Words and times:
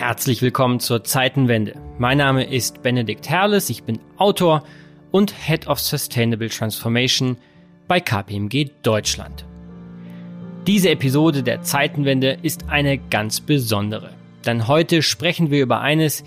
Herzlich 0.00 0.40
willkommen 0.40 0.80
zur 0.80 1.04
Zeitenwende. 1.04 1.74
Mein 1.98 2.16
Name 2.16 2.44
ist 2.44 2.82
Benedikt 2.82 3.28
Herles, 3.28 3.68
ich 3.68 3.82
bin 3.82 3.98
Autor 4.16 4.62
und 5.10 5.34
Head 5.46 5.66
of 5.66 5.78
Sustainable 5.78 6.48
Transformation 6.48 7.36
bei 7.86 8.00
KPMG 8.00 8.70
Deutschland. 8.82 9.44
Diese 10.66 10.88
Episode 10.88 11.42
der 11.42 11.60
Zeitenwende 11.60 12.38
ist 12.40 12.70
eine 12.70 12.96
ganz 12.96 13.42
besondere, 13.42 14.14
denn 14.46 14.68
heute 14.68 15.02
sprechen 15.02 15.50
wir 15.50 15.62
über 15.62 15.82
eines 15.82 16.24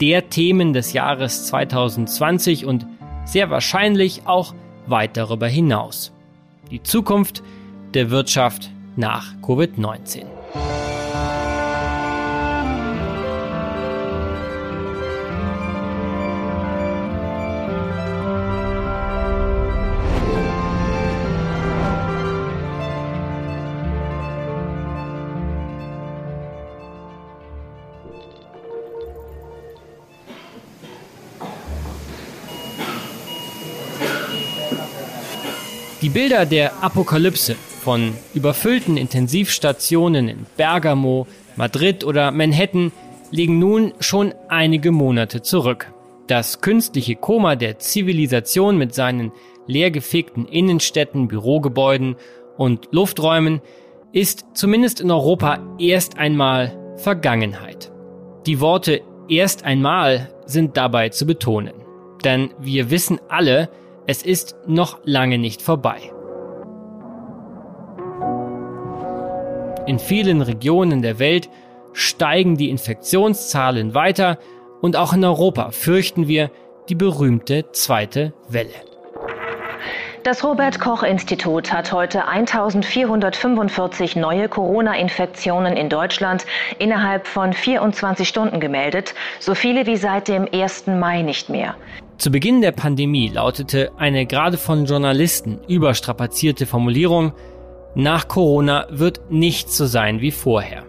der 0.00 0.28
Themen 0.28 0.72
des 0.72 0.92
Jahres 0.92 1.46
2020 1.46 2.66
und 2.66 2.88
sehr 3.24 3.50
wahrscheinlich 3.50 4.26
auch 4.26 4.52
weit 4.88 5.16
darüber 5.16 5.46
hinaus. 5.46 6.12
Die 6.72 6.82
Zukunft 6.82 7.44
der 7.94 8.10
Wirtschaft 8.10 8.72
nach 8.96 9.32
Covid-19. 9.42 10.41
Bilder 36.12 36.44
der 36.44 36.82
Apokalypse 36.82 37.54
von 37.54 38.12
überfüllten 38.34 38.98
Intensivstationen 38.98 40.28
in 40.28 40.46
Bergamo, 40.58 41.26
Madrid 41.56 42.04
oder 42.04 42.30
Manhattan 42.32 42.92
liegen 43.30 43.58
nun 43.58 43.94
schon 43.98 44.34
einige 44.48 44.92
Monate 44.92 45.40
zurück. 45.40 45.90
Das 46.26 46.60
künstliche 46.60 47.16
Koma 47.16 47.56
der 47.56 47.78
Zivilisation 47.78 48.76
mit 48.76 48.94
seinen 48.94 49.32
leergefegten 49.66 50.44
Innenstädten, 50.44 51.28
Bürogebäuden 51.28 52.16
und 52.58 52.88
Lufträumen 52.90 53.62
ist 54.12 54.44
zumindest 54.52 55.00
in 55.00 55.10
Europa 55.10 55.60
erst 55.78 56.18
einmal 56.18 56.78
Vergangenheit. 56.96 57.90
Die 58.44 58.60
Worte 58.60 59.00
erst 59.28 59.64
einmal 59.64 60.28
sind 60.44 60.76
dabei 60.76 61.08
zu 61.08 61.24
betonen. 61.24 61.72
Denn 62.22 62.50
wir 62.60 62.90
wissen 62.90 63.18
alle, 63.30 63.70
es 64.06 64.22
ist 64.22 64.56
noch 64.66 64.98
lange 65.04 65.38
nicht 65.38 65.62
vorbei. 65.62 66.00
In 69.86 69.98
vielen 69.98 70.42
Regionen 70.42 71.02
der 71.02 71.18
Welt 71.18 71.48
steigen 71.92 72.56
die 72.56 72.70
Infektionszahlen 72.70 73.94
weiter 73.94 74.38
und 74.80 74.96
auch 74.96 75.12
in 75.12 75.24
Europa 75.24 75.70
fürchten 75.70 76.28
wir 76.28 76.50
die 76.88 76.94
berühmte 76.94 77.70
zweite 77.72 78.32
Welle. 78.48 78.70
Das 80.22 80.44
Robert 80.44 80.78
Koch 80.78 81.02
Institut 81.02 81.72
hat 81.72 81.92
heute 81.92 82.28
1445 82.28 84.14
neue 84.14 84.48
Corona-Infektionen 84.48 85.76
in 85.76 85.88
Deutschland 85.88 86.46
innerhalb 86.78 87.26
von 87.26 87.52
24 87.52 88.28
Stunden 88.28 88.60
gemeldet, 88.60 89.14
so 89.40 89.56
viele 89.56 89.84
wie 89.86 89.96
seit 89.96 90.28
dem 90.28 90.46
1. 90.52 90.86
Mai 90.86 91.22
nicht 91.22 91.48
mehr. 91.48 91.74
Zu 92.22 92.30
Beginn 92.30 92.60
der 92.60 92.70
Pandemie 92.70 93.30
lautete 93.30 93.90
eine 93.96 94.26
gerade 94.26 94.56
von 94.56 94.84
Journalisten 94.84 95.58
überstrapazierte 95.66 96.66
Formulierung, 96.66 97.32
nach 97.96 98.28
Corona 98.28 98.86
wird 98.90 99.32
nichts 99.32 99.76
so 99.76 99.86
sein 99.86 100.20
wie 100.20 100.30
vorher. 100.30 100.84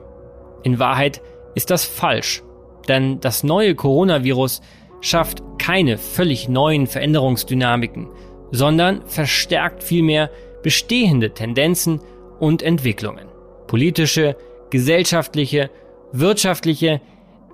In 0.62 0.78
Wahrheit 0.78 1.24
ist 1.56 1.72
das 1.72 1.86
falsch, 1.86 2.44
denn 2.88 3.20
das 3.20 3.44
neue 3.44 3.74
Coronavirus 3.74 4.62
schafft 5.02 5.42
keine 5.58 5.98
völlig 5.98 6.50
neuen 6.50 6.86
Veränderungsdynamiken, 6.86 8.10
sondern 8.52 9.02
verstärkt 9.08 9.82
vielmehr 9.82 10.30
bestehende 10.62 11.34
Tendenzen 11.34 12.00
und 12.40 12.62
Entwicklungen. 12.62 13.26
Politische, 13.66 14.36
gesellschaftliche, 14.70 15.72
wirtschaftliche, 16.12 17.02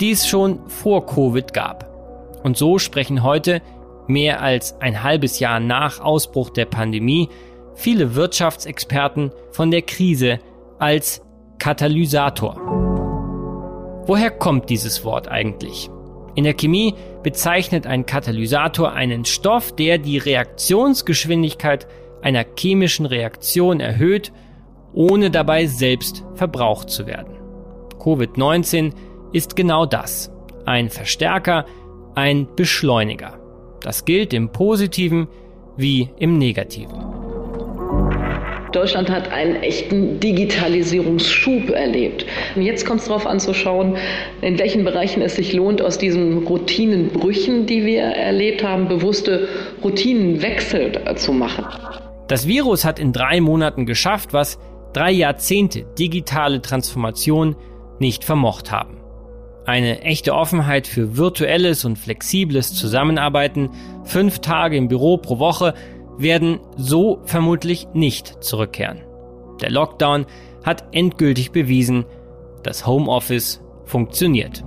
die 0.02 0.12
es 0.12 0.28
schon 0.28 0.68
vor 0.68 1.06
Covid 1.06 1.54
gab. 1.54 1.90
Und 2.44 2.58
so 2.58 2.80
sprechen 2.80 3.24
heute, 3.24 3.62
mehr 4.10 4.42
als 4.42 4.80
ein 4.82 5.04
halbes 5.04 5.40
Jahr 5.40 5.60
nach 5.60 6.00
Ausbruch 6.00 6.50
der 6.50 6.66
Pandemie, 6.66 7.30
viele 7.76 8.16
Wirtschaftsexperten 8.16 9.32
von 9.52 9.72
der 9.72 9.84
Krise 9.84 10.40
als 10.80 11.22
Katalysator. 11.60 12.56
Woher 14.06 14.32
kommt 14.32 14.70
dieses 14.70 15.04
Wort 15.06 15.28
eigentlich? 15.28 15.90
In 16.36 16.44
der 16.44 16.54
Chemie 16.54 16.96
bezeichnet 17.24 17.86
ein 17.86 18.06
Katalysator 18.06 18.94
einen 18.94 19.26
Stoff, 19.26 19.76
der 19.76 19.98
die 19.98 20.18
Reaktionsgeschwindigkeit 20.18 21.88
einer 22.22 22.46
chemischen 22.58 23.06
Reaktion 23.06 23.80
erhöht, 23.80 24.32
ohne 24.94 25.32
dabei 25.32 25.66
selbst 25.68 26.24
verbraucht 26.36 26.90
zu 26.90 27.08
werden. 27.08 27.36
Covid-19 28.00 28.94
ist 29.34 29.56
genau 29.56 29.86
das. 29.86 30.32
Ein 30.66 30.90
Verstärker 30.90 31.66
ein 32.16 32.48
Beschleuniger. 32.56 33.40
Das 33.82 34.06
gilt 34.06 34.34
im 34.34 34.52
positiven 34.52 35.28
wie 35.78 36.10
im 36.20 36.38
negativen. 36.38 37.10
Deutschland 38.72 39.10
hat 39.10 39.32
einen 39.32 39.56
echten 39.56 40.20
Digitalisierungsschub 40.20 41.72
erlebt. 41.72 42.26
Und 42.56 42.62
jetzt 42.62 42.86
kommt 42.86 43.02
es 43.02 43.08
darauf 43.08 43.26
an 43.26 43.40
zu 43.40 43.54
schauen, 43.54 43.98
in 44.42 44.60
welchen 44.60 44.84
Bereichen 44.84 45.22
es 45.22 45.36
sich 45.36 45.54
lohnt, 45.54 45.82
aus 45.82 45.98
diesen 45.98 46.46
Routinenbrüchen, 46.46 47.66
die 47.66 47.86
wir 47.86 48.02
erlebt 48.04 48.64
haben, 48.64 48.88
bewusste 48.88 49.48
Routinenwechsel 49.84 51.16
zu 51.16 51.34
machen. 51.34 51.66
Das 52.28 52.48
Virus 52.48 52.86
hat 52.86 53.00
in 53.00 53.12
drei 53.12 53.42
Monaten 53.42 53.88
geschafft, 53.88 54.34
was 54.34 54.60
drei 54.94 55.12
Jahrzehnte 55.12 55.86
digitale 55.98 56.62
Transformation 56.62 57.56
nicht 57.98 58.24
vermocht 58.24 58.72
haben. 58.72 58.99
Eine 59.70 60.02
echte 60.02 60.34
Offenheit 60.34 60.88
für 60.88 61.16
virtuelles 61.16 61.86
und 61.86 62.00
flexibles 62.00 62.74
Zusammenarbeiten, 62.74 63.70
fünf 64.04 64.40
Tage 64.40 64.76
im 64.76 64.88
Büro 64.88 65.18
pro 65.18 65.38
Woche, 65.38 65.76
werden 66.18 66.60
so 66.76 67.22
vermutlich 67.26 67.88
nicht 67.94 68.44
zurückkehren. 68.44 69.04
Der 69.62 69.70
Lockdown 69.70 70.26
hat 70.66 70.86
endgültig 70.92 71.52
bewiesen, 71.52 72.06
dass 72.64 72.88
Homeoffice 72.88 73.62
funktioniert. 73.86 74.64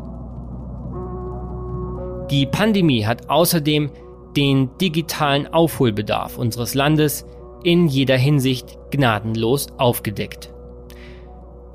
Die 2.31 2.47
Pandemie 2.47 3.05
hat 3.05 3.29
außerdem 3.29 3.91
den 4.37 4.71
digitalen 4.81 5.49
Aufholbedarf 5.53 6.39
unseres 6.39 6.75
Landes 6.75 7.27
in 7.65 7.89
jeder 7.89 8.17
Hinsicht 8.17 8.79
gnadenlos 8.93 9.67
aufgedeckt. 9.79 10.52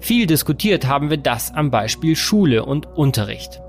Viel 0.07 0.25
diskutiert 0.25 0.87
haben 0.87 1.09
wir 1.09 1.17
das 1.17 1.53
am 1.53 1.69
Beispiel 1.69 2.15
Schule 2.15 2.63
und 2.63 2.85
Unterricht. 2.95 3.61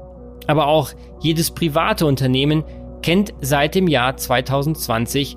Aber 0.47 0.69
auch 0.69 0.93
jedes 1.21 1.51
private 1.51 2.07
Unternehmen 2.07 2.63
kennt 3.03 3.35
seit 3.41 3.75
dem 3.75 3.89
Jahr 3.89 4.17
2020 4.17 5.37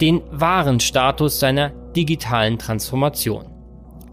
den 0.00 0.22
wahren 0.32 0.80
Status 0.80 1.38
seiner 1.38 1.70
digitalen 1.94 2.58
Transformation. 2.58 3.44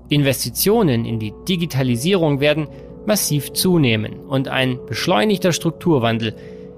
Investitionen 0.09 1.05
in 1.05 1.17
die 1.17 1.33
Digitalisierung 1.49 2.39
werden 2.39 2.67
massiv 3.07 3.53
zunehmen 3.53 4.19
und 4.19 4.47
ein 4.47 4.77
beschleunigter 4.85 5.53
Strukturwandel 5.53 6.35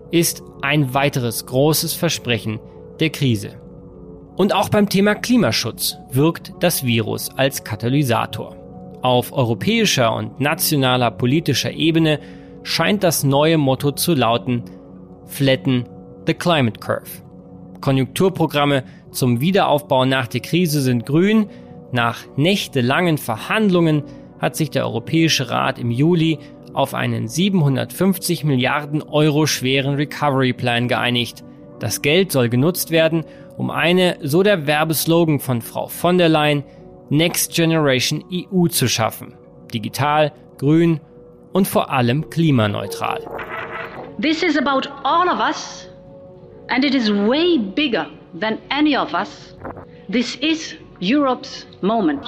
ist 0.10 0.42
ein 0.62 0.94
weiteres 0.94 1.46
großes 1.48 1.96
Versprechen 1.96 2.62
der 3.02 3.10
Krise. 3.10 3.60
Und 4.38 4.56
auch 4.56 4.70
beim 4.70 4.88
Thema 4.88 5.16
Klimaschutz 5.16 5.98
wirkt 6.14 6.54
das 6.62 6.86
Virus 6.86 7.30
als 7.36 7.66
Katalysator. 7.66 8.59
Auf 9.02 9.32
europäischer 9.32 10.14
und 10.14 10.40
nationaler 10.42 11.12
politischer 11.12 11.72
Ebene 11.72 12.20
scheint 12.64 13.04
das 13.04 13.24
neue 13.24 13.58
Motto 13.58 13.92
zu 13.92 14.14
lauten 14.14 14.64
Flatten 15.26 15.86
the 16.28 16.34
Climate 16.34 16.80
Curve. 16.80 17.10
Konjunkturprogramme 17.80 18.84
zum 19.12 19.40
Wiederaufbau 19.40 20.06
nach 20.06 20.28
der 20.28 20.42
Krise 20.42 20.82
sind 20.82 21.06
grün. 21.06 21.48
Nach 21.92 22.20
nächtelangen 22.36 23.18
Verhandlungen 23.18 24.04
hat 24.40 24.56
sich 24.56 24.70
der 24.70 24.86
Europäische 24.86 25.50
Rat 25.50 25.80
im 25.80 25.92
Juli 25.92 26.40
auf 26.74 26.94
einen 26.94 27.28
750 27.28 28.44
Milliarden 28.44 29.02
Euro 29.02 29.46
schweren 29.46 29.96
Recovery 29.96 30.54
Plan 30.54 30.88
geeinigt. 30.88 31.44
Das 31.80 32.02
Geld 32.02 32.32
soll 32.32 32.50
genutzt 32.50 32.92
werden, 32.92 33.24
um 33.58 33.72
eine, 33.72 34.18
so 34.22 34.44
der 34.44 34.68
Werbeslogan 34.68 35.40
von 35.40 35.62
Frau 35.62 35.88
von 35.88 36.18
der 36.18 36.30
Leyen, 36.30 36.64
Next 37.10 37.56
Generation 37.56 38.24
EU 38.32 38.68
zu 38.68 38.88
schaffen. 38.88 39.34
Digital, 39.74 40.32
grün 40.58 41.00
und 41.54 41.68
vor 41.68 41.90
allem 41.90 42.30
klimaneutral. 42.30 43.20
This 44.22 44.44
is 44.44 44.56
about 44.58 44.88
all 45.04 45.28
of 45.28 45.40
us 45.40 45.90
and 46.68 46.86
it 46.86 46.94
is 46.94 47.10
way 47.10 47.58
bigger 47.58 48.08
than 48.40 48.60
any 48.70 48.96
of 48.96 49.14
us. 49.14 49.56
This 50.12 50.36
is 50.36 50.76
Europe's 51.02 51.66
moment. 51.82 52.24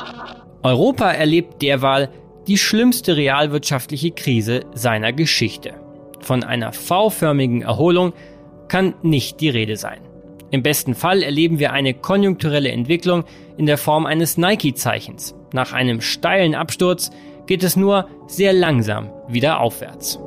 Europa 0.64 1.12
erlebt 1.12 1.62
derweil 1.62 2.10
die 2.48 2.58
schlimmste 2.58 3.16
realwirtschaftliche 3.16 4.12
Krise 4.12 4.62
seiner 4.74 5.14
Geschichte. 5.14 5.76
Von 6.22 6.44
einer 6.44 6.74
V-förmigen 6.74 7.62
Erholung 7.62 8.14
kann 8.68 8.96
nicht 9.04 9.42
die 9.42 9.50
Rede 9.50 9.76
sein. 9.76 10.02
Im 10.52 10.64
besten 10.64 10.96
Fall 10.96 11.24
erleben 11.24 11.60
wir 11.60 11.72
eine 11.72 11.94
konjunkturelle 11.94 12.72
Entwicklung 12.72 13.24
in 13.62 13.68
der 13.68 13.78
Form 13.78 14.08
eines 14.08 14.40
Nike-Zeichens. 14.40 15.36
Nach 15.54 15.72
einem 15.72 16.02
steilen 16.02 16.56
Absturz 16.56 17.12
geht 17.46 17.62
es 17.64 17.76
nur 17.76 18.08
sehr 18.26 18.54
langsam 18.54 19.12
wieder 19.28 19.60
aufwärts. 19.60 20.18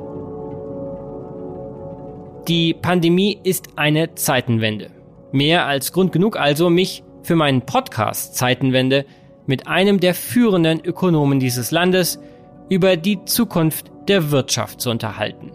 Die 2.46 2.74
Pandemie 2.74 3.36
ist 3.42 3.70
eine 3.74 4.14
Zeitenwende. 4.14 4.92
Mehr 5.32 5.66
als 5.66 5.90
Grund 5.90 6.12
genug 6.12 6.36
also, 6.36 6.70
mich 6.70 7.02
für 7.24 7.34
meinen 7.34 7.62
Podcast 7.62 8.36
Zeitenwende 8.36 9.04
mit 9.46 9.66
einem 9.66 9.98
der 9.98 10.14
führenden 10.14 10.78
Ökonomen 10.84 11.40
dieses 11.40 11.72
Landes 11.72 12.20
über 12.68 12.96
die 12.96 13.24
Zukunft 13.24 13.90
der 14.06 14.30
Wirtschaft 14.30 14.80
zu 14.80 14.90
unterhalten. 14.90 15.50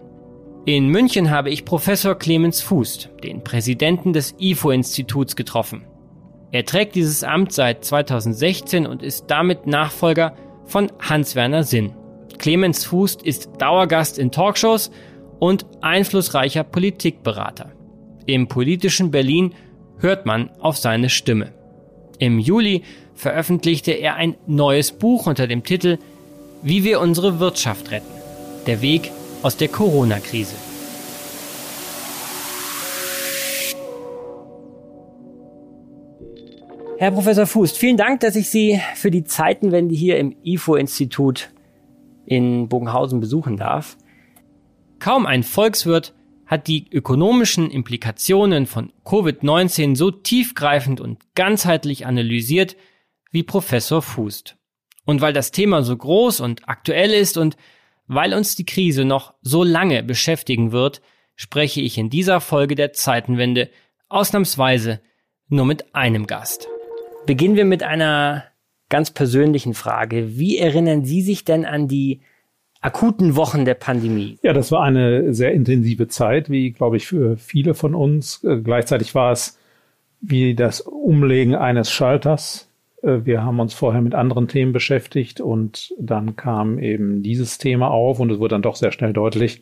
In 0.66 0.90
München 0.90 1.30
habe 1.30 1.50
ich 1.50 1.64
Professor 1.64 2.16
Clemens 2.16 2.60
Fußt, 2.60 3.10
den 3.24 3.42
Präsidenten 3.42 4.12
des 4.12 4.36
IFO-Instituts, 4.38 5.38
getroffen. 5.38 5.86
Er 6.52 6.66
trägt 6.66 6.96
dieses 6.96 7.24
Amt 7.24 7.54
seit 7.54 7.86
2016 7.86 8.88
und 8.88 9.04
ist 9.04 9.26
damit 9.28 9.68
Nachfolger 9.68 10.36
von 10.66 10.92
Hans-Werner 11.00 11.64
Sinn. 11.64 11.94
Clemens 12.40 12.86
Fußt 12.86 13.22
ist 13.22 13.50
Dauergast 13.60 14.18
in 14.18 14.32
Talkshows 14.32 14.92
und 15.40 15.66
einflussreicher 15.82 16.64
Politikberater. 16.64 17.72
Im 18.26 18.48
politischen 18.48 19.12
Berlin 19.12 19.54
hört 19.98 20.26
man 20.26 20.50
auf 20.60 20.78
seine 20.78 21.10
Stimme. 21.10 21.54
Im 22.18 22.40
Juli 22.40 22.84
veröffentlichte 23.14 23.92
er 23.92 24.16
ein 24.16 24.36
neues 24.48 24.92
Buch 24.92 25.28
unter 25.28 25.48
dem 25.48 25.64
Titel 25.64 25.98
Wie 26.62 26.84
wir 26.84 27.00
unsere 27.00 27.40
Wirtschaft 27.40 27.92
retten. 27.92 28.12
Der 28.66 28.82
Weg 28.82 29.12
aus 29.44 29.58
der 29.58 29.68
Corona-Krise. 29.68 30.69
Herr 37.00 37.12
Professor 37.12 37.48
Fuß, 37.48 37.78
vielen 37.78 37.96
Dank, 37.96 38.20
dass 38.20 38.36
ich 38.36 38.50
Sie 38.50 38.82
für 38.94 39.10
die 39.10 39.24
Zeitenwende 39.24 39.96
hier 39.96 40.18
im 40.18 40.36
IFO-Institut 40.44 41.50
in 42.26 42.68
Bogenhausen 42.68 43.22
besuchen 43.22 43.56
darf. 43.56 43.96
Kaum 45.00 45.26
ein 45.26 45.44
Volkswirt 45.44 46.14
hat 46.46 46.68
die 46.68 46.92
ökonomischen 46.92 47.72
Implikationen 47.72 48.66
von 48.66 48.92
Covid-19 49.06 49.96
so 49.96 50.12
tiefgreifend 50.12 51.00
und 51.00 51.20
ganzheitlich 51.36 52.06
analysiert 52.06 52.76
wie 53.32 53.44
Professor 53.44 54.02
Fußt. 54.02 54.58
Und 55.06 55.22
weil 55.22 55.32
das 55.32 55.52
Thema 55.52 55.84
so 55.84 55.96
groß 55.96 56.42
und 56.42 56.68
aktuell 56.68 57.12
ist 57.12 57.38
und 57.38 57.56
weil 58.08 58.34
uns 58.34 58.58
die 58.58 58.66
Krise 58.66 59.06
noch 59.06 59.36
so 59.42 59.64
lange 59.64 60.04
beschäftigen 60.04 60.74
wird, 60.74 61.02
spreche 61.38 61.80
ich 61.80 61.98
in 61.98 62.10
dieser 62.10 62.42
Folge 62.42 62.76
der 62.76 62.92
Zeitenwende 62.92 63.70
ausnahmsweise 64.10 65.00
nur 65.48 65.66
mit 65.66 65.96
einem 65.96 66.28
Gast. 66.28 66.68
Beginnen 67.30 67.58
wir 67.58 67.66
mit 67.66 67.84
einer 67.84 68.46
ganz 68.90 69.12
persönlichen 69.12 69.76
Frage. 69.76 70.40
Wie 70.40 70.58
erinnern 70.58 71.06
Sie 71.06 71.22
sich 71.22 71.46
denn 71.46 71.64
an 71.64 71.88
die 71.88 72.22
akuten 72.82 73.36
Wochen 73.36 73.66
der 73.66 73.76
Pandemie? 73.76 74.40
Ja, 74.42 74.52
das 74.52 74.72
war 74.72 74.82
eine 74.82 75.32
sehr 75.32 75.52
intensive 75.54 76.08
Zeit, 76.08 76.50
wie, 76.50 76.72
glaube 76.72 76.98
ich, 76.98 77.06
für 77.06 77.38
viele 77.38 77.76
von 77.76 77.94
uns. 77.94 78.44
Äh, 78.44 78.62
gleichzeitig 78.62 79.14
war 79.14 79.32
es 79.32 79.60
wie 80.22 80.56
das 80.56 80.82
Umlegen 80.82 81.54
eines 81.54 81.92
Schalters 81.92 82.68
äh, 83.04 83.20
wir 83.26 83.44
haben 83.44 83.60
uns 83.60 83.76
vorher 83.76 84.02
mit 84.02 84.16
anderen 84.16 84.48
Themen 84.48 84.74
beschäftigt 84.74 85.40
und 85.40 85.94
dann 86.00 86.36
kam 86.36 86.80
eben 86.80 87.22
dieses 87.22 87.60
Thema 87.60 87.92
auf 87.92 88.20
und 88.20 88.32
es 88.32 88.40
wurde 88.40 88.56
dann 88.56 88.64
doch 88.64 88.76
sehr 88.76 88.92
schnell 88.92 89.14
deutlich, 89.14 89.62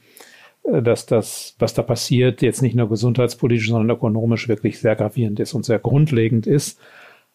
äh, 0.64 0.82
dass 0.82 1.06
das, 1.06 1.58
was 1.60 1.74
da 1.74 1.82
passiert, 1.82 2.42
jetzt 2.42 2.62
nicht 2.62 2.76
nur 2.76 2.88
gesundheitspolitisch, 2.88 3.68
sondern 3.68 3.90
ökonomisch 3.90 4.48
wirklich 4.48 4.80
sehr 4.80 4.96
gravierend 4.96 5.42
ist 5.42 5.54
und 5.54 5.66
sehr 5.66 5.80
grundlegend 5.80 6.48
ist. 6.48 6.80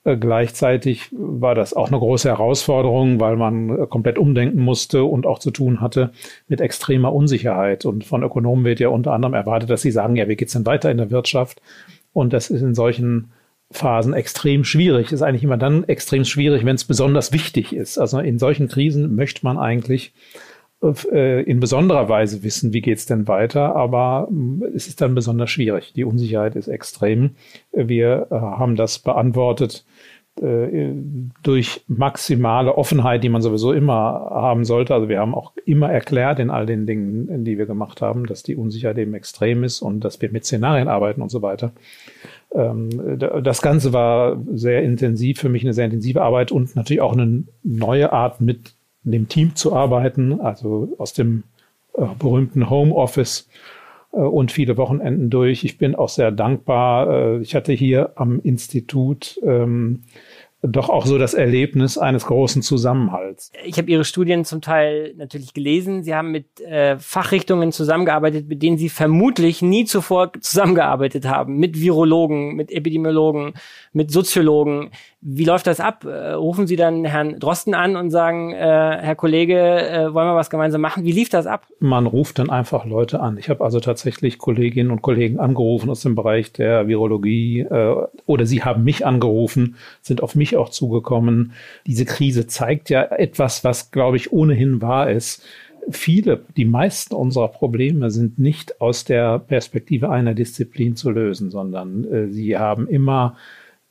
Äh, 0.05 0.17
gleichzeitig 0.17 1.09
war 1.13 1.55
das 1.55 1.75
auch 1.75 1.89
eine 1.89 1.99
große 1.99 2.29
Herausforderung, 2.29 3.21
weil 3.21 3.37
man 3.37 3.89
komplett 3.89 4.19
umdenken 4.19 4.61
musste 4.61 5.05
und 5.05 5.27
auch 5.27 5.39
zu 5.39 5.51
tun 5.51 5.81
hatte 5.81 6.13
mit 6.49 6.61
extremer 6.61 7.13
Unsicherheit. 7.13 7.85
Und 7.85 8.05
von 8.05 8.23
Ökonomen 8.23 8.65
wird 8.65 8.81
ja 8.81 8.89
unter 8.89 9.13
anderem 9.13 9.35
erwartet, 9.35 9.71
dass 9.71 9.83
sie 9.83 9.93
sagen, 9.93 10.17
ja, 10.17 10.29
wie 10.29 10.37
geht's 10.37 10.53
denn 10.53 10.67
weiter 10.67 10.91
in 10.91 10.99
der 10.99 11.11
Wirtschaft? 11.11 11.63
Und 12.13 12.33
das 12.33 12.51
ist 12.51 12.63
in 12.63 12.75
solchen 12.75 13.33
Phasen 13.71 14.13
extrem 14.13 14.65
schwierig. 14.65 15.13
Ist 15.13 15.23
eigentlich 15.23 15.45
immer 15.45 15.57
dann 15.57 15.85
extrem 15.85 16.25
schwierig, 16.25 16.65
wenn 16.65 16.77
es 16.77 16.85
besonders 16.85 17.33
wichtig 17.33 17.73
ist. 17.73 17.99
Also 17.99 18.19
in 18.19 18.39
solchen 18.39 18.69
Krisen 18.69 19.15
möchte 19.15 19.45
man 19.45 19.57
eigentlich 19.59 20.09
äh, 20.09 20.52
in 20.83 21.61
besonderer 21.61 22.09
Weise 22.09 22.43
wissen, 22.43 22.73
wie 22.73 22.81
geht's 22.81 23.07
denn 23.07 23.29
weiter, 23.29 23.77
aber 23.77 24.27
mm, 24.29 24.65
es 24.75 24.89
ist 24.89 25.01
dann 25.01 25.15
besonders 25.15 25.51
schwierig. 25.51 25.93
Die 25.95 26.03
Unsicherheit 26.05 26.57
ist 26.57 26.67
extrem. 26.67 27.37
Wir 27.73 28.27
äh, 28.31 28.35
haben 28.35 28.75
das 28.75 28.99
beantwortet 28.99 29.85
äh, 30.41 30.93
durch 31.45 31.85
maximale 31.87 32.77
Offenheit, 32.77 33.23
die 33.23 33.29
man 33.29 33.43
sowieso 33.43 33.73
immer 33.73 33.93
haben 34.33 34.65
sollte. 34.65 34.93
Also 34.93 35.09
wir 35.09 35.21
haben 35.21 35.37
auch 35.37 35.53
immer 35.67 35.89
erklärt 35.89 36.41
in 36.41 36.51
all 36.51 36.67
den 36.67 36.85
Dingen, 36.85 37.45
die 37.45 37.59
wir 37.59 37.67
gemacht 37.67 38.03
haben, 38.03 38.27
dass 38.27 38.43
die 38.43 38.57
Unsicherheit 38.57 38.99
eben 38.99 39.15
extrem 39.15 39.63
ist 39.63 39.83
und 39.83 40.01
dass 40.01 40.21
wir 40.21 40.33
mit 40.33 40.45
Szenarien 40.45 40.89
arbeiten 40.89 41.23
und 41.23 41.31
so 41.31 41.43
weiter. 41.43 41.73
Ähm, 42.53 43.19
das 43.19 43.63
Ganze 43.63 43.93
war 43.93 44.43
sehr 44.53 44.83
intensiv, 44.83 45.39
für 45.39 45.49
mich 45.49 45.63
eine 45.63 45.75
sehr 45.75 45.85
intensive 45.85 46.23
Arbeit 46.23 46.51
und 46.51 46.75
natürlich 46.75 47.03
auch 47.03 47.13
eine 47.13 47.45
neue 47.63 48.13
Art, 48.13 48.41
mit 48.41 48.75
dem 49.05 49.29
Team 49.29 49.55
zu 49.55 49.75
arbeiten, 49.75 50.41
also 50.41 50.95
aus 50.99 51.13
dem 51.13 51.45
äh, 51.95 52.05
berühmten 52.19 52.71
Homeoffice 52.71 53.49
äh, 54.13 54.17
und 54.17 54.53
viele 54.53 54.77
Wochenenden 54.77 55.31
durch. 55.31 55.65
Ich 55.65 55.79
bin 55.79 55.95
auch 55.95 56.09
sehr 56.09 56.31
dankbar. 56.31 57.11
Äh, 57.11 57.39
ich 57.41 57.55
hatte 57.55 57.73
hier 57.73 58.13
am 58.17 58.41
Institut 58.41 59.41
ähm, 59.45 60.05
doch 60.63 60.89
auch 60.89 61.07
so 61.07 61.19
das 61.19 61.35
Erlebnis 61.35 61.99
eines 61.99 62.27
großen 62.27 62.63
Zusammenhalts. 62.63 63.51
Ich 63.65 63.79
habe 63.79 63.91
Ihre 63.91 64.05
Studien 64.05 64.45
zum 64.45 64.61
Teil 64.61 65.13
natürlich 65.17 65.55
gelesen. 65.55 66.05
Sie 66.05 66.15
haben 66.15 66.31
mit 66.31 66.61
äh, 66.61 66.99
Fachrichtungen 67.01 67.73
zusammengearbeitet, 67.73 68.47
mit 68.49 68.63
denen 68.63 68.79
Sie 68.79 68.89
vermutlich 68.89 69.61
nie 69.61 69.87
zuvor 69.87 70.33
zusammengearbeitet 70.41 71.27
haben. 71.27 71.57
Mit 71.57 71.81
Virologen, 71.81 72.55
mit 72.55 72.71
Epidemiologen, 72.71 73.55
mit 73.93 74.13
Soziologen. 74.13 74.91
Wie 75.25 75.45
läuft 75.45 75.69
das 75.69 75.79
ab? 75.79 76.05
Äh, 76.05 76.33
rufen 76.33 76.67
Sie 76.67 76.75
dann 76.75 77.05
Herrn 77.05 77.39
Drosten 77.39 77.75
an 77.75 77.95
und 77.95 78.11
sagen, 78.11 78.53
äh, 78.53 78.57
Herr 78.57 79.15
Kollege, 79.15 79.57
äh, 79.57 80.13
wollen 80.13 80.27
wir 80.27 80.35
was 80.35 80.51
gemeinsam 80.51 80.81
machen? 80.81 81.05
Wie 81.05 81.13
lief 81.13 81.29
das 81.29 81.47
ab? 81.47 81.69
Man 81.79 82.07
ruft 82.07 82.41
dann 82.41 82.51
einfach 82.51 82.85
Leute 82.85 83.21
an. 83.21 83.39
Ich 83.39 83.49
habe 83.49 83.63
also 83.63 83.79
tatsächlich 83.79 84.39
Kolleginnen 84.39 84.91
und 84.91 85.01
Kollegen 85.01 85.39
angerufen 85.39 85.91
aus 85.91 86.01
dem 86.01 86.17
Bereich 86.17 86.53
der 86.53 86.89
Virologie 86.89 87.61
äh, 87.61 87.95
oder 88.27 88.47
sie 88.47 88.65
haben 88.65 88.83
mich 88.83 89.07
angerufen, 89.07 89.77
sind 90.01 90.25
auf 90.25 90.35
mich 90.35 90.57
auch 90.57 90.71
zugekommen. 90.71 91.53
Diese 91.87 92.05
Krise 92.05 92.49
zeigt 92.49 92.91
ja 92.91 93.03
etwas, 93.03 93.63
was, 93.63 93.93
glaube 93.93 94.17
ich, 94.17 94.33
ohnehin 94.33 94.83
wahr 94.83 95.09
ist 95.09 95.45
viele, 95.91 96.45
die 96.57 96.65
meisten 96.65 97.15
unserer 97.15 97.49
Probleme 97.49 98.11
sind 98.11 98.39
nicht 98.39 98.81
aus 98.81 99.05
der 99.05 99.39
Perspektive 99.41 100.11
einer 100.11 100.35
Disziplin 100.35 100.95
zu 100.95 101.11
lösen, 101.11 101.51
sondern 101.51 102.05
äh, 102.05 102.29
sie 102.29 102.57
haben 102.57 102.87
immer 102.87 103.37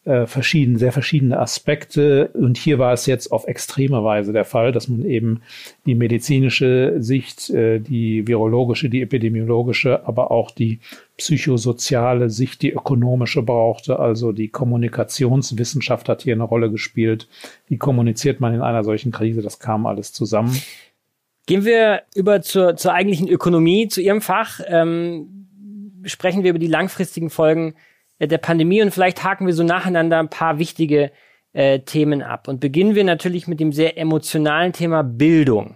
äh, 0.03 0.25
verschieden, 0.25 0.77
sehr 0.77 0.91
verschiedene 0.91 1.39
Aspekte. 1.39 2.29
Und 2.33 2.57
hier 2.57 2.79
war 2.79 2.91
es 2.91 3.05
jetzt 3.05 3.31
auf 3.31 3.47
extreme 3.47 4.03
Weise 4.03 4.33
der 4.33 4.45
Fall, 4.45 4.71
dass 4.71 4.87
man 4.87 5.05
eben 5.05 5.41
die 5.85 5.93
medizinische 5.93 6.95
Sicht, 6.97 7.51
äh, 7.51 7.79
die 7.79 8.27
virologische, 8.27 8.89
die 8.89 9.03
epidemiologische, 9.03 10.07
aber 10.07 10.31
auch 10.31 10.49
die 10.49 10.79
psychosoziale 11.17 12.31
Sicht, 12.31 12.63
die 12.63 12.71
ökonomische 12.71 13.43
brauchte. 13.43 13.99
Also 13.99 14.31
die 14.31 14.47
Kommunikationswissenschaft 14.47 16.09
hat 16.09 16.23
hier 16.23 16.33
eine 16.33 16.43
Rolle 16.43 16.71
gespielt. 16.71 17.27
Wie 17.67 17.77
kommuniziert 17.77 18.39
man 18.39 18.55
in 18.55 18.61
einer 18.61 18.83
solchen 18.83 19.11
Krise? 19.11 19.43
Das 19.43 19.59
kam 19.59 19.85
alles 19.85 20.13
zusammen. 20.13 20.59
Gehen 21.45 21.63
wir 21.63 22.01
über 22.15 22.41
zur, 22.41 22.75
zur 22.75 22.93
eigentlichen 22.93 23.27
Ökonomie, 23.27 23.87
zu 23.87 24.01
Ihrem 24.01 24.21
Fach. 24.21 24.61
Ähm, 24.65 25.47
sprechen 26.05 26.43
wir 26.43 26.49
über 26.49 26.59
die 26.59 26.67
langfristigen 26.67 27.29
Folgen 27.29 27.75
der 28.27 28.37
Pandemie 28.37 28.81
und 28.81 28.91
vielleicht 28.91 29.23
haken 29.23 29.47
wir 29.47 29.53
so 29.53 29.63
nacheinander 29.63 30.19
ein 30.19 30.29
paar 30.29 30.59
wichtige 30.59 31.11
äh, 31.53 31.79
Themen 31.79 32.21
ab. 32.21 32.47
Und 32.47 32.59
beginnen 32.59 32.95
wir 32.95 33.03
natürlich 33.03 33.47
mit 33.47 33.59
dem 33.59 33.71
sehr 33.71 33.97
emotionalen 33.97 34.73
Thema 34.73 35.03
Bildung. 35.03 35.75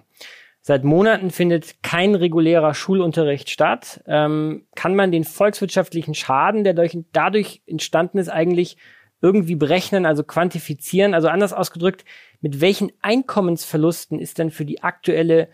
Seit 0.62 0.84
Monaten 0.84 1.30
findet 1.30 1.84
kein 1.84 2.16
regulärer 2.16 2.74
Schulunterricht 2.74 3.50
statt. 3.50 4.02
Ähm, 4.08 4.66
kann 4.76 4.96
man 4.96 5.12
den 5.12 5.24
volkswirtschaftlichen 5.24 6.16
Schaden, 6.16 6.64
der 6.64 6.74
durch, 6.74 6.98
dadurch 7.12 7.62
entstanden 7.68 8.18
ist, 8.18 8.30
eigentlich 8.30 8.78
irgendwie 9.22 9.56
berechnen, 9.56 10.06
also 10.06 10.24
quantifizieren? 10.24 11.14
Also 11.14 11.28
anders 11.28 11.54
ausgedrückt, 11.54 12.04
mit 12.42 12.62
welchen 12.62 12.92
Einkommensverlusten 13.02 14.20
ist 14.20 14.40
denn 14.40 14.50
für 14.50 14.66
die 14.66 14.82
aktuelle 14.82 15.50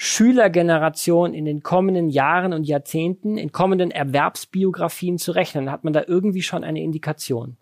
Schülergeneration 0.00 1.34
in 1.34 1.44
den 1.44 1.64
kommenden 1.64 2.08
Jahren 2.08 2.52
und 2.52 2.62
Jahrzehnten, 2.62 3.36
in 3.36 3.50
kommenden 3.50 3.90
Erwerbsbiografien 3.90 5.18
zu 5.18 5.32
rechnen? 5.32 5.72
Hat 5.72 5.82
man 5.82 5.92
da 5.92 6.04
irgendwie 6.06 6.42
schon 6.42 6.62
eine 6.62 6.80
Indikation? 6.80 7.56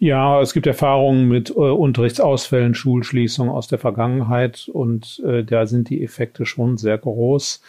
Ja, 0.00 0.40
es 0.40 0.52
gibt 0.52 0.66
Erfahrungen 0.66 1.28
mit 1.28 1.50
äh, 1.50 1.54
Unterrichtsausfällen, 1.54 2.74
Schulschließungen 2.74 3.52
aus 3.52 3.68
der 3.68 3.78
Vergangenheit 3.78 4.68
und 4.72 5.22
äh, 5.24 5.44
da 5.44 5.66
sind 5.66 5.90
die 5.90 6.02
Effekte 6.02 6.44
schon 6.44 6.76
sehr 6.76 6.98
groß. 6.98 7.62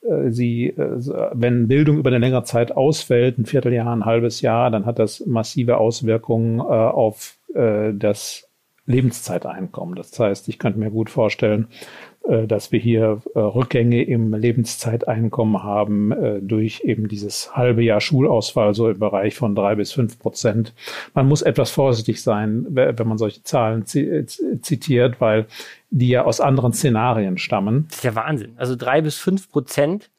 Äh, 0.00 0.30
sie, 0.30 0.68
äh, 0.68 1.30
wenn 1.34 1.68
Bildung 1.68 1.98
über 1.98 2.08
eine 2.08 2.18
längere 2.18 2.44
Zeit 2.44 2.72
ausfällt, 2.72 3.36
ein 3.36 3.44
Vierteljahr, 3.44 3.94
ein 3.94 4.06
halbes 4.06 4.40
Jahr, 4.40 4.70
dann 4.70 4.86
hat 4.86 4.98
das 4.98 5.26
massive 5.26 5.76
Auswirkungen 5.76 6.60
äh, 6.60 6.62
auf 6.62 7.36
äh, 7.54 7.92
das 7.92 8.48
Lebenszeiteinkommen. 8.86 9.94
Das 9.94 10.18
heißt, 10.18 10.48
ich 10.48 10.58
könnte 10.58 10.78
mir 10.78 10.90
gut 10.90 11.10
vorstellen, 11.10 11.68
dass 12.46 12.70
wir 12.70 12.78
hier 12.78 13.22
äh, 13.34 13.38
Rückgänge 13.38 14.02
im 14.02 14.34
Lebenszeiteinkommen 14.34 15.62
haben 15.62 16.12
äh, 16.12 16.40
durch 16.40 16.82
eben 16.84 17.08
dieses 17.08 17.56
halbe 17.56 17.82
Jahr 17.82 18.00
Schulausfall, 18.00 18.74
so 18.74 18.88
im 18.90 18.98
Bereich 18.98 19.34
von 19.34 19.54
drei 19.54 19.74
bis 19.74 19.92
fünf 19.92 20.18
Prozent. 20.18 20.74
Man 21.14 21.26
muss 21.26 21.42
etwas 21.42 21.70
vorsichtig 21.70 22.22
sein, 22.22 22.66
wenn 22.68 23.08
man 23.08 23.18
solche 23.18 23.42
Zahlen 23.42 23.84
zitiert, 23.86 25.20
weil 25.20 25.46
die 25.90 26.08
ja 26.08 26.24
aus 26.24 26.40
anderen 26.40 26.72
Szenarien 26.72 27.38
stammen. 27.38 27.86
Das 27.88 27.98
ist 27.98 28.04
ja 28.04 28.14
Wahnsinn. 28.14 28.52
Also 28.56 28.76
drei 28.76 29.00
bis 29.00 29.16
fünf 29.16 29.50
Prozent 29.50 30.10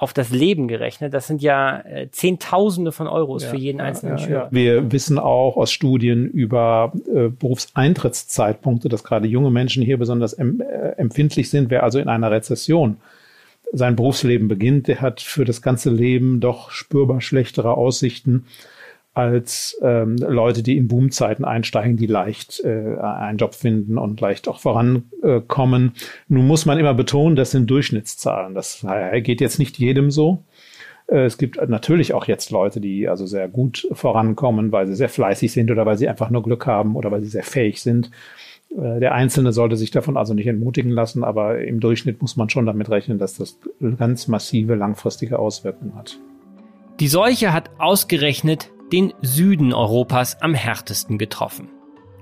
auf 0.00 0.14
das 0.14 0.30
Leben 0.30 0.66
gerechnet. 0.66 1.12
Das 1.12 1.26
sind 1.26 1.42
ja 1.42 1.80
äh, 1.80 2.08
Zehntausende 2.10 2.90
von 2.90 3.06
Euros 3.06 3.42
ja, 3.42 3.50
für 3.50 3.58
jeden 3.58 3.82
einzelnen 3.82 4.16
ja, 4.16 4.24
Schüler. 4.24 4.38
Ja. 4.44 4.48
Wir 4.50 4.92
wissen 4.92 5.18
auch 5.18 5.58
aus 5.58 5.70
Studien 5.70 6.26
über 6.26 6.94
äh, 7.06 7.28
Berufseintrittszeitpunkte, 7.28 8.88
dass 8.88 9.04
gerade 9.04 9.28
junge 9.28 9.50
Menschen 9.50 9.82
hier 9.82 9.98
besonders 9.98 10.32
em 10.32 10.62
äh, 10.62 10.92
empfindlich 10.96 11.50
sind. 11.50 11.68
Wer 11.68 11.82
also 11.82 11.98
in 11.98 12.08
einer 12.08 12.30
Rezession 12.30 12.96
sein 13.72 13.94
Berufsleben 13.94 14.48
beginnt, 14.48 14.88
der 14.88 15.02
hat 15.02 15.20
für 15.20 15.44
das 15.44 15.60
ganze 15.60 15.90
Leben 15.90 16.40
doch 16.40 16.70
spürbar 16.70 17.20
schlechtere 17.20 17.74
Aussichten 17.76 18.46
als 19.12 19.78
ähm, 19.82 20.16
Leute, 20.16 20.62
die 20.62 20.76
in 20.76 20.88
Boomzeiten 20.88 21.44
einsteigen, 21.44 21.96
die 21.96 22.06
leicht 22.06 22.60
äh, 22.64 22.96
einen 22.96 23.38
Job 23.38 23.54
finden 23.54 23.98
und 23.98 24.20
leicht 24.20 24.46
auch 24.46 24.60
vorankommen. 24.60 25.94
Nun 26.28 26.46
muss 26.46 26.64
man 26.64 26.78
immer 26.78 26.94
betonen, 26.94 27.36
das 27.36 27.50
sind 27.50 27.68
Durchschnittszahlen. 27.68 28.54
Das 28.54 28.86
geht 29.22 29.40
jetzt 29.40 29.58
nicht 29.58 29.78
jedem 29.78 30.10
so. 30.10 30.44
Äh, 31.10 31.24
es 31.24 31.38
gibt 31.38 31.56
natürlich 31.68 32.14
auch 32.14 32.26
jetzt 32.26 32.50
Leute, 32.50 32.80
die 32.80 33.08
also 33.08 33.26
sehr 33.26 33.48
gut 33.48 33.88
vorankommen, 33.92 34.72
weil 34.72 34.86
sie 34.86 34.94
sehr 34.94 35.08
fleißig 35.08 35.52
sind 35.52 35.70
oder 35.70 35.86
weil 35.86 35.98
sie 35.98 36.08
einfach 36.08 36.30
nur 36.30 36.42
Glück 36.42 36.66
haben 36.66 36.96
oder 36.96 37.10
weil 37.10 37.22
sie 37.22 37.28
sehr 37.28 37.42
fähig 37.42 37.82
sind. 37.82 38.10
Äh, 38.70 39.00
der 39.00 39.12
Einzelne 39.12 39.52
sollte 39.52 39.76
sich 39.76 39.90
davon 39.90 40.16
also 40.16 40.34
nicht 40.34 40.46
entmutigen 40.46 40.92
lassen, 40.92 41.24
aber 41.24 41.60
im 41.60 41.80
Durchschnitt 41.80 42.22
muss 42.22 42.36
man 42.36 42.48
schon 42.48 42.66
damit 42.66 42.88
rechnen, 42.90 43.18
dass 43.18 43.36
das 43.36 43.58
ganz 43.98 44.28
massive 44.28 44.74
langfristige 44.74 45.38
Auswirkungen 45.38 45.96
hat. 45.96 46.18
Die 47.00 47.08
Seuche 47.08 47.52
hat 47.52 47.70
ausgerechnet 47.78 48.70
den 48.92 49.12
Süden 49.22 49.72
Europas 49.72 50.40
am 50.40 50.54
härtesten 50.54 51.18
getroffen. 51.18 51.68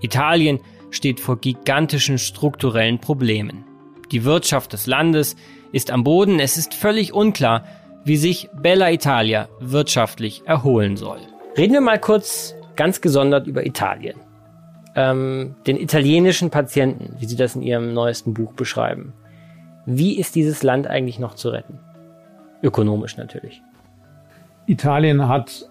Italien 0.00 0.60
steht 0.90 1.20
vor 1.20 1.38
gigantischen 1.38 2.18
strukturellen 2.18 2.98
Problemen. 2.98 3.64
Die 4.10 4.24
Wirtschaft 4.24 4.72
des 4.72 4.86
Landes 4.86 5.36
ist 5.72 5.90
am 5.90 6.04
Boden, 6.04 6.40
es 6.40 6.56
ist 6.56 6.74
völlig 6.74 7.12
unklar, 7.12 7.64
wie 8.04 8.16
sich 8.16 8.48
Bella 8.54 8.90
Italia 8.90 9.48
wirtschaftlich 9.60 10.42
erholen 10.46 10.96
soll. 10.96 11.18
Reden 11.56 11.74
wir 11.74 11.80
mal 11.80 11.98
kurz 11.98 12.54
ganz 12.76 13.00
gesondert 13.00 13.46
über 13.46 13.66
Italien. 13.66 14.18
Ähm, 14.94 15.56
den 15.66 15.76
italienischen 15.76 16.50
Patienten, 16.50 17.16
wie 17.18 17.26
Sie 17.26 17.36
das 17.36 17.54
in 17.54 17.62
Ihrem 17.62 17.92
neuesten 17.92 18.32
Buch 18.32 18.52
beschreiben. 18.54 19.12
Wie 19.84 20.18
ist 20.18 20.34
dieses 20.34 20.62
Land 20.62 20.86
eigentlich 20.86 21.18
noch 21.18 21.34
zu 21.34 21.50
retten? 21.50 21.80
Ökonomisch 22.62 23.16
natürlich. 23.16 23.62
Italien 24.66 25.28
hat 25.28 25.67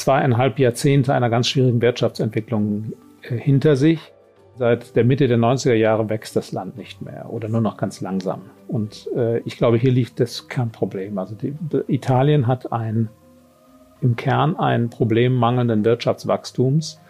zweieinhalb 0.00 0.58
Jahrzehnte 0.58 1.14
einer 1.14 1.30
ganz 1.30 1.48
schwierigen 1.48 1.80
Wirtschaftsentwicklung 1.80 2.92
äh, 3.22 3.36
hinter 3.36 3.76
sich. 3.76 4.12
Seit 4.56 4.94
der 4.96 5.04
Mitte 5.04 5.26
der 5.28 5.38
90er 5.38 5.74
Jahre 5.74 6.10
wächst 6.10 6.36
das 6.36 6.52
Land 6.52 6.76
nicht 6.76 7.00
mehr 7.00 7.30
oder 7.30 7.48
nur 7.48 7.60
noch 7.60 7.76
ganz 7.76 8.00
langsam. 8.00 8.42
Und 8.68 9.08
äh, 9.16 9.38
ich 9.40 9.56
glaube, 9.56 9.78
hier 9.78 9.92
liegt 9.92 10.20
das 10.20 10.48
Kernproblem. 10.48 11.16
Also 11.18 11.34
die, 11.34 11.54
Italien 11.88 12.46
hat 12.46 12.72
ein, 12.72 13.08
im 14.00 14.16
Kern 14.16 14.56
ein 14.56 14.90
Problem 14.90 15.34
mangelnden 15.34 15.84
Wirtschaftswachstums. 15.84 17.00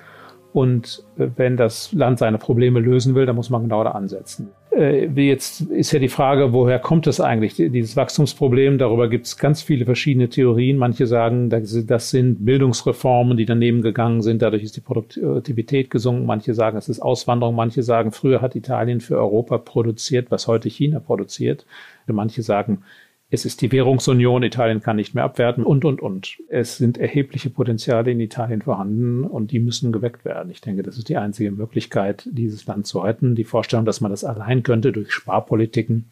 Und 0.52 1.04
äh, 1.18 1.28
wenn 1.36 1.56
das 1.56 1.92
Land 1.92 2.18
seine 2.18 2.38
Probleme 2.38 2.78
lösen 2.78 3.14
will, 3.14 3.26
dann 3.26 3.36
muss 3.36 3.50
man 3.50 3.62
genau 3.62 3.82
da 3.82 3.92
ansetzen. 3.92 4.50
Äh, 4.72 5.06
jetzt 5.06 5.62
ist 5.62 5.92
ja 5.92 5.98
die 5.98 6.08
Frage, 6.08 6.52
woher 6.52 6.78
kommt 6.78 7.06
es 7.06 7.20
eigentlich, 7.20 7.54
dieses 7.54 7.96
Wachstumsproblem? 7.96 8.78
Darüber 8.78 9.08
gibt 9.08 9.26
es 9.26 9.36
ganz 9.36 9.62
viele 9.62 9.84
verschiedene 9.84 10.28
Theorien. 10.28 10.76
Manche 10.76 11.06
sagen, 11.06 11.50
das 11.50 12.10
sind 12.10 12.44
Bildungsreformen, 12.44 13.36
die 13.36 13.46
daneben 13.46 13.82
gegangen 13.82 14.22
sind. 14.22 14.42
Dadurch 14.42 14.62
ist 14.62 14.76
die 14.76 14.80
Produktivität 14.80 15.90
gesunken. 15.90 16.26
Manche 16.26 16.54
sagen, 16.54 16.78
es 16.78 16.88
ist 16.88 17.00
Auswanderung. 17.00 17.54
Manche 17.56 17.82
sagen, 17.82 18.12
früher 18.12 18.40
hat 18.42 18.54
Italien 18.54 19.00
für 19.00 19.18
Europa 19.18 19.58
produziert, 19.58 20.30
was 20.30 20.46
heute 20.46 20.68
China 20.68 21.00
produziert. 21.00 21.66
Manche 22.06 22.42
sagen, 22.42 22.82
es 23.32 23.44
ist 23.44 23.62
die 23.62 23.70
Währungsunion, 23.70 24.42
Italien 24.42 24.82
kann 24.82 24.96
nicht 24.96 25.14
mehr 25.14 25.22
abwerten 25.22 25.62
und, 25.64 25.84
und, 25.84 26.02
und. 26.02 26.38
Es 26.48 26.78
sind 26.78 26.98
erhebliche 26.98 27.48
Potenziale 27.48 28.10
in 28.10 28.18
Italien 28.18 28.60
vorhanden 28.60 29.22
und 29.24 29.52
die 29.52 29.60
müssen 29.60 29.92
geweckt 29.92 30.24
werden. 30.24 30.50
Ich 30.50 30.60
denke, 30.60 30.82
das 30.82 30.98
ist 30.98 31.08
die 31.08 31.16
einzige 31.16 31.52
Möglichkeit, 31.52 32.24
dieses 32.30 32.66
Land 32.66 32.88
zu 32.88 32.98
retten. 32.98 33.36
Die 33.36 33.44
Vorstellung, 33.44 33.84
dass 33.84 34.00
man 34.00 34.10
das 34.10 34.24
allein 34.24 34.64
könnte 34.64 34.90
durch 34.90 35.12
Sparpolitiken, 35.12 36.10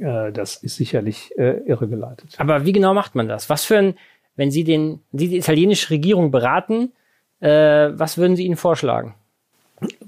äh, 0.00 0.30
das 0.32 0.56
ist 0.56 0.76
sicherlich 0.76 1.32
äh, 1.38 1.62
irregeleitet. 1.64 2.34
Aber 2.36 2.66
wie 2.66 2.72
genau 2.72 2.92
macht 2.92 3.14
man 3.14 3.26
das? 3.26 3.48
Was 3.48 3.64
für 3.64 3.78
ein, 3.78 3.94
wenn 4.36 4.50
Sie 4.50 4.64
den, 4.64 5.00
Sie 5.12 5.28
die 5.28 5.38
italienische 5.38 5.88
Regierung 5.90 6.30
beraten, 6.30 6.92
äh, 7.40 7.48
was 7.92 8.18
würden 8.18 8.36
Sie 8.36 8.44
ihnen 8.44 8.56
vorschlagen? 8.56 9.14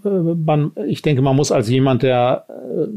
Äh, 0.05 0.09
man, 0.09 0.73
ich 0.87 1.01
denke, 1.01 1.23
man 1.23 1.35
muss 1.35 1.51
als 1.51 1.71
jemand, 1.71 2.03
der 2.03 2.45
äh, 2.51 2.89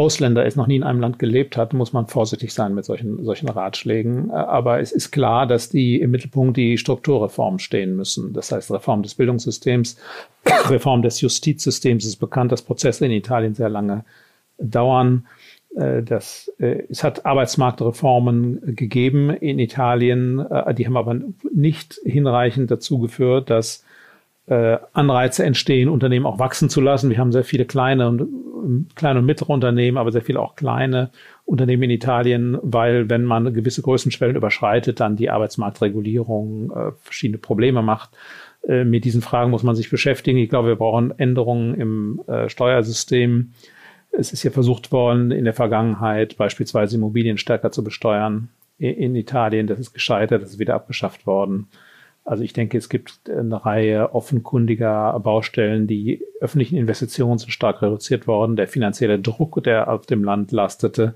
Ausländer 0.00 0.46
ist, 0.46 0.56
noch 0.56 0.66
nie 0.66 0.76
in 0.76 0.82
einem 0.82 0.98
Land 0.98 1.18
gelebt 1.18 1.58
hat, 1.58 1.74
muss 1.74 1.92
man 1.92 2.06
vorsichtig 2.06 2.54
sein 2.54 2.74
mit 2.74 2.86
solchen, 2.86 3.22
solchen 3.22 3.50
Ratschlägen. 3.50 4.30
Äh, 4.30 4.32
aber 4.32 4.80
es 4.80 4.92
ist 4.92 5.10
klar, 5.10 5.46
dass 5.46 5.68
die 5.68 6.00
im 6.00 6.10
Mittelpunkt 6.10 6.56
die 6.56 6.78
Strukturreformen 6.78 7.58
stehen 7.58 7.96
müssen. 7.96 8.32
Das 8.32 8.50
heißt, 8.50 8.70
Reform 8.70 9.02
des 9.02 9.14
Bildungssystems, 9.14 9.98
Reform 10.70 11.02
des 11.02 11.20
Justizsystems. 11.20 12.06
Ist 12.06 12.16
bekannt, 12.16 12.50
dass 12.50 12.62
Prozesse 12.62 13.04
in 13.04 13.12
Italien 13.12 13.54
sehr 13.54 13.68
lange 13.68 14.06
dauern. 14.56 15.26
Äh, 15.76 16.02
das, 16.02 16.50
äh, 16.58 16.84
es 16.88 17.04
hat 17.04 17.26
Arbeitsmarktreformen 17.26 18.74
gegeben 18.74 19.28
in 19.28 19.58
Italien, 19.58 20.42
die 20.78 20.86
haben 20.86 20.96
aber 20.96 21.20
nicht 21.52 22.00
hinreichend 22.06 22.70
dazu 22.70 23.00
geführt, 23.00 23.50
dass 23.50 23.84
Anreize 24.52 25.44
entstehen, 25.44 25.88
Unternehmen 25.88 26.26
auch 26.26 26.40
wachsen 26.40 26.68
zu 26.68 26.80
lassen. 26.80 27.08
Wir 27.08 27.18
haben 27.18 27.30
sehr 27.30 27.44
viele 27.44 27.64
kleine 27.64 28.08
und 28.08 28.94
kleine 28.94 29.20
und 29.20 29.26
mittlere 29.26 29.50
Unternehmen, 29.50 29.96
aber 29.96 30.12
sehr 30.12 30.22
viele 30.22 30.40
auch 30.40 30.56
kleine 30.56 31.10
Unternehmen 31.44 31.84
in 31.84 31.90
Italien, 31.90 32.58
weil 32.62 33.10
wenn 33.10 33.24
man 33.24 33.52
gewisse 33.52 33.82
Größenschwellen 33.82 34.36
überschreitet, 34.36 35.00
dann 35.00 35.16
die 35.16 35.30
Arbeitsmarktregulierung 35.30 36.70
äh, 36.70 36.92
verschiedene 37.00 37.38
Probleme 37.38 37.82
macht. 37.82 38.10
Äh, 38.66 38.84
mit 38.84 39.04
diesen 39.04 39.22
Fragen 39.22 39.50
muss 39.50 39.62
man 39.62 39.74
sich 39.74 39.90
beschäftigen. 39.90 40.38
Ich 40.38 40.50
glaube, 40.50 40.68
wir 40.68 40.76
brauchen 40.76 41.18
Änderungen 41.18 41.74
im 41.74 42.22
äh, 42.26 42.48
Steuersystem. 42.48 43.52
Es 44.12 44.32
ist 44.32 44.42
ja 44.42 44.50
versucht 44.50 44.92
worden, 44.92 45.30
in 45.30 45.44
der 45.44 45.54
Vergangenheit 45.54 46.36
beispielsweise 46.36 46.96
Immobilien 46.96 47.38
stärker 47.38 47.70
zu 47.70 47.84
besteuern 47.84 48.48
in 48.78 49.14
Italien. 49.14 49.66
Das 49.66 49.78
ist 49.78 49.92
gescheitert, 49.92 50.42
das 50.42 50.50
ist 50.50 50.58
wieder 50.58 50.74
abgeschafft 50.74 51.26
worden. 51.26 51.68
Also 52.24 52.44
ich 52.44 52.52
denke, 52.52 52.78
es 52.78 52.88
gibt 52.88 53.28
eine 53.28 53.64
Reihe 53.64 54.14
offenkundiger 54.14 55.18
Baustellen. 55.20 55.86
Die 55.86 56.22
öffentlichen 56.40 56.76
Investitionen 56.76 57.38
sind 57.38 57.50
stark 57.50 57.82
reduziert 57.82 58.26
worden. 58.26 58.56
Der 58.56 58.68
finanzielle 58.68 59.18
Druck, 59.18 59.62
der 59.64 59.90
auf 59.90 60.06
dem 60.06 60.22
Land 60.22 60.52
lastete, 60.52 61.14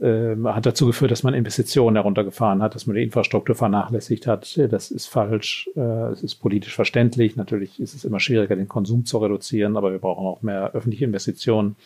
äh, 0.00 0.34
hat 0.44 0.66
dazu 0.66 0.86
geführt, 0.86 1.10
dass 1.10 1.22
man 1.22 1.34
Investitionen 1.34 1.96
heruntergefahren 1.96 2.62
hat, 2.62 2.74
dass 2.74 2.86
man 2.86 2.96
die 2.96 3.02
Infrastruktur 3.02 3.54
vernachlässigt 3.54 4.26
hat. 4.26 4.58
Das 4.70 4.90
ist 4.90 5.06
falsch. 5.06 5.68
Äh, 5.76 6.10
es 6.12 6.22
ist 6.22 6.36
politisch 6.36 6.74
verständlich. 6.74 7.36
Natürlich 7.36 7.78
ist 7.80 7.94
es 7.94 8.04
immer 8.04 8.18
schwieriger, 8.18 8.56
den 8.56 8.68
Konsum 8.68 9.04
zu 9.04 9.18
reduzieren, 9.18 9.76
aber 9.76 9.92
wir 9.92 9.98
brauchen 9.98 10.26
auch 10.26 10.42
mehr 10.42 10.72
öffentliche 10.72 11.04
Investitionen 11.04 11.76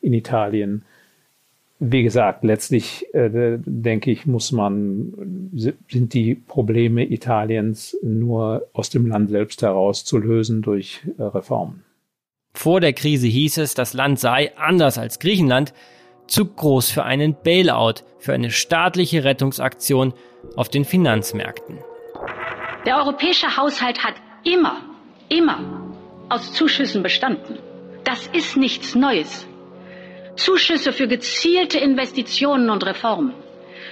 in 0.00 0.14
Italien 0.14 0.84
wie 1.82 2.02
gesagt, 2.02 2.44
letztlich 2.44 3.06
äh, 3.14 3.58
denke 3.58 4.10
ich, 4.10 4.26
muss 4.26 4.52
man, 4.52 5.50
sind 5.88 6.12
die 6.12 6.34
Probleme 6.34 7.10
Italiens 7.10 7.96
nur 8.02 8.68
aus 8.74 8.90
dem 8.90 9.06
Land 9.06 9.30
selbst 9.30 9.62
heraus 9.62 10.04
zu 10.04 10.18
lösen 10.18 10.60
durch 10.60 11.00
äh, 11.18 11.22
Reformen. 11.22 11.82
Vor 12.52 12.80
der 12.80 12.92
Krise 12.92 13.28
hieß 13.28 13.58
es, 13.58 13.74
das 13.74 13.94
Land 13.94 14.20
sei, 14.20 14.52
anders 14.58 14.98
als 14.98 15.18
Griechenland, 15.20 15.72
zu 16.26 16.44
groß 16.44 16.90
für 16.90 17.04
einen 17.04 17.34
Bailout, 17.42 18.02
für 18.18 18.34
eine 18.34 18.50
staatliche 18.50 19.24
Rettungsaktion 19.24 20.12
auf 20.56 20.68
den 20.68 20.84
Finanzmärkten. 20.84 21.78
Der 22.84 22.98
europäische 22.98 23.56
Haushalt 23.56 24.04
hat 24.04 24.14
immer, 24.44 24.82
immer 25.30 25.92
aus 26.28 26.52
Zuschüssen 26.52 27.02
bestanden. 27.02 27.58
Das 28.04 28.26
ist 28.28 28.56
nichts 28.58 28.94
Neues. 28.94 29.46
Zuschüsse 30.40 30.92
für 30.92 31.06
gezielte 31.06 31.78
Investitionen 31.78 32.70
und 32.70 32.86
Reformen, 32.86 33.34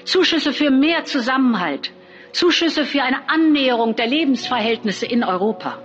Zuschüsse 0.05 0.55
für 0.55 0.71
mehr 0.71 1.05
Zusammenhalt, 1.05 1.91
Zuschüsse 2.33 2.87
für 2.87 3.03
eine 3.03 3.29
Annäherung 3.29 3.97
der 3.97 4.07
Lebensverhältnisse 4.07 5.05
in 5.05 5.25
Europa. 5.25 5.79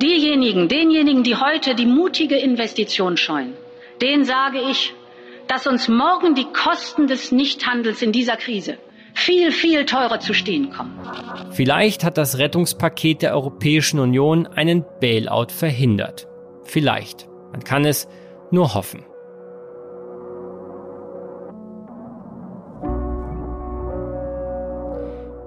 Diejenigen, 0.00 0.68
denjenigen, 0.68 1.22
die 1.24 1.36
heute 1.36 1.74
die 1.74 1.84
mutige 1.84 2.36
Investition 2.36 3.18
scheuen, 3.18 3.52
denen 4.00 4.24
sage 4.24 4.60
ich, 4.70 4.94
dass 5.46 5.66
uns 5.66 5.88
morgen 5.88 6.34
die 6.34 6.46
Kosten 6.46 7.06
des 7.06 7.30
Nichthandels 7.30 8.00
in 8.00 8.12
dieser 8.12 8.38
Krise 8.38 8.78
viel, 9.12 9.52
viel 9.52 9.84
teurer 9.84 10.20
zu 10.20 10.32
stehen 10.32 10.70
kommen. 10.70 10.98
Vielleicht 11.50 12.02
hat 12.02 12.16
das 12.16 12.38
Rettungspaket 12.38 13.20
der 13.20 13.34
Europäischen 13.34 14.00
Union 14.00 14.46
einen 14.46 14.86
Bailout 15.02 15.48
verhindert. 15.50 16.26
Vielleicht. 16.64 17.28
Man 17.52 17.62
kann 17.62 17.84
es 17.84 18.08
nur 18.50 18.72
hoffen. 18.72 19.04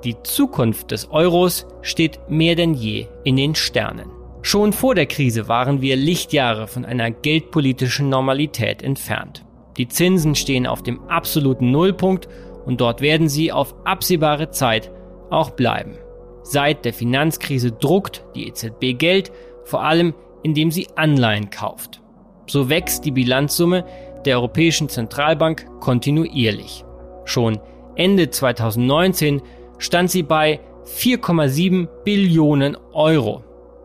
Die 0.06 0.22
Zukunft 0.22 0.92
des 0.92 1.10
Euros 1.10 1.66
steht 1.82 2.20
mehr 2.30 2.56
denn 2.56 2.76
je 2.76 3.08
in 3.24 3.38
den 3.38 3.56
Sternen. 3.56 4.12
Schon 4.44 4.72
vor 4.72 4.94
der 4.94 5.08
Krise 5.08 5.48
waren 5.48 5.82
wir 5.82 5.96
Lichtjahre 5.96 6.68
von 6.68 6.86
einer 6.86 7.10
geldpolitischen 7.10 8.08
Normalität 8.08 8.84
entfernt. 8.84 9.44
Die 9.78 9.88
Zinsen 9.88 10.36
stehen 10.36 10.68
auf 10.68 10.84
dem 10.84 11.02
absoluten 11.06 11.72
Nullpunkt 11.72 12.28
und 12.66 12.82
dort 12.82 13.02
werden 13.02 13.30
sie 13.30 13.52
auf 13.52 13.74
absehbare 13.84 14.52
Zeit 14.52 14.92
auch 15.32 15.50
bleiben. 15.50 15.98
Seit 16.44 16.86
der 16.86 16.94
Finanzkrise 16.94 17.72
druckt 17.72 18.24
die 18.36 18.48
EZB 18.48 19.00
Geld, 19.00 19.32
vor 19.64 19.82
allem 19.82 20.14
indem 20.44 20.70
sie 20.70 20.88
Anleihen 20.96 21.50
kauft. 21.50 22.04
So 22.46 22.70
wächst 22.70 23.06
die 23.06 23.12
Bilanzsumme 23.12 23.84
der 24.24 24.38
Europäischen 24.38 24.88
Zentralbank 24.88 25.66
kontinuierlich. 25.80 26.86
Schon 27.24 27.60
Ende 27.96 28.30
2019 28.30 29.42
stand 29.78 30.12
sie 30.12 30.24
bei 30.24 30.60
4,7 30.86 31.88
Billionen 32.04 32.78
Euro. 32.94 33.44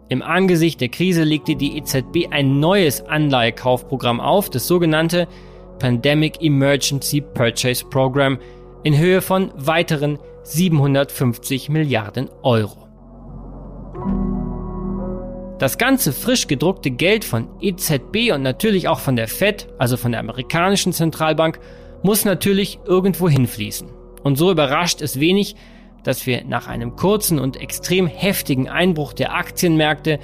Im 0.08 0.22
Angesicht 0.22 0.80
der 0.80 0.88
Krise 0.88 1.22
legte 1.22 1.56
die 1.56 1.78
EZB 1.78 2.28
ein 2.30 2.58
neues 2.58 3.00
Anleihekaufprogramm 3.00 4.20
auf, 4.20 4.50
das 4.50 4.66
sogenannte 4.66 5.28
Pandemic 5.78 6.42
Emergency 6.42 7.20
Purchase 7.20 7.84
Program, 7.86 8.38
in 8.82 8.98
Höhe 8.98 9.20
von 9.20 9.52
weiteren 9.56 10.18
750 10.42 11.68
Milliarden 11.68 12.28
Euro. 12.42 12.86
Das 15.58 15.76
ganze 15.76 16.12
frisch 16.12 16.46
gedruckte 16.46 16.90
Geld 16.90 17.24
von 17.24 17.48
EZB 17.60 18.32
und 18.32 18.42
natürlich 18.42 18.88
auch 18.88 18.98
von 18.98 19.14
der 19.14 19.28
Fed, 19.28 19.68
also 19.78 19.98
von 19.98 20.12
der 20.12 20.20
amerikanischen 20.20 20.92
Zentralbank, 20.92 21.60
muss 22.02 22.24
natürlich 22.24 22.80
irgendwo 22.86 23.28
hinfließen. 23.28 23.88
Und 24.22 24.36
so 24.36 24.50
überrascht 24.50 25.02
es 25.02 25.20
wenig, 25.20 25.56
dass 26.04 26.26
wir 26.26 26.44
nach 26.44 26.66
einem 26.66 26.96
kurzen 26.96 27.38
und 27.38 27.60
extrem 27.60 28.06
heftigen 28.06 28.68
Einbruch 28.68 29.12
der 29.12 29.34
Aktienmärkte 29.34 30.18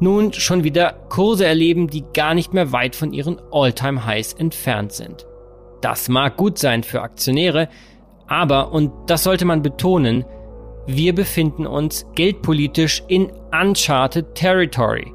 nun 0.00 0.32
schon 0.32 0.64
wieder 0.64 0.92
Kurse 1.08 1.46
erleben, 1.46 1.88
die 1.88 2.04
gar 2.14 2.34
nicht 2.34 2.52
mehr 2.52 2.72
weit 2.72 2.96
von 2.96 3.12
ihren 3.12 3.40
All-Time-Highs 3.50 4.34
entfernt 4.34 4.92
sind. 4.92 5.26
Das 5.80 6.08
mag 6.08 6.36
gut 6.36 6.58
sein 6.58 6.82
für 6.82 7.02
Aktionäre, 7.02 7.68
aber, 8.26 8.72
und 8.72 8.92
das 9.06 9.22
sollte 9.22 9.44
man 9.44 9.62
betonen, 9.62 10.24
wir 10.86 11.14
befinden 11.14 11.66
uns 11.66 12.06
geldpolitisch 12.14 13.02
in 13.08 13.32
uncharted 13.52 14.34
territory, 14.34 15.12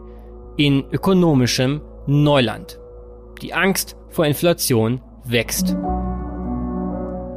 in 0.57 0.85
ökonomischem 0.91 1.81
Neuland. 2.07 2.79
Die 3.41 3.53
Angst 3.53 3.95
vor 4.09 4.25
Inflation 4.25 5.01
wächst. 5.23 5.75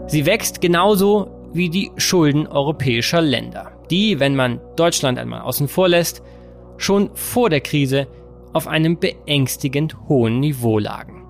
Sie 0.06 0.26
wächst 0.26 0.60
genauso 0.60 1.33
wie 1.54 1.70
die 1.70 1.90
Schulden 1.96 2.46
europäischer 2.46 3.22
Länder, 3.22 3.72
die, 3.90 4.20
wenn 4.20 4.36
man 4.36 4.60
Deutschland 4.76 5.18
einmal 5.18 5.42
außen 5.42 5.68
vor 5.68 5.88
lässt, 5.88 6.22
schon 6.76 7.10
vor 7.14 7.48
der 7.48 7.60
Krise 7.60 8.08
auf 8.52 8.68
einem 8.68 8.98
beängstigend 8.98 9.96
hohen 10.08 10.40
Niveau 10.40 10.78
lagen. 10.78 11.24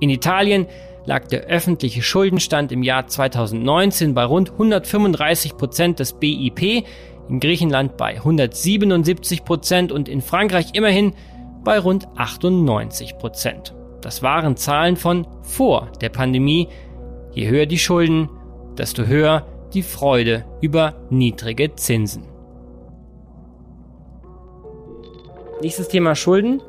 In 0.00 0.10
Italien 0.10 0.66
lag 1.06 1.28
der 1.28 1.44
öffentliche 1.44 2.02
Schuldenstand 2.02 2.72
im 2.72 2.82
Jahr 2.82 3.06
2019 3.06 4.14
bei 4.14 4.24
rund 4.24 4.50
135 4.50 5.56
Prozent 5.56 6.00
des 6.00 6.12
BIP, 6.12 6.84
in 7.28 7.40
Griechenland 7.40 7.96
bei 7.96 8.16
177 8.16 9.44
Prozent 9.44 9.92
und 9.92 10.08
in 10.08 10.20
Frankreich 10.20 10.74
immerhin 10.74 11.14
bei 11.64 11.78
rund 11.78 12.06
98 12.16 13.18
Prozent. 13.18 13.74
Das 14.00 14.22
waren 14.22 14.56
Zahlen 14.56 14.96
von 14.96 15.26
vor 15.42 15.90
der 16.00 16.10
Pandemie. 16.10 16.68
Je 17.32 17.48
höher 17.48 17.66
die 17.66 17.78
Schulden, 17.78 18.28
desto 18.78 19.06
höher 19.06 19.46
die 19.74 19.82
Freude 19.82 20.44
über 20.60 20.94
niedrige 21.10 21.74
Zinsen. 21.74 22.24
Nächstes 25.60 25.88
Thema 25.88 26.14
Schulden. 26.14 26.62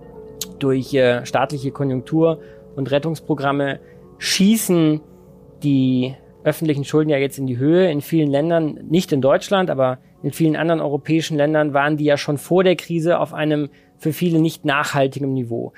Durch 0.59 0.93
äh, 0.93 1.25
staatliche 1.25 1.71
Konjunktur- 1.71 2.39
und 2.75 2.89
Rettungsprogramme 2.89 3.79
schießen 4.17 5.01
die 5.63 6.15
öffentlichen 6.43 6.85
Schulden 6.85 7.09
ja 7.09 7.17
jetzt 7.17 7.37
in 7.37 7.47
die 7.47 7.57
Höhe. 7.57 7.91
In 7.91 8.01
vielen 8.01 8.31
Ländern, 8.31 8.79
nicht 8.89 9.11
in 9.11 9.21
Deutschland, 9.21 9.69
aber 9.69 9.99
in 10.23 10.31
vielen 10.31 10.55
anderen 10.55 10.79
europäischen 10.81 11.37
Ländern 11.37 11.73
waren 11.73 11.97
die 11.97 12.05
ja 12.05 12.17
schon 12.17 12.37
vor 12.37 12.63
der 12.63 12.75
Krise 12.75 13.19
auf 13.19 13.33
einem 13.33 13.69
für 13.97 14.13
viele 14.13 14.39
nicht 14.39 14.65
nachhaltigem 14.65 15.33
Niveau. 15.33 15.73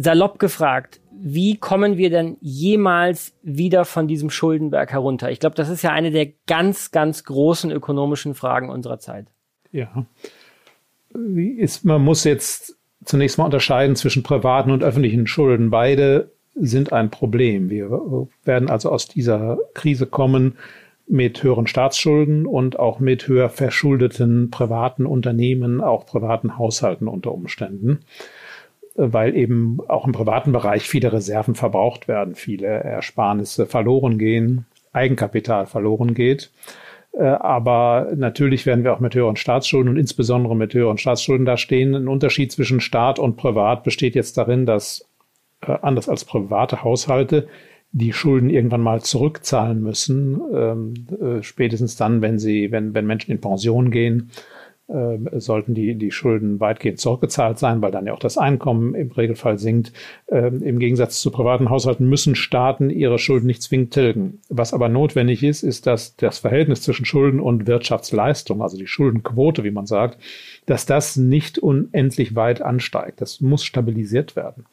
Salopp 0.00 0.38
gefragt, 0.38 1.00
wie 1.10 1.56
kommen 1.56 1.96
wir 1.96 2.08
denn 2.08 2.36
jemals 2.40 3.34
wieder 3.42 3.84
von 3.84 4.06
diesem 4.06 4.30
Schuldenberg 4.30 4.92
herunter? 4.92 5.32
Ich 5.32 5.40
glaube, 5.40 5.56
das 5.56 5.68
ist 5.68 5.82
ja 5.82 5.90
eine 5.90 6.12
der 6.12 6.28
ganz, 6.46 6.92
ganz 6.92 7.24
großen 7.24 7.72
ökonomischen 7.72 8.34
Fragen 8.34 8.70
unserer 8.70 9.00
Zeit. 9.00 9.26
Ja. 9.72 10.06
Ist, 11.12 11.84
man 11.84 12.02
muss 12.02 12.22
jetzt 12.22 12.76
zunächst 13.04 13.38
mal 13.38 13.46
unterscheiden 13.46 13.96
zwischen 13.96 14.22
privaten 14.22 14.70
und 14.70 14.84
öffentlichen 14.84 15.26
Schulden. 15.26 15.70
Beide 15.70 16.30
sind 16.54 16.92
ein 16.92 17.10
Problem. 17.10 17.68
Wir 17.68 18.28
werden 18.44 18.70
also 18.70 18.90
aus 18.92 19.08
dieser 19.08 19.58
Krise 19.74 20.06
kommen 20.06 20.58
mit 21.08 21.42
höheren 21.42 21.66
Staatsschulden 21.66 22.46
und 22.46 22.78
auch 22.78 23.00
mit 23.00 23.26
höher 23.26 23.48
verschuldeten 23.48 24.50
privaten 24.50 25.06
Unternehmen, 25.06 25.80
auch 25.80 26.06
privaten 26.06 26.56
Haushalten 26.56 27.08
unter 27.08 27.32
Umständen 27.32 28.00
weil 28.98 29.36
eben 29.36 29.78
auch 29.88 30.06
im 30.06 30.12
privaten 30.12 30.52
Bereich 30.52 30.88
viele 30.88 31.12
Reserven 31.12 31.54
verbraucht 31.54 32.08
werden, 32.08 32.34
viele 32.34 32.66
Ersparnisse 32.66 33.66
verloren 33.66 34.18
gehen, 34.18 34.66
Eigenkapital 34.92 35.66
verloren 35.66 36.14
geht. 36.14 36.50
Äh, 37.12 37.22
aber 37.22 38.08
natürlich 38.16 38.66
werden 38.66 38.82
wir 38.82 38.92
auch 38.92 39.00
mit 39.00 39.14
höheren 39.14 39.36
Staatsschulden 39.36 39.88
und 39.90 39.96
insbesondere 39.98 40.56
mit 40.56 40.74
höheren 40.74 40.98
Staatsschulden 40.98 41.46
da 41.46 41.56
stehen. 41.56 41.94
Ein 41.94 42.08
Unterschied 42.08 42.50
zwischen 42.50 42.80
Staat 42.80 43.20
und 43.20 43.36
Privat 43.36 43.84
besteht 43.84 44.16
jetzt 44.16 44.36
darin, 44.36 44.66
dass 44.66 45.08
äh, 45.60 45.76
anders 45.80 46.08
als 46.08 46.24
private 46.24 46.82
Haushalte 46.82 47.46
die 47.92 48.12
Schulden 48.12 48.50
irgendwann 48.50 48.82
mal 48.82 49.00
zurückzahlen 49.00 49.80
müssen, 49.80 50.40
ähm, 50.52 50.94
äh, 51.20 51.42
spätestens 51.42 51.96
dann, 51.96 52.20
wenn 52.20 52.38
sie, 52.38 52.72
wenn, 52.72 52.94
wenn 52.94 53.06
Menschen 53.06 53.30
in 53.30 53.40
Pension 53.40 53.90
gehen 53.92 54.30
sollten 54.88 55.74
die, 55.74 55.96
die 55.96 56.10
Schulden 56.10 56.60
weitgehend 56.60 56.98
zurückgezahlt 56.98 57.58
sein, 57.58 57.82
weil 57.82 57.90
dann 57.90 58.06
ja 58.06 58.14
auch 58.14 58.18
das 58.18 58.38
Einkommen 58.38 58.94
im 58.94 59.10
Regelfall 59.10 59.58
sinkt. 59.58 59.92
Ähm, 60.28 60.62
Im 60.62 60.78
Gegensatz 60.78 61.20
zu 61.20 61.30
privaten 61.30 61.68
Haushalten 61.68 62.08
müssen 62.08 62.34
Staaten 62.34 62.88
ihre 62.88 63.18
Schulden 63.18 63.46
nicht 63.46 63.62
zwingend 63.62 63.92
tilgen. 63.92 64.40
Was 64.48 64.72
aber 64.72 64.88
notwendig 64.88 65.42
ist, 65.42 65.62
ist, 65.62 65.86
dass 65.86 66.16
das 66.16 66.38
Verhältnis 66.38 66.80
zwischen 66.80 67.04
Schulden 67.04 67.38
und 67.38 67.66
Wirtschaftsleistung, 67.66 68.62
also 68.62 68.78
die 68.78 68.86
Schuldenquote, 68.86 69.62
wie 69.62 69.70
man 69.70 69.84
sagt, 69.84 70.18
dass 70.64 70.86
das 70.86 71.16
nicht 71.16 71.58
unendlich 71.58 72.34
weit 72.34 72.62
ansteigt. 72.62 73.20
Das 73.20 73.42
muss 73.42 73.64
stabilisiert 73.64 74.36
werden 74.36 74.64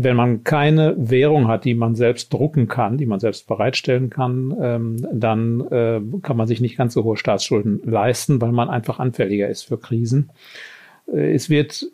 wenn 0.00 0.14
man 0.14 0.44
keine 0.44 0.94
Währung 0.96 1.48
hat, 1.48 1.64
die 1.64 1.74
man 1.74 1.96
selbst 1.96 2.32
drucken 2.32 2.68
kann, 2.68 2.98
die 2.98 3.06
man 3.06 3.18
selbst 3.18 3.48
bereitstellen 3.48 4.10
kann, 4.10 4.56
ähm, 4.62 5.06
dann 5.12 5.60
äh, 5.72 6.00
kann 6.22 6.36
man 6.36 6.46
sich 6.46 6.60
nicht 6.60 6.76
ganz 6.76 6.94
so 6.94 7.02
hohe 7.02 7.16
Staatsschulden 7.16 7.82
leisten, 7.84 8.40
weil 8.40 8.52
man 8.52 8.70
einfach 8.70 9.00
anfälliger 9.00 9.48
ist 9.48 9.64
für 9.64 9.76
Krisen. 9.76 10.30
Äh, 11.12 11.34
es 11.34 11.50
wird 11.50 11.84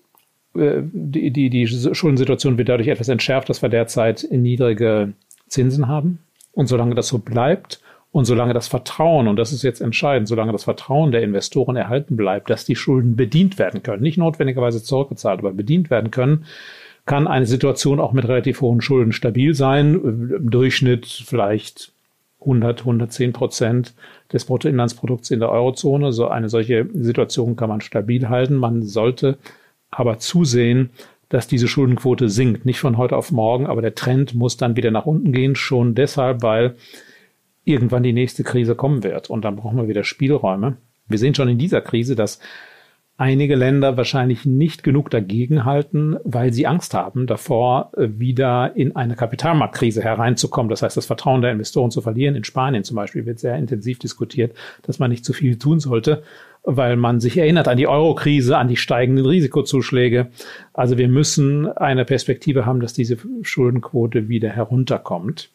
äh, 0.55 0.83
die, 0.83 1.31
die, 1.31 1.49
die 1.49 1.67
Schuldensituation 1.67 2.59
wird 2.59 2.69
dadurch 2.69 2.89
etwas 2.89 3.09
entschärft, 3.09 3.49
dass 3.49 3.63
wir 3.63 3.71
derzeit 3.71 4.29
niedrige 4.31 5.15
Zinsen 5.49 5.89
haben. 5.89 6.19
Und 6.53 6.67
solange 6.67 6.95
das 6.95 7.09
so 7.09 7.19
bleibt 7.19 7.81
und 8.13 8.27
solange 8.27 8.53
das 8.53 8.69
Vertrauen, 8.69 9.29
und 9.29 9.37
das 9.37 9.51
ist 9.55 9.63
jetzt 9.63 9.81
entscheidend, 9.81 10.29
solange 10.29 10.53
das 10.53 10.65
Vertrauen 10.65 11.11
der 11.11 11.23
Investoren 11.23 11.75
erhalten 11.75 12.17
bleibt, 12.17 12.51
dass 12.51 12.67
die 12.67 12.77
Schulden 12.77 13.17
bedient 13.17 13.59
werden 13.59 13.83
können, 13.83 14.03
nicht 14.03 14.19
notwendigerweise 14.19 14.83
zurückgezahlt, 14.83 15.39
aber 15.39 15.53
bedient 15.53 15.89
werden 15.89 16.11
können, 16.11 16.45
kann 17.07 17.27
eine 17.27 17.47
Situation 17.47 18.01
auch 18.01 18.13
mit 18.13 18.27
relativ 18.27 18.61
hohen 18.61 18.81
Schulden 18.81 19.13
stabil 19.13 19.55
sein. 19.55 19.95
Im 19.95 20.51
Durchschnitt 20.51 21.07
vielleicht 21.07 21.93
100, 22.41 22.81
110 22.81 23.33
Prozent 23.33 23.95
des 24.33 24.45
Bruttoinlandsprodukts 24.45 25.31
in 25.31 25.41
der 25.41 25.51
Eurozone. 25.51 26.13
So 26.13 26.29
eine 26.29 26.49
solche 26.49 26.89
Situation 26.95 27.57
kann 27.57 27.69
man 27.69 27.81
stabil 27.81 28.29
halten. 28.29 28.57
Man 28.57 28.83
sollte 28.83 29.39
aber 29.91 30.19
zusehen, 30.19 30.91
dass 31.29 31.47
diese 31.47 31.69
Schuldenquote 31.69 32.29
sinkt. 32.29 32.65
Nicht 32.65 32.81
von 32.81 32.97
heute 32.97 33.17
auf 33.17 33.33
morgen, 33.33 33.67
aber 33.67 33.83
der 33.83 33.95
Trend 33.95 34.35
muss 34.35 34.57
dann 34.57 34.77
wieder 34.77 34.91
nach 34.91 35.07
unten 35.07 35.33
gehen. 35.33 35.57
Schon 35.57 35.95
deshalb, 35.95 36.43
weil 36.43 36.77
irgendwann 37.65 38.03
die 38.03 38.13
nächste 38.13 38.45
Krise 38.45 38.75
kommen 38.75 39.03
wird. 39.03 39.31
Und 39.31 39.45
dann 39.45 39.57
brauchen 39.57 39.77
wir 39.77 39.89
wieder 39.89 40.05
Spielräume. 40.05 40.77
Wir 41.09 41.19
sehen 41.19 41.35
schon 41.35 41.49
in 41.49 41.59
dieser 41.59 41.81
Krise, 41.81 42.15
dass 42.15 42.41
einige 43.17 43.55
Länder 43.55 43.97
wahrscheinlich 43.97 44.45
nicht 44.45 44.83
genug 44.83 45.11
dagegenhalten, 45.11 46.17
weil 46.25 46.53
sie 46.53 46.67
Angst 46.67 46.95
haben, 46.95 47.27
davor 47.27 47.93
äh, 47.97 48.09
wieder 48.19 48.73
in 48.75 48.97
eine 48.97 49.15
Kapitalmarktkrise 49.15 50.03
hereinzukommen. 50.03 50.69
Das 50.71 50.83
heißt, 50.83 50.97
das 50.97 51.07
Vertrauen 51.07 51.43
der 51.43 51.53
Investoren 51.53 51.91
zu 51.91 52.01
verlieren. 52.01 52.35
In 52.35 52.45
Spanien 52.45 52.85
zum 52.85 52.97
Beispiel 52.97 53.25
wird 53.27 53.39
sehr 53.39 53.57
intensiv 53.57 53.99
diskutiert, 53.99 54.57
dass 54.83 54.99
man 54.99 55.11
nicht 55.11 55.25
zu 55.25 55.33
viel 55.33 55.59
tun 55.59 55.79
sollte, 55.79 56.23
weil 56.65 56.97
man 56.97 57.21
sich 57.21 57.37
erinnert 57.37 57.69
an 57.69 57.77
die 57.77 57.87
Euro-Krise, 57.87 58.59
an 58.59 58.69
die 58.69 58.77
steigenden 58.77 59.27
Risikozuschläge. 59.27 60.29
Also 60.73 60.99
wir 60.99 61.09
müssen 61.09 61.69
eine 61.69 62.05
Perspektive 62.05 62.67
haben, 62.67 62.81
dass 62.81 62.95
diese 62.95 63.19
Schuldenquote 63.43 64.29
wieder 64.29 64.49
herunterkommt. 64.49 65.51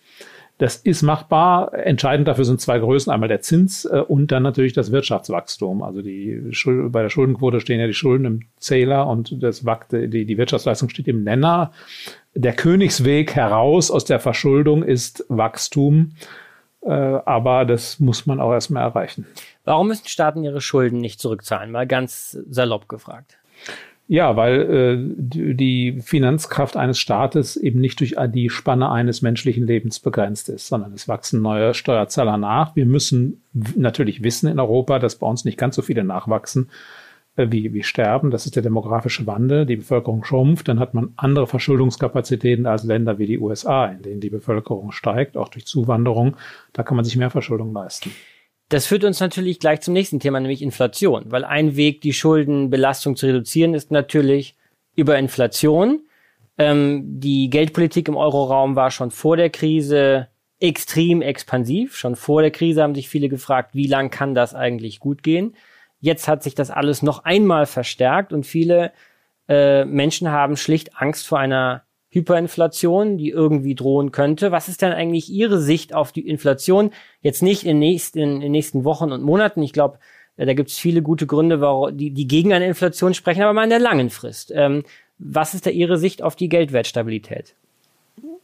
Das 0.60 0.76
ist 0.76 1.04
machbar. 1.04 1.74
Entscheidend 1.74 2.28
dafür 2.28 2.44
sind 2.44 2.60
zwei 2.60 2.80
Größen. 2.80 3.12
Einmal 3.12 3.30
der 3.30 3.40
Zins 3.40 3.86
äh, 3.86 4.04
und 4.06 4.32
dann 4.32 4.44
natürlich 4.44 4.74
das 4.74 4.92
Wirtschaftswachstum. 4.92 5.82
Also 5.82 6.02
die 6.02 6.50
Schuld, 6.52 6.92
bei 6.92 7.02
der 7.02 7.10
Schuldenquote 7.10 7.62
stehen 7.62 7.80
ja 7.80 7.88
die 7.88 7.94
Schulden 7.94 8.26
im 8.26 8.42
Zähler 8.58 9.08
und 9.08 9.42
das, 9.42 9.64
die, 9.92 10.26
die 10.26 10.38
Wirtschaftsleistung 10.38 10.90
steht 10.90 11.08
im 11.08 11.24
Nenner. 11.24 11.72
Der 12.36 12.54
Königsweg 12.54 13.36
heraus 13.36 13.90
aus 13.90 14.04
der 14.04 14.20
Verschuldung 14.20 14.84
ist 14.84 15.26
Wachstum. 15.30 16.12
Äh, 16.82 16.92
aber 16.92 17.64
das 17.64 18.02
muss 18.02 18.26
man 18.26 18.42
auch 18.42 18.52
erstmal 18.52 18.84
erreichen. 18.84 19.26
Warum 19.64 19.88
müssen 19.88 20.10
Staaten 20.10 20.44
ihre 20.44 20.60
Schulden 20.60 21.00
nicht 21.00 21.22
zurückzahlen? 21.22 21.72
Mal 21.72 21.88
ganz 21.88 22.38
salopp 22.50 22.90
gefragt. 22.90 23.38
Ja, 24.12 24.36
weil 24.36 24.62
äh, 24.62 24.98
die 25.20 26.02
Finanzkraft 26.02 26.76
eines 26.76 26.98
Staates 26.98 27.56
eben 27.56 27.80
nicht 27.80 28.00
durch 28.00 28.16
die 28.34 28.50
Spanne 28.50 28.90
eines 28.90 29.22
menschlichen 29.22 29.68
Lebens 29.68 30.00
begrenzt 30.00 30.50
ist, 30.50 30.66
sondern 30.66 30.94
es 30.94 31.08
wachsen 31.08 31.44
neue 31.44 31.76
Steuerzahler 31.76 32.38
nach. 32.38 32.76
Wir 32.76 32.88
müssen 32.88 33.44
natürlich 33.76 34.24
wissen 34.24 34.50
in 34.50 34.60
Europa, 34.60 34.98
dass 34.98 35.18
bei 35.18 35.28
uns 35.28 35.46
nicht 35.46 35.60
ganz 35.60 35.76
so 35.76 35.84
viele 35.84 36.04
nachwachsen 36.04 36.72
äh, 37.36 37.52
wie, 37.52 37.72
wie 37.72 37.84
sterben. 37.84 38.32
Das 38.32 38.48
ist 38.48 38.56
der 38.56 38.64
demografische 38.64 39.28
Wandel. 39.28 39.68
Die 39.68 39.76
Bevölkerung 39.76 40.24
schrumpft. 40.24 40.68
Dann 40.68 40.80
hat 40.80 40.96
man 40.96 41.14
andere 41.16 41.46
Verschuldungskapazitäten 41.46 42.66
als 42.66 42.86
Länder 42.86 43.20
wie 43.20 43.28
die 43.28 43.38
USA, 43.38 43.86
in 43.86 44.02
denen 44.02 44.22
die 44.22 44.32
Bevölkerung 44.32 44.92
steigt, 44.92 45.38
auch 45.38 45.50
durch 45.50 45.68
Zuwanderung. 45.68 46.36
Da 46.74 46.82
kann 46.82 46.96
man 46.96 47.06
sich 47.06 47.16
mehr 47.16 47.30
Verschuldung 47.30 47.74
leisten. 47.74 48.10
Das 48.70 48.86
führt 48.86 49.04
uns 49.04 49.20
natürlich 49.20 49.60
gleich 49.60 49.82
zum 49.82 49.96
nächsten 49.96 50.20
Thema, 50.20 50.40
nämlich 50.40 50.62
Inflation. 50.62 51.32
Weil 51.32 51.44
ein 51.44 51.76
Weg, 51.76 52.02
die 52.02 52.14
Schuldenbelastung 52.14 53.16
zu 53.16 53.26
reduzieren, 53.26 53.74
ist 53.74 53.90
natürlich 53.90 54.56
über 54.96 55.18
Inflation. 55.18 56.04
Ähm, 56.60 57.20
die 57.20 57.50
Geldpolitik 57.50 58.08
im 58.08 58.16
Euroraum 58.16 58.76
war 58.76 58.92
schon 58.92 59.10
vor 59.10 59.38
der 59.38 59.50
Krise 59.50 60.28
extrem 60.60 61.22
expansiv. 61.24 61.96
Schon 61.96 62.16
vor 62.16 62.42
der 62.42 62.52
Krise 62.52 62.84
haben 62.84 62.94
sich 62.94 63.10
viele 63.10 63.28
gefragt, 63.28 63.74
wie 63.74 63.88
lang 63.88 64.12
kann 64.12 64.36
das 64.36 64.54
eigentlich 64.54 65.00
gut 65.00 65.24
gehen? 65.24 65.56
Jetzt 66.00 66.28
hat 66.28 66.44
sich 66.44 66.54
das 66.54 66.70
alles 66.70 67.02
noch 67.02 67.24
einmal 67.26 67.66
verstärkt 67.66 68.34
und 68.34 68.46
viele 68.46 68.92
äh, 69.48 69.84
Menschen 69.84 70.30
haben 70.30 70.58
schlicht 70.58 70.96
Angst 70.96 71.28
vor 71.28 71.40
einer 71.40 71.84
Hyperinflation, 72.10 73.18
die 73.18 73.30
irgendwie 73.30 73.76
drohen 73.76 74.12
könnte. 74.12 74.52
Was 74.52 74.68
ist 74.68 74.82
denn 74.82 74.92
eigentlich 74.92 75.30
Ihre 75.30 75.60
Sicht 75.60 75.94
auf 75.94 76.12
die 76.12 76.28
Inflation? 76.28 76.92
Jetzt 77.22 77.44
nicht 77.44 77.66
in, 77.66 77.80
nächst, 77.80 78.16
in, 78.16 78.36
in 78.36 78.42
den 78.42 78.52
nächsten 78.52 78.84
Wochen 78.84 79.12
und 79.12 79.22
Monaten. 79.22 79.62
Ich 79.62 79.74
glaube, 79.74 80.00
äh, 80.38 80.46
da 80.46 80.54
gibt 80.54 80.70
es 80.70 80.78
viele 80.78 81.02
gute 81.02 81.28
Gründe, 81.28 81.62
warum, 81.62 81.96
die, 81.96 82.12
die 82.12 82.28
gegen 82.28 82.54
eine 82.54 82.68
Inflation 82.68 83.14
sprechen, 83.14 83.44
aber 83.44 83.54
mal 83.54 83.64
in 83.64 83.70
der 83.70 83.80
langen 83.80 84.10
Frist. 84.10 84.52
Ähm, 84.56 84.84
was 85.20 85.54
ist 85.54 85.66
da 85.66 85.70
Ihre 85.70 85.98
Sicht 85.98 86.24
auf 86.24 86.36
die 86.36 86.50
Geldwertstabilität? 86.50 87.54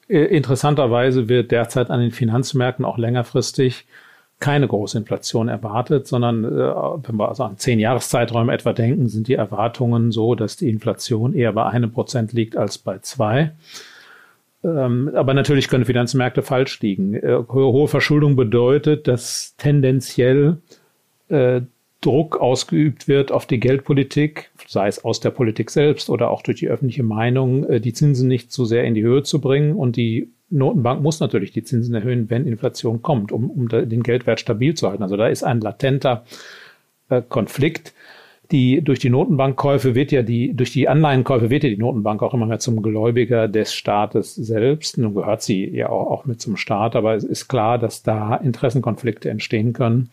Äh, 0.07 0.25
interessanterweise 0.25 1.29
wird 1.29 1.51
derzeit 1.51 1.89
an 1.89 2.01
den 2.01 2.11
Finanzmärkten 2.11 2.85
auch 2.85 2.97
längerfristig 2.97 3.85
keine 4.39 4.67
große 4.67 4.97
Inflation 4.97 5.47
erwartet, 5.47 6.07
sondern 6.07 6.43
äh, 6.43 6.47
wenn 6.47 7.15
wir 7.15 7.29
also 7.29 7.43
an 7.43 7.57
zehn 7.57 7.79
Jahreszeiträume 7.79 8.53
etwa 8.53 8.73
denken, 8.73 9.07
sind 9.07 9.27
die 9.27 9.35
Erwartungen 9.35 10.11
so, 10.11 10.35
dass 10.35 10.57
die 10.57 10.69
Inflation 10.69 11.33
eher 11.33 11.53
bei 11.53 11.65
einem 11.65 11.91
Prozent 11.91 12.33
liegt 12.33 12.57
als 12.57 12.77
bei 12.77 12.99
zwei. 12.99 13.53
Ähm, 14.63 15.11
aber 15.13 15.33
natürlich 15.33 15.67
können 15.69 15.85
Finanzmärkte 15.85 16.41
falsch 16.41 16.81
liegen. 16.81 17.13
Äh, 17.13 17.43
hohe 17.47 17.87
Verschuldung 17.87 18.35
bedeutet, 18.35 19.07
dass 19.07 19.55
tendenziell 19.57 20.57
äh, 21.29 21.61
Druck 22.05 22.39
ausgeübt 22.39 23.07
wird 23.07 23.31
auf 23.31 23.47
die 23.47 23.59
Geldpolitik, 23.59 24.51
sei 24.67 24.87
es 24.87 25.03
aus 25.03 25.19
der 25.19 25.31
Politik 25.31 25.71
selbst 25.71 26.09
oder 26.09 26.29
auch 26.29 26.43
durch 26.43 26.59
die 26.59 26.67
öffentliche 26.67 27.03
Meinung, 27.03 27.63
äh, 27.65 27.81
die 27.81 27.93
Zinsen 27.93 28.27
nicht 28.27 28.51
zu 28.51 28.65
sehr 28.65 28.83
in 28.83 28.93
die 28.93 29.03
Höhe 29.03 29.23
zu 29.23 29.41
bringen 29.41 29.73
und 29.73 29.95
die 29.95 30.29
Notenbank 30.51 31.01
muss 31.01 31.19
natürlich 31.19 31.51
die 31.51 31.63
Zinsen 31.63 31.95
erhöhen, 31.95 32.29
wenn 32.29 32.45
Inflation 32.45 33.01
kommt, 33.01 33.31
um, 33.31 33.49
um 33.49 33.67
den 33.67 34.03
Geldwert 34.03 34.39
stabil 34.39 34.75
zu 34.75 34.87
halten. 34.87 35.01
Also 35.01 35.17
da 35.17 35.27
ist 35.27 35.43
ein 35.43 35.59
latenter 35.59 36.23
äh, 37.09 37.23
Konflikt. 37.27 37.95
Die, 38.51 38.83
durch 38.83 38.99
die 38.99 39.09
Notenbankkäufe 39.09 39.95
wird 39.95 40.11
ja 40.11 40.21
die, 40.21 40.53
durch 40.53 40.71
die 40.71 40.87
Anleihenkäufe 40.87 41.49
wird 41.49 41.63
ja 41.63 41.71
die 41.71 41.77
Notenbank 41.77 42.21
auch 42.21 42.35
immer 42.35 42.45
mehr 42.45 42.59
zum 42.59 42.83
Gläubiger 42.83 43.47
des 43.47 43.73
Staates 43.73 44.35
selbst. 44.35 44.99
Nun 44.99 45.15
gehört 45.15 45.41
sie 45.41 45.67
ja 45.67 45.89
auch, 45.89 46.11
auch 46.11 46.25
mit 46.25 46.39
zum 46.39 46.55
Staat, 46.55 46.95
aber 46.95 47.15
es 47.15 47.23
ist 47.23 47.47
klar, 47.47 47.79
dass 47.79 48.03
da 48.03 48.35
Interessenkonflikte 48.35 49.31
entstehen 49.31 49.73
können 49.73 50.11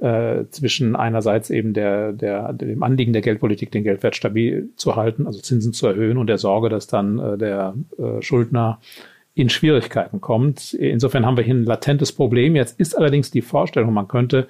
äh, 0.00 0.44
zwischen 0.50 0.96
einerseits 0.96 1.50
eben 1.50 1.74
der, 1.74 2.12
der, 2.12 2.52
dem 2.52 2.82
Anliegen 2.82 3.12
der 3.12 3.22
Geldpolitik, 3.22 3.70
den 3.70 3.84
Geldwert 3.84 4.16
stabil 4.16 4.70
zu 4.76 4.96
halten, 4.96 5.26
also 5.26 5.40
Zinsen 5.40 5.72
zu 5.72 5.86
erhöhen 5.86 6.16
und 6.16 6.26
der 6.26 6.38
Sorge, 6.38 6.68
dass 6.68 6.86
dann 6.86 7.18
äh, 7.18 7.38
der 7.38 7.74
äh, 7.98 8.22
Schuldner 8.22 8.80
in 9.34 9.48
Schwierigkeiten 9.48 10.20
kommt. 10.20 10.74
Insofern 10.74 11.24
haben 11.24 11.36
wir 11.36 11.44
hier 11.44 11.54
ein 11.54 11.64
latentes 11.64 12.12
Problem. 12.12 12.56
Jetzt 12.56 12.80
ist 12.80 12.96
allerdings 12.96 13.30
die 13.30 13.42
Vorstellung, 13.42 13.92
man 13.92 14.08
könnte 14.08 14.48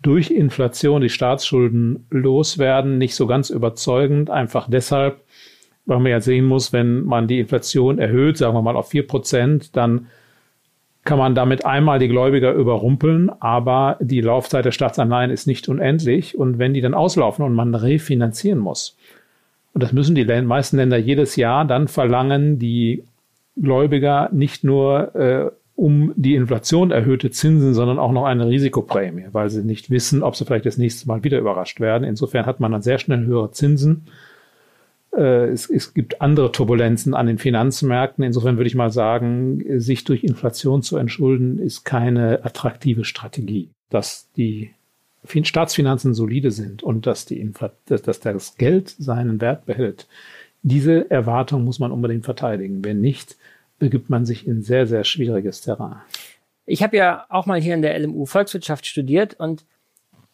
durch 0.00 0.30
Inflation 0.30 1.02
die 1.02 1.08
Staatsschulden 1.08 2.06
loswerden, 2.10 2.98
nicht 2.98 3.14
so 3.14 3.26
ganz 3.26 3.50
überzeugend, 3.50 4.30
einfach 4.30 4.68
deshalb, 4.70 5.22
weil 5.86 5.98
man 5.98 6.12
ja 6.12 6.20
sehen 6.20 6.44
muss, 6.44 6.72
wenn 6.72 7.04
man 7.04 7.26
die 7.26 7.40
Inflation 7.40 7.98
erhöht, 7.98 8.38
sagen 8.38 8.54
wir 8.54 8.62
mal 8.62 8.76
auf 8.76 8.90
vier 8.90 9.06
Prozent, 9.06 9.76
dann 9.76 10.06
kann 11.04 11.18
man 11.18 11.34
damit 11.34 11.64
einmal 11.64 11.98
die 11.98 12.08
Gläubiger 12.08 12.52
überrumpeln, 12.52 13.30
aber 13.40 13.96
die 14.00 14.20
Laufzeit 14.20 14.64
der 14.64 14.72
Staatsanleihen 14.72 15.30
ist 15.30 15.46
nicht 15.46 15.68
unendlich. 15.68 16.36
Und 16.36 16.58
wenn 16.58 16.74
die 16.74 16.80
dann 16.80 16.94
auslaufen 16.94 17.44
und 17.44 17.54
man 17.54 17.74
refinanzieren 17.74 18.58
muss, 18.58 18.96
und 19.72 19.82
das 19.82 19.92
müssen 19.92 20.14
die 20.14 20.24
meisten 20.24 20.76
Länder 20.76 20.98
jedes 20.98 21.36
Jahr, 21.36 21.64
dann 21.64 21.88
verlangen 21.88 22.58
die 22.58 23.04
Gläubiger 23.56 24.28
nicht 24.32 24.64
nur 24.64 25.14
äh, 25.14 25.50
um 25.76 26.12
die 26.16 26.34
Inflation 26.34 26.90
erhöhte 26.90 27.30
Zinsen, 27.30 27.72
sondern 27.72 28.00
auch 28.00 28.10
noch 28.10 28.24
eine 28.24 28.48
Risikoprämie, 28.48 29.26
weil 29.30 29.48
sie 29.48 29.62
nicht 29.62 29.90
wissen, 29.90 30.24
ob 30.24 30.34
sie 30.34 30.44
vielleicht 30.44 30.66
das 30.66 30.78
nächste 30.78 31.06
Mal 31.06 31.22
wieder 31.22 31.38
überrascht 31.38 31.78
werden. 31.78 32.02
Insofern 32.02 32.46
hat 32.46 32.58
man 32.58 32.72
dann 32.72 32.82
sehr 32.82 32.98
schnell 32.98 33.24
höhere 33.24 33.52
Zinsen. 33.52 34.06
Äh, 35.16 35.48
es, 35.48 35.68
es 35.68 35.94
gibt 35.94 36.20
andere 36.20 36.52
Turbulenzen 36.52 37.14
an 37.14 37.26
den 37.26 37.38
Finanzmärkten. 37.38 38.24
Insofern 38.24 38.56
würde 38.56 38.68
ich 38.68 38.74
mal 38.74 38.90
sagen, 38.90 39.80
sich 39.80 40.04
durch 40.04 40.24
Inflation 40.24 40.82
zu 40.82 40.96
entschulden, 40.96 41.58
ist 41.58 41.84
keine 41.84 42.44
attraktive 42.44 43.04
Strategie. 43.04 43.70
Dass 43.90 44.30
die 44.36 44.70
Staatsfinanzen 45.24 46.14
solide 46.14 46.50
sind 46.50 46.82
und 46.82 47.06
dass, 47.06 47.26
die 47.26 47.52
dass 47.86 48.20
das 48.20 48.56
Geld 48.56 48.94
seinen 48.98 49.40
Wert 49.40 49.66
behält, 49.66 50.06
diese 50.62 51.10
Erwartung 51.10 51.64
muss 51.64 51.78
man 51.78 51.92
unbedingt 51.92 52.24
verteidigen. 52.24 52.84
Wenn 52.84 53.00
nicht, 53.00 53.36
begibt 53.78 54.10
man 54.10 54.26
sich 54.26 54.46
in 54.46 54.62
sehr, 54.62 54.86
sehr 54.86 55.04
schwieriges 55.04 55.60
Terrain. 55.60 55.96
Ich 56.66 56.82
habe 56.82 56.96
ja 56.96 57.24
auch 57.28 57.46
mal 57.46 57.60
hier 57.60 57.74
in 57.74 57.82
der 57.82 57.98
LMU 57.98 58.26
Volkswirtschaft 58.26 58.86
studiert 58.86 59.34
und 59.38 59.64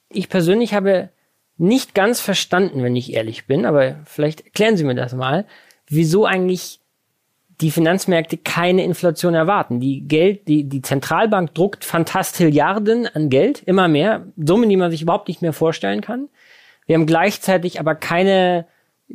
ich 0.08 0.28
persönlich 0.28 0.74
habe 0.74 1.10
nicht 1.56 1.94
ganz 1.94 2.20
verstanden, 2.20 2.82
wenn 2.82 2.96
ich 2.96 3.12
ehrlich 3.12 3.46
bin, 3.46 3.64
aber 3.64 3.96
vielleicht 4.06 4.42
erklären 4.42 4.76
Sie 4.76 4.84
mir 4.84 4.94
das 4.94 5.14
mal, 5.14 5.46
wieso 5.86 6.26
eigentlich 6.26 6.80
die 7.60 7.70
Finanzmärkte 7.70 8.36
keine 8.36 8.82
Inflation 8.82 9.34
erwarten. 9.34 9.78
Die 9.78 10.00
Geld, 10.00 10.48
die, 10.48 10.64
die 10.64 10.82
Zentralbank 10.82 11.54
druckt 11.54 11.84
Fantastilliarden 11.84 13.06
an 13.06 13.30
Geld, 13.30 13.62
immer 13.64 13.86
mehr, 13.86 14.26
Summen, 14.36 14.68
die 14.68 14.76
man 14.76 14.90
sich 14.90 15.02
überhaupt 15.02 15.28
nicht 15.28 15.42
mehr 15.42 15.52
vorstellen 15.52 16.00
kann. 16.00 16.28
Wir 16.86 16.96
haben 16.96 17.06
gleichzeitig 17.06 17.78
aber 17.78 17.94
keine 17.94 18.66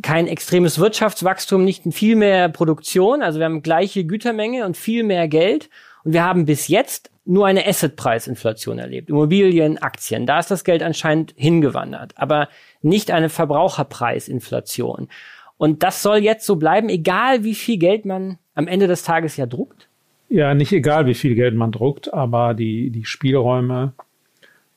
kein 0.02 0.28
extremes 0.28 0.80
Wirtschaftswachstum, 0.80 1.64
nicht 1.66 1.84
viel 1.92 2.16
mehr 2.16 2.50
Produktion. 2.50 3.22
Also 3.22 3.40
wir 3.40 3.46
haben 3.46 3.64
gleiche 3.64 4.06
Gütermenge 4.06 4.66
und 4.66 4.78
viel 4.78 5.04
mehr 5.04 5.28
Geld. 5.28 5.70
Und 6.04 6.14
wir 6.14 6.24
haben 6.24 6.46
bis 6.46 6.68
jetzt 6.68 7.12
nur 7.26 7.46
eine 7.46 7.68
Assetpreisinflation 7.68 8.80
erlebt. 8.80 9.10
Immobilien, 9.10 9.78
Aktien. 9.78 10.26
Da 10.26 10.40
ist 10.40 10.50
das 10.50 10.64
Geld 10.64 10.82
anscheinend 10.82 11.34
hingewandert. 11.38 12.14
Aber 12.16 12.50
nicht 12.82 13.12
eine 13.12 13.30
Verbraucherpreisinflation. 13.30 15.10
Und 15.58 15.84
das 15.84 16.02
soll 16.02 16.20
jetzt 16.20 16.46
so 16.46 16.56
bleiben, 16.56 16.90
egal 16.90 17.44
wie 17.44 17.54
viel 17.54 17.78
Geld 17.78 18.06
man 18.06 18.40
am 18.56 18.68
Ende 18.68 18.88
des 18.88 19.04
Tages 19.04 19.38
ja 19.38 19.46
druckt? 19.46 19.90
Ja, 20.30 20.54
nicht 20.54 20.72
egal, 20.72 21.06
wie 21.06 21.16
viel 21.16 21.36
Geld 21.36 21.56
man 21.56 21.72
druckt, 21.72 22.14
aber 22.14 22.54
die, 22.54 22.92
die 22.92 23.06
Spielräume 23.06 23.94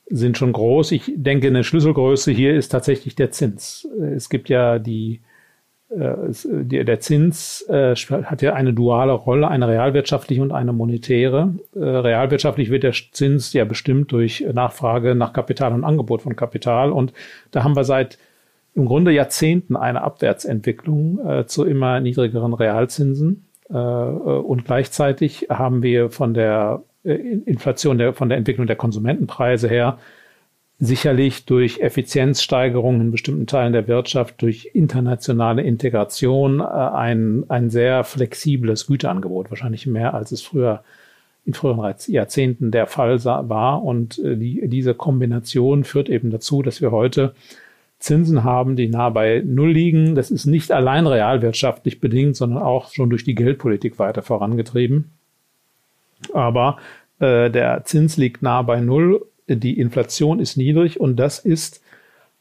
sind 0.07 0.37
schon 0.37 0.51
groß. 0.51 0.91
Ich 0.91 1.11
denke, 1.15 1.47
eine 1.47 1.63
Schlüsselgröße 1.63 2.31
hier 2.31 2.55
ist 2.55 2.69
tatsächlich 2.69 3.15
der 3.15 3.31
Zins. 3.31 3.87
Es 4.15 4.29
gibt 4.29 4.49
ja 4.49 4.77
die 4.79 5.21
der 5.95 6.99
Zins 6.99 7.61
äh, 7.69 7.95
hat 7.95 8.41
ja 8.41 8.53
eine 8.53 8.73
duale 8.73 9.13
Rolle, 9.13 9.47
eine 9.47 9.67
realwirtschaftliche 9.67 10.41
und 10.41 10.51
eine 10.51 10.73
monetäre. 10.73 11.53
Äh, 11.75 11.79
realwirtschaftlich 11.79 12.69
wird 12.69 12.83
der 12.83 12.93
Zins 12.93 13.53
ja 13.53 13.65
bestimmt 13.65 14.11
durch 14.11 14.45
Nachfrage 14.53 15.15
nach 15.15 15.33
Kapital 15.33 15.73
und 15.73 15.83
Angebot 15.83 16.23
von 16.23 16.35
Kapital. 16.35 16.91
Und 16.91 17.13
da 17.51 17.63
haben 17.63 17.75
wir 17.75 17.83
seit 17.83 18.17
im 18.75 18.85
Grunde 18.85 19.11
Jahrzehnten 19.11 19.75
eine 19.75 20.01
Abwärtsentwicklung 20.01 21.19
äh, 21.25 21.45
zu 21.45 21.65
immer 21.65 21.99
niedrigeren 21.99 22.53
Realzinsen. 22.53 23.45
Äh, 23.69 23.73
und 23.75 24.65
gleichzeitig 24.65 25.47
haben 25.49 25.83
wir 25.83 26.09
von 26.09 26.33
der 26.33 26.83
Inflation, 27.03 28.13
von 28.13 28.29
der 28.29 28.37
Entwicklung 28.37 28.65
der 28.65 28.77
Konsumentenpreise 28.77 29.67
her 29.67 29.97
sicherlich 30.79 31.45
durch 31.45 31.79
Effizienzsteigerungen 31.79 33.01
in 33.01 33.11
bestimmten 33.11 33.47
Teilen 33.47 33.73
der 33.73 33.87
Wirtschaft, 33.87 34.41
durch 34.41 34.71
internationale 34.73 35.61
Integration 35.61 36.59
äh, 36.59 36.63
ein, 36.63 37.45
ein 37.49 37.69
sehr 37.69 38.03
flexibles 38.03 38.87
Güterangebot, 38.87 39.49
wahrscheinlich 39.49 39.87
mehr 39.87 40.13
als 40.13 40.31
es 40.31 40.41
früher 40.41 40.83
in 41.45 41.53
früheren 41.53 41.93
Jahrzehnten 42.07 42.71
der 42.71 42.87
Fall 42.87 43.23
war. 43.23 43.83
Und 43.83 44.19
äh, 44.19 44.35
die, 44.37 44.67
diese 44.67 44.93
Kombination 44.93 45.83
führt 45.83 46.09
eben 46.09 46.31
dazu, 46.31 46.61
dass 46.61 46.81
wir 46.81 46.91
heute 46.91 47.33
Zinsen 47.99 48.43
haben, 48.43 48.75
die 48.75 48.89
nah 48.89 49.09
bei 49.09 49.41
Null 49.45 49.71
liegen. 49.71 50.15
Das 50.15 50.31
ist 50.31 50.45
nicht 50.45 50.71
allein 50.71 51.07
realwirtschaftlich 51.07 52.01
bedingt, 52.01 52.35
sondern 52.35 52.61
auch 52.61 52.91
schon 52.91 53.09
durch 53.09 53.23
die 53.23 53.35
Geldpolitik 53.35 53.99
weiter 53.99 54.21
vorangetrieben. 54.21 55.11
Aber 56.33 56.77
äh, 57.19 57.49
der 57.49 57.83
Zins 57.85 58.17
liegt 58.17 58.41
nah 58.41 58.61
bei 58.61 58.81
Null 58.81 59.25
die 59.47 59.79
Inflation 59.79 60.39
ist 60.39 60.57
niedrig 60.57 60.99
und 60.99 61.17
das 61.17 61.39
ist 61.39 61.81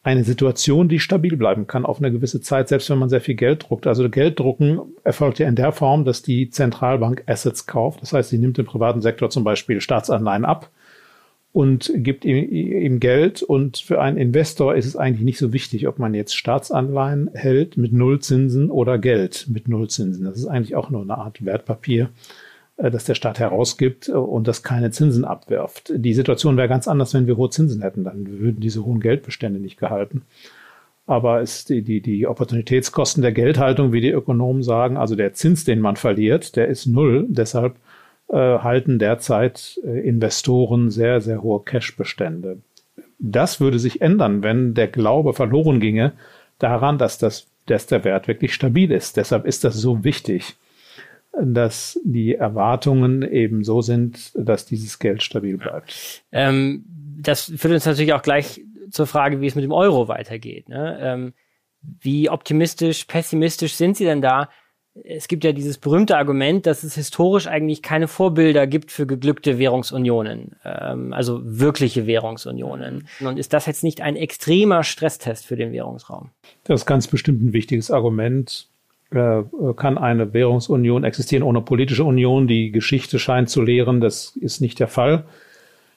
eine 0.05 0.25
Situation, 0.25 0.89
die 0.89 0.99
stabil 0.99 1.37
bleiben 1.37 1.67
kann 1.69 1.87
auf 1.87 1.99
eine 1.99 2.11
gewisse 2.11 2.41
Zeit, 2.41 2.69
selbst 2.69 2.91
wenn 2.91 2.99
man 2.99 3.09
sehr 3.09 3.21
viel 3.21 3.37
Geld 3.37 3.67
druckt. 3.69 3.87
Also 3.87 4.09
Gelddrucken 4.11 4.81
erfolgt 5.05 5.39
ja 5.39 5.47
in 5.47 5.55
der 5.55 5.71
Form, 5.71 6.05
dass 6.05 6.23
die 6.23 6.51
Zentralbank 6.51 7.23
Assets 7.27 7.67
kauft. 7.67 8.03
Das 8.03 8.13
heißt, 8.13 8.31
sie 8.31 8.39
nimmt 8.39 8.59
im 8.59 8.67
privaten 8.67 9.01
Sektor 9.01 9.31
zum 9.31 9.45
Beispiel 9.45 9.81
Staatsanleihen 9.81 10.45
ab 10.45 10.71
und 11.53 11.93
gibt 11.95 12.25
ihm, 12.25 12.49
ihm 12.51 12.99
Geld. 12.99 13.43
Und 13.43 13.79
für 13.79 14.01
einen 14.01 14.17
Investor 14.17 14.75
ist 14.75 14.87
es 14.87 14.97
eigentlich 14.97 15.25
nicht 15.25 15.39
so 15.39 15.53
wichtig, 15.53 15.87
ob 15.87 16.01
man 16.01 16.15
jetzt 16.15 16.35
Staatsanleihen 16.35 17.31
hält 17.35 17.77
mit 17.77 17.93
Nullzinsen 17.93 18.73
oder 18.73 18.99
Geld 18.99 19.47
mit 19.49 19.69
Nullzinsen. 19.69 20.25
Das 20.25 20.37
ist 20.37 20.47
eigentlich 20.47 20.75
auch 20.75 20.91
nur 20.91 21.03
eine 21.03 21.17
Art 21.17 21.45
Wertpapier. 21.45 22.09
Äh, 22.83 22.91
das 22.91 23.05
der 23.05 23.15
Staat 23.15 23.39
herausgibt 23.39 24.09
äh, 24.09 24.13
und 24.13 24.49
das 24.49 24.63
keine 24.63 24.91
Zinsen 24.91 25.25
abwirft. 25.25 25.93
Die 25.95 26.15
Situation 26.15 26.57
wäre 26.57 26.69
ganz 26.69 26.89
anders, 26.89 27.15
wenn 27.15 27.27
wir 27.27 27.37
hohe 27.37 27.51
Zinsen 27.51 27.83
hätten. 27.83 28.05
Dann 28.05 28.41
würden 28.41 28.61
diese 28.61 28.85
hohen 28.85 29.01
Geldbestände 29.01 29.61
nicht 29.61 29.79
gehalten. 29.79 30.23
Aber 31.07 31.41
es 31.41 31.65
die, 31.65 31.83
die, 31.83 32.01
die 32.01 32.27
Opportunitätskosten 32.27 33.23
der 33.23 33.33
Geldhaltung, 33.33 33.93
wie 33.93 34.01
die 34.01 34.11
Ökonomen 34.11 34.63
sagen, 34.63 34.97
also 34.97 35.17
der 35.17 35.33
Zins, 35.33 35.65
den 35.65 35.81
man 35.81 35.97
verliert, 35.97 36.57
der 36.57 36.69
ist 36.69 36.87
null. 36.87 37.27
Deshalb 37.29 37.77
äh, 38.29 38.37
halten 38.37 38.99
derzeit 38.99 39.81
äh, 39.85 40.01
Investoren 40.01 40.91
sehr, 40.91 41.21
sehr 41.21 41.43
hohe 41.43 41.63
Cashbestände. 41.65 42.59
Das 43.19 43.61
würde 43.61 43.79
sich 43.79 44.01
ändern, 44.01 44.43
wenn 44.43 44.75
der 44.75 44.89
Glaube 44.89 45.33
verloren 45.33 45.81
ginge 45.81 46.13
daran, 46.59 46.99
dass, 46.99 47.19
das, 47.19 47.47
dass 47.67 47.87
der 47.87 48.05
Wert 48.05 48.29
wirklich 48.29 48.55
stabil 48.55 48.91
ist. 48.93 49.17
Deshalb 49.17 49.45
ist 49.45 49.65
das 49.65 49.75
so 49.75 50.05
wichtig 50.05 50.57
dass 51.41 51.99
die 52.05 52.35
Erwartungen 52.35 53.23
eben 53.23 53.65
so 53.65 53.81
sind, 53.81 54.33
dass 54.35 54.67
dieses 54.67 54.99
Geld 54.99 55.23
stabil 55.23 55.57
bleibt. 55.57 56.23
Ähm, 56.31 56.85
das 57.21 57.53
führt 57.57 57.75
uns 57.75 57.87
natürlich 57.87 58.13
auch 58.13 58.23
gleich 58.23 58.63
zur 58.91 59.07
Frage, 59.07 59.41
wie 59.41 59.47
es 59.47 59.55
mit 59.55 59.65
dem 59.65 59.73
Euro 59.73 60.09
weitergeht. 60.09 60.69
Ne? 60.69 60.99
Ähm, 61.01 61.33
wie 61.81 62.29
optimistisch, 62.29 63.05
pessimistisch 63.05 63.75
sind 63.75 63.97
Sie 63.97 64.05
denn 64.05 64.21
da? 64.21 64.51
Es 65.05 65.27
gibt 65.27 65.43
ja 65.43 65.53
dieses 65.53 65.79
berühmte 65.79 66.19
Argument, 66.19 66.67
dass 66.67 66.83
es 66.83 66.97
historisch 66.97 67.47
eigentlich 67.47 67.81
keine 67.81 68.09
Vorbilder 68.09 68.67
gibt 68.67 68.93
für 68.93 69.07
geglückte 69.07 69.59
Währungsunionen, 69.59 70.57
ähm, 70.67 71.15
also 71.15 71.41
wirkliche 71.43 72.07
Währungsunionen. 72.07 73.09
Und 73.21 73.39
ist 73.39 73.55
das 73.55 73.65
jetzt 73.65 73.85
nicht 73.85 74.03
ein 74.03 74.17
extremer 74.17 74.85
Stresstest 74.85 75.47
für 75.47 75.57
den 75.57 75.73
Währungsraum? 75.73 76.31
Das 76.65 76.83
ist 76.83 76.87
ganz 76.87 77.07
bestimmt 77.07 77.43
ein 77.43 77.55
wichtiges 77.55 77.91
Argument. 77.91 78.69
Äh, 79.15 79.43
kann 79.77 79.99
eine 79.99 80.33
Währungsunion 80.33 81.05
existieren 81.05 81.43
ohne 81.43 81.61
politische 81.61 82.05
Union. 82.05 82.47
Die 82.47 82.73
Geschichte 82.73 83.19
scheint 83.19 83.51
zu 83.51 83.63
lehren, 83.63 84.01
das 84.01 84.37
ist 84.37 84.61
nicht 84.61 84.81
der 84.81 84.89
Fall. 84.89 85.25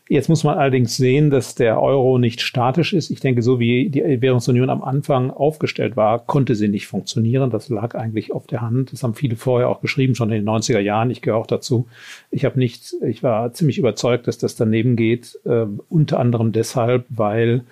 Jetzt 0.07 0.29
muss 0.29 0.43
man 0.43 0.59
allerdings 0.59 0.97
sehen, 0.97 1.31
dass 1.31 1.55
der 1.55 1.81
Euro 1.81 2.19
nicht 2.19 2.39
statisch 2.39 2.93
ist. 2.93 3.09
Ich 3.09 3.21
denke, 3.21 3.41
so 3.41 3.59
wie 3.59 3.89
die 3.89 4.21
Währungsunion 4.21 4.69
am 4.69 4.83
Anfang 4.83 5.31
aufgestellt 5.31 5.97
war, 5.97 6.19
konnte 6.19 6.53
sie 6.53 6.67
nicht 6.67 6.85
funktionieren. 6.85 7.49
Das 7.49 7.69
lag 7.69 7.95
eigentlich 7.95 8.31
auf 8.31 8.45
der 8.45 8.61
Hand. 8.61 8.93
Das 8.93 9.01
haben 9.01 9.15
viele 9.15 9.35
vorher 9.35 9.67
auch 9.67 9.81
geschrieben, 9.81 10.13
schon 10.13 10.31
in 10.31 10.45
den 10.45 10.47
90er 10.47 10.79
Jahren. 10.79 11.09
Ich 11.09 11.23
gehöre 11.23 11.39
auch 11.39 11.47
dazu. 11.47 11.87
Ich 12.29 12.45
habe 12.45 12.59
nicht, 12.59 12.93
ich 13.01 13.23
war 13.23 13.51
ziemlich 13.53 13.79
überzeugt, 13.79 14.27
dass 14.27 14.37
das 14.37 14.55
daneben 14.55 14.95
geht. 14.95 15.39
Äh, 15.43 15.65
unter 15.89 16.19
anderem 16.19 16.51
deshalb, 16.51 17.05
weil 17.09 17.63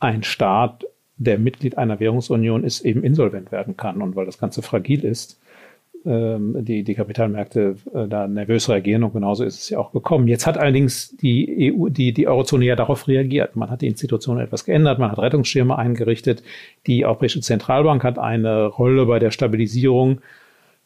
ein 0.00 0.22
Staat 0.22 0.86
der 1.24 1.38
Mitglied 1.38 1.78
einer 1.78 2.00
Währungsunion 2.00 2.64
ist, 2.64 2.82
eben 2.82 3.02
insolvent 3.02 3.52
werden 3.52 3.76
kann. 3.76 4.02
Und 4.02 4.16
weil 4.16 4.26
das 4.26 4.38
Ganze 4.38 4.62
fragil 4.62 5.04
ist, 5.04 5.40
ähm, 6.04 6.64
die, 6.64 6.82
die 6.82 6.94
Kapitalmärkte 6.94 7.76
äh, 7.94 8.08
da 8.08 8.26
nervös 8.26 8.68
reagieren 8.68 9.04
und 9.04 9.12
genauso 9.12 9.44
ist 9.44 9.60
es 9.60 9.68
ja 9.70 9.78
auch 9.78 9.92
gekommen. 9.92 10.26
Jetzt 10.26 10.46
hat 10.46 10.58
allerdings 10.58 11.16
die 11.16 11.72
EU, 11.72 11.88
die, 11.88 12.12
die 12.12 12.26
Eurozone 12.26 12.64
ja 12.64 12.74
darauf 12.74 13.06
reagiert. 13.06 13.54
Man 13.54 13.70
hat 13.70 13.82
die 13.82 13.86
Institutionen 13.86 14.40
etwas 14.40 14.64
geändert, 14.64 14.98
man 14.98 15.12
hat 15.12 15.18
Rettungsschirme 15.18 15.78
eingerichtet. 15.78 16.42
Die 16.88 17.04
Europäische 17.06 17.40
Zentralbank 17.40 18.02
hat 18.02 18.18
eine 18.18 18.66
Rolle 18.66 19.06
bei 19.06 19.20
der 19.20 19.30
Stabilisierung 19.30 20.20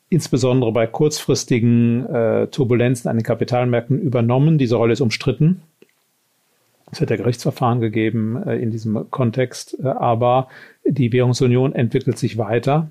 insbesondere 0.08 0.72
bei 0.72 0.86
kurzfristigen 0.86 2.06
äh, 2.06 2.46
Turbulenzen 2.48 3.10
an 3.10 3.16
den 3.16 3.24
Kapitalmärkten 3.24 4.00
übernommen. 4.00 4.58
Diese 4.58 4.76
Rolle 4.76 4.92
ist 4.92 5.00
umstritten. 5.00 5.62
Es 6.90 7.00
wird 7.00 7.10
ja 7.10 7.16
Gerichtsverfahren 7.16 7.80
gegeben 7.80 8.42
äh, 8.46 8.56
in 8.56 8.70
diesem 8.70 9.10
Kontext, 9.10 9.76
äh, 9.82 9.88
aber 9.88 10.48
die 10.84 11.12
Währungsunion 11.12 11.74
entwickelt 11.74 12.18
sich 12.18 12.38
weiter 12.38 12.90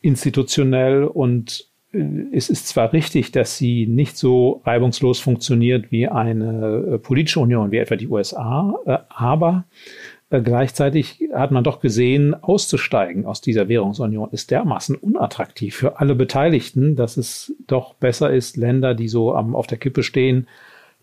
institutionell 0.00 1.04
und 1.04 1.68
äh, 1.92 1.98
es 2.32 2.48
ist 2.48 2.68
zwar 2.68 2.92
richtig, 2.92 3.32
dass 3.32 3.56
sie 3.56 3.86
nicht 3.86 4.16
so 4.16 4.62
reibungslos 4.64 5.18
funktioniert 5.18 5.90
wie 5.90 6.08
eine 6.08 6.94
äh, 6.94 6.98
politische 6.98 7.40
Union, 7.40 7.70
wie 7.70 7.78
etwa 7.78 7.96
die 7.96 8.08
USA, 8.08 8.74
äh, 8.86 8.98
aber 9.08 9.64
gleichzeitig 10.28 11.28
hat 11.32 11.52
man 11.52 11.62
doch 11.62 11.78
gesehen, 11.78 12.34
auszusteigen 12.34 13.26
aus 13.26 13.40
dieser 13.40 13.68
Währungsunion 13.68 14.30
ist 14.32 14.50
dermaßen 14.50 14.96
unattraktiv 14.96 15.76
für 15.76 16.00
alle 16.00 16.16
Beteiligten, 16.16 16.96
dass 16.96 17.16
es 17.16 17.54
doch 17.68 17.94
besser 17.94 18.32
ist, 18.32 18.56
Länder, 18.56 18.94
die 18.94 19.06
so 19.06 19.34
am, 19.34 19.54
auf 19.54 19.68
der 19.68 19.78
Kippe 19.78 20.02
stehen, 20.02 20.48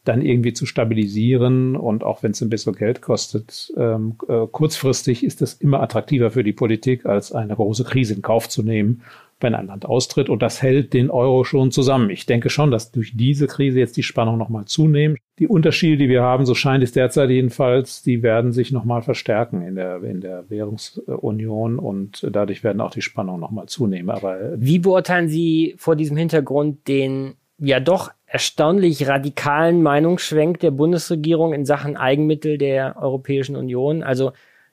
dann 0.03 0.21
irgendwie 0.21 0.53
zu 0.53 0.65
stabilisieren. 0.65 1.75
Und 1.75 2.03
auch 2.03 2.23
wenn 2.23 2.31
es 2.31 2.41
ein 2.41 2.49
bisschen 2.49 2.73
Geld 2.73 3.01
kostet, 3.01 3.71
ähm, 3.77 4.15
äh, 4.27 4.45
kurzfristig 4.51 5.23
ist 5.23 5.41
es 5.41 5.53
immer 5.53 5.81
attraktiver 5.81 6.31
für 6.31 6.43
die 6.43 6.53
Politik, 6.53 7.05
als 7.05 7.31
eine 7.31 7.55
große 7.55 7.83
Krise 7.83 8.13
in 8.13 8.21
Kauf 8.21 8.49
zu 8.49 8.63
nehmen, 8.63 9.01
wenn 9.39 9.55
ein 9.55 9.67
Land 9.67 9.85
austritt. 9.85 10.29
Und 10.29 10.41
das 10.41 10.61
hält 10.61 10.93
den 10.93 11.09
Euro 11.09 11.43
schon 11.43 11.71
zusammen. 11.71 12.09
Ich 12.09 12.25
denke 12.25 12.49
schon, 12.49 12.71
dass 12.71 12.91
durch 12.91 13.15
diese 13.15 13.47
Krise 13.47 13.79
jetzt 13.79 13.95
die 13.95 14.03
Spannung 14.03 14.37
nochmal 14.37 14.65
zunehmen. 14.65 15.17
Die 15.39 15.47
Unterschiede, 15.47 15.97
die 15.97 16.09
wir 16.09 16.21
haben, 16.21 16.45
so 16.45 16.53
scheint 16.53 16.83
es 16.83 16.91
derzeit 16.91 17.29
jedenfalls, 17.29 18.03
die 18.03 18.23
werden 18.23 18.51
sich 18.51 18.71
nochmal 18.71 19.01
verstärken 19.01 19.61
in 19.61 19.75
der, 19.75 20.03
in 20.03 20.21
der 20.21 20.49
Währungsunion 20.49 21.79
und 21.79 22.27
dadurch 22.31 22.63
werden 22.63 22.81
auch 22.81 22.91
die 22.91 23.01
Spannungen 23.01 23.41
nochmal 23.41 23.67
zunehmen. 23.67 24.09
Aber 24.09 24.53
wie 24.57 24.79
beurteilen 24.79 25.27
Sie 25.27 25.75
vor 25.77 25.95
diesem 25.95 26.17
Hintergrund 26.17 26.87
den 26.87 27.35
ja 27.57 27.79
doch 27.79 28.11
erstaunlich 28.33 29.07
radikalen 29.07 29.83
Meinungsschwenk 29.83 30.59
der 30.59 30.71
Bundesregierung 30.71 31.53
in 31.53 31.65
Sachen 31.65 31.95
Eigenmittel 31.95 32.57
der 32.57 32.97
Europäischen 32.99 33.55
Union. 33.55 34.01
Also 34.01 34.31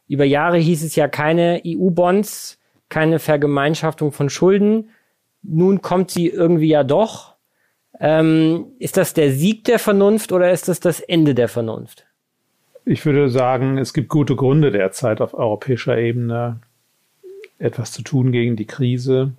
über 0.09 0.25
Jahre 0.25 0.57
hieß 0.57 0.83
es 0.83 0.96
ja 0.96 1.09
keine 1.09 1.61
EU-Bonds, 1.66 2.59
keine 2.88 3.18
Vergemeinschaftung 3.18 4.12
von 4.12 4.31
Schulden. 4.31 4.88
Nun 5.42 5.83
kommt 5.83 6.11
sie 6.11 6.29
irgendwie 6.29 6.68
ja 6.68 6.85
doch. 6.85 7.35
Ähm, 8.01 8.64
ist 8.79 8.96
das 8.96 9.12
der 9.12 9.31
Sieg 9.31 9.64
der 9.64 9.79
Vernunft 9.79 10.33
oder 10.33 10.51
ist 10.51 10.68
das 10.68 10.81
das 10.81 11.01
Ende 11.01 11.35
der 11.35 11.49
Vernunft? 11.49 12.07
Ich 12.87 13.05
würde 13.05 13.29
sagen, 13.29 13.77
es 13.77 13.92
gibt 13.92 14.09
gute 14.09 14.37
Gründe 14.37 14.70
derzeit 14.70 15.20
auf 15.20 15.35
europäischer 15.35 15.99
Ebene 15.99 16.61
etwas 17.59 17.92
zu 17.92 18.01
tun 18.01 18.33
gegen 18.33 18.57
die 18.57 18.66
Krise. 18.66 19.33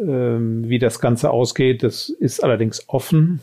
Ähm, 0.00 0.68
wie 0.68 0.78
das 0.78 1.00
Ganze 1.00 1.30
ausgeht, 1.30 1.82
das 1.82 2.08
ist 2.08 2.44
allerdings 2.44 2.84
offen. 2.88 3.40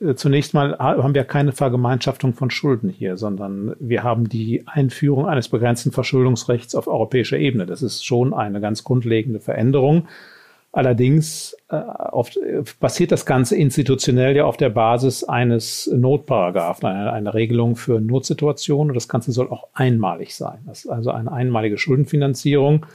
Äh, 0.00 0.14
zunächst 0.14 0.52
mal 0.52 0.76
haben 0.78 1.14
wir 1.14 1.24
keine 1.24 1.52
Vergemeinschaftung 1.52 2.34
von 2.34 2.50
Schulden 2.50 2.88
hier, 2.88 3.16
sondern 3.16 3.76
wir 3.78 4.02
haben 4.02 4.28
die 4.28 4.64
Einführung 4.66 5.26
eines 5.26 5.48
begrenzten 5.48 5.92
Verschuldungsrechts 5.92 6.74
auf 6.74 6.88
europäischer 6.88 7.38
Ebene. 7.38 7.66
Das 7.66 7.82
ist 7.82 8.04
schon 8.04 8.34
eine 8.34 8.60
ganz 8.60 8.82
grundlegende 8.82 9.38
Veränderung. 9.38 10.08
Allerdings 10.72 11.54
äh, 11.68 11.76
auf, 11.76 12.30
basiert 12.80 13.12
das 13.12 13.26
Ganze 13.26 13.54
institutionell 13.56 14.34
ja 14.34 14.44
auf 14.46 14.56
der 14.56 14.70
Basis 14.70 15.22
eines 15.22 15.88
Notparagraphen, 15.94 16.88
eine, 16.88 17.12
eine 17.12 17.34
Regelung 17.34 17.76
für 17.76 18.00
Notsituationen. 18.00 18.90
Und 18.90 18.94
das 18.94 19.06
Ganze 19.06 19.30
soll 19.30 19.50
auch 19.50 19.68
einmalig 19.74 20.34
sein. 20.34 20.60
Das 20.66 20.84
ist 20.84 20.90
also 20.90 21.12
eine 21.12 21.30
einmalige 21.30 21.78
Schuldenfinanzierung 21.78 22.86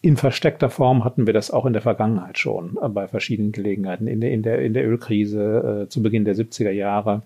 in 0.00 0.16
versteckter 0.16 0.70
Form 0.70 1.04
hatten 1.04 1.26
wir 1.26 1.34
das 1.34 1.50
auch 1.50 1.66
in 1.66 1.72
der 1.72 1.82
Vergangenheit 1.82 2.38
schon 2.38 2.78
äh, 2.80 2.88
bei 2.88 3.08
verschiedenen 3.08 3.52
Gelegenheiten. 3.52 4.06
In 4.06 4.20
der, 4.20 4.30
in 4.30 4.42
der, 4.42 4.60
in 4.60 4.74
der 4.74 4.88
Ölkrise 4.88 5.84
äh, 5.84 5.88
zu 5.88 6.02
Beginn 6.02 6.24
der 6.24 6.36
70er 6.36 6.70
Jahre. 6.70 7.22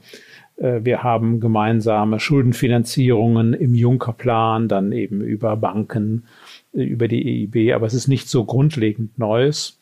Äh, 0.56 0.80
wir 0.82 1.02
haben 1.02 1.40
gemeinsame 1.40 2.18
Schuldenfinanzierungen 2.18 3.52
im 3.52 3.74
Juncker-Plan, 3.74 4.68
dann 4.68 4.92
eben 4.92 5.20
über 5.20 5.56
Banken, 5.56 6.24
äh, 6.72 6.82
über 6.82 7.08
die 7.08 7.44
EIB. 7.44 7.74
Aber 7.74 7.86
es 7.86 7.94
ist 7.94 8.08
nicht 8.08 8.28
so 8.28 8.44
grundlegend 8.44 9.18
Neues. 9.18 9.78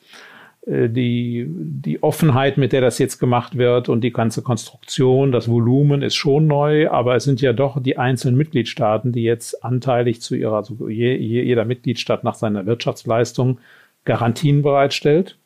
Äh, 0.67 0.89
die, 0.89 1.47
die 1.49 2.03
Offenheit, 2.03 2.59
mit 2.59 2.73
der 2.73 2.81
das 2.81 2.99
jetzt 2.99 3.19
gemacht 3.19 3.57
wird 3.57 3.89
und 3.89 4.03
die 4.03 4.13
ganze 4.13 4.43
Konstruktion, 4.43 5.33
das 5.33 5.49
Volumen 5.49 6.03
ist 6.03 6.17
schon 6.17 6.47
neu, 6.47 6.91
aber 6.91 7.17
es 7.17 7.25
sind 7.25 7.41
ja 7.41 7.53
doch 7.53 7.83
die 7.83 7.99
einzelnen 7.99 8.37
Mitgliedstaaten, 8.37 9.13
die 9.13 9.23
jetzt 9.23 9.65
anteilig 9.65 10.21
zu 10.21 10.35
ihrer, 10.35 10.57
also 10.57 10.89
je, 10.89 11.17
jeder 11.17 11.65
Mitgliedstaat 11.65 12.25
nach 12.25 12.35
seiner 12.35 12.67
Wirtschaftsleistung 12.67 13.59
Garantien 14.05 14.63
bereitstellt 14.63 15.39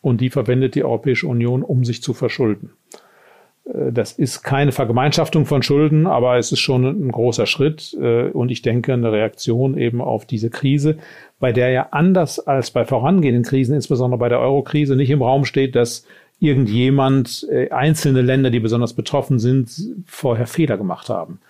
und 0.00 0.20
die 0.20 0.30
verwendet 0.30 0.74
die 0.74 0.84
Europäische 0.84 1.28
Union, 1.28 1.62
um 1.62 1.84
sich 1.84 2.02
zu 2.02 2.14
verschulden. 2.14 2.70
Äh, 3.64 3.92
das 3.92 4.12
ist 4.12 4.42
keine 4.42 4.72
Vergemeinschaftung 4.72 5.46
von 5.46 5.62
Schulden, 5.62 6.06
aber 6.06 6.38
es 6.38 6.52
ist 6.52 6.60
schon 6.60 6.84
ein 6.84 7.12
großer 7.12 7.46
Schritt. 7.46 7.96
Äh, 8.00 8.30
und 8.30 8.50
ich 8.50 8.62
denke 8.62 8.92
eine 8.92 9.12
Reaktion 9.12 9.76
eben 9.76 10.00
auf 10.00 10.26
diese 10.26 10.50
Krise, 10.50 10.98
bei 11.40 11.52
der 11.52 11.70
ja 11.70 11.88
anders 11.90 12.38
als 12.38 12.70
bei 12.70 12.84
vorangehenden 12.84 13.44
Krisen, 13.44 13.74
insbesondere 13.74 14.18
bei 14.18 14.28
der 14.28 14.40
Euro-Krise, 14.40 14.96
nicht 14.96 15.10
im 15.10 15.22
Raum 15.22 15.44
steht, 15.44 15.74
dass 15.74 16.06
irgendjemand, 16.38 17.46
äh, 17.50 17.70
einzelne 17.70 18.22
Länder, 18.22 18.50
die 18.50 18.60
besonders 18.60 18.94
betroffen 18.94 19.38
sind, 19.38 19.70
vorher 20.06 20.46
Fehler 20.46 20.76
gemacht 20.76 21.08
haben, 21.08 21.40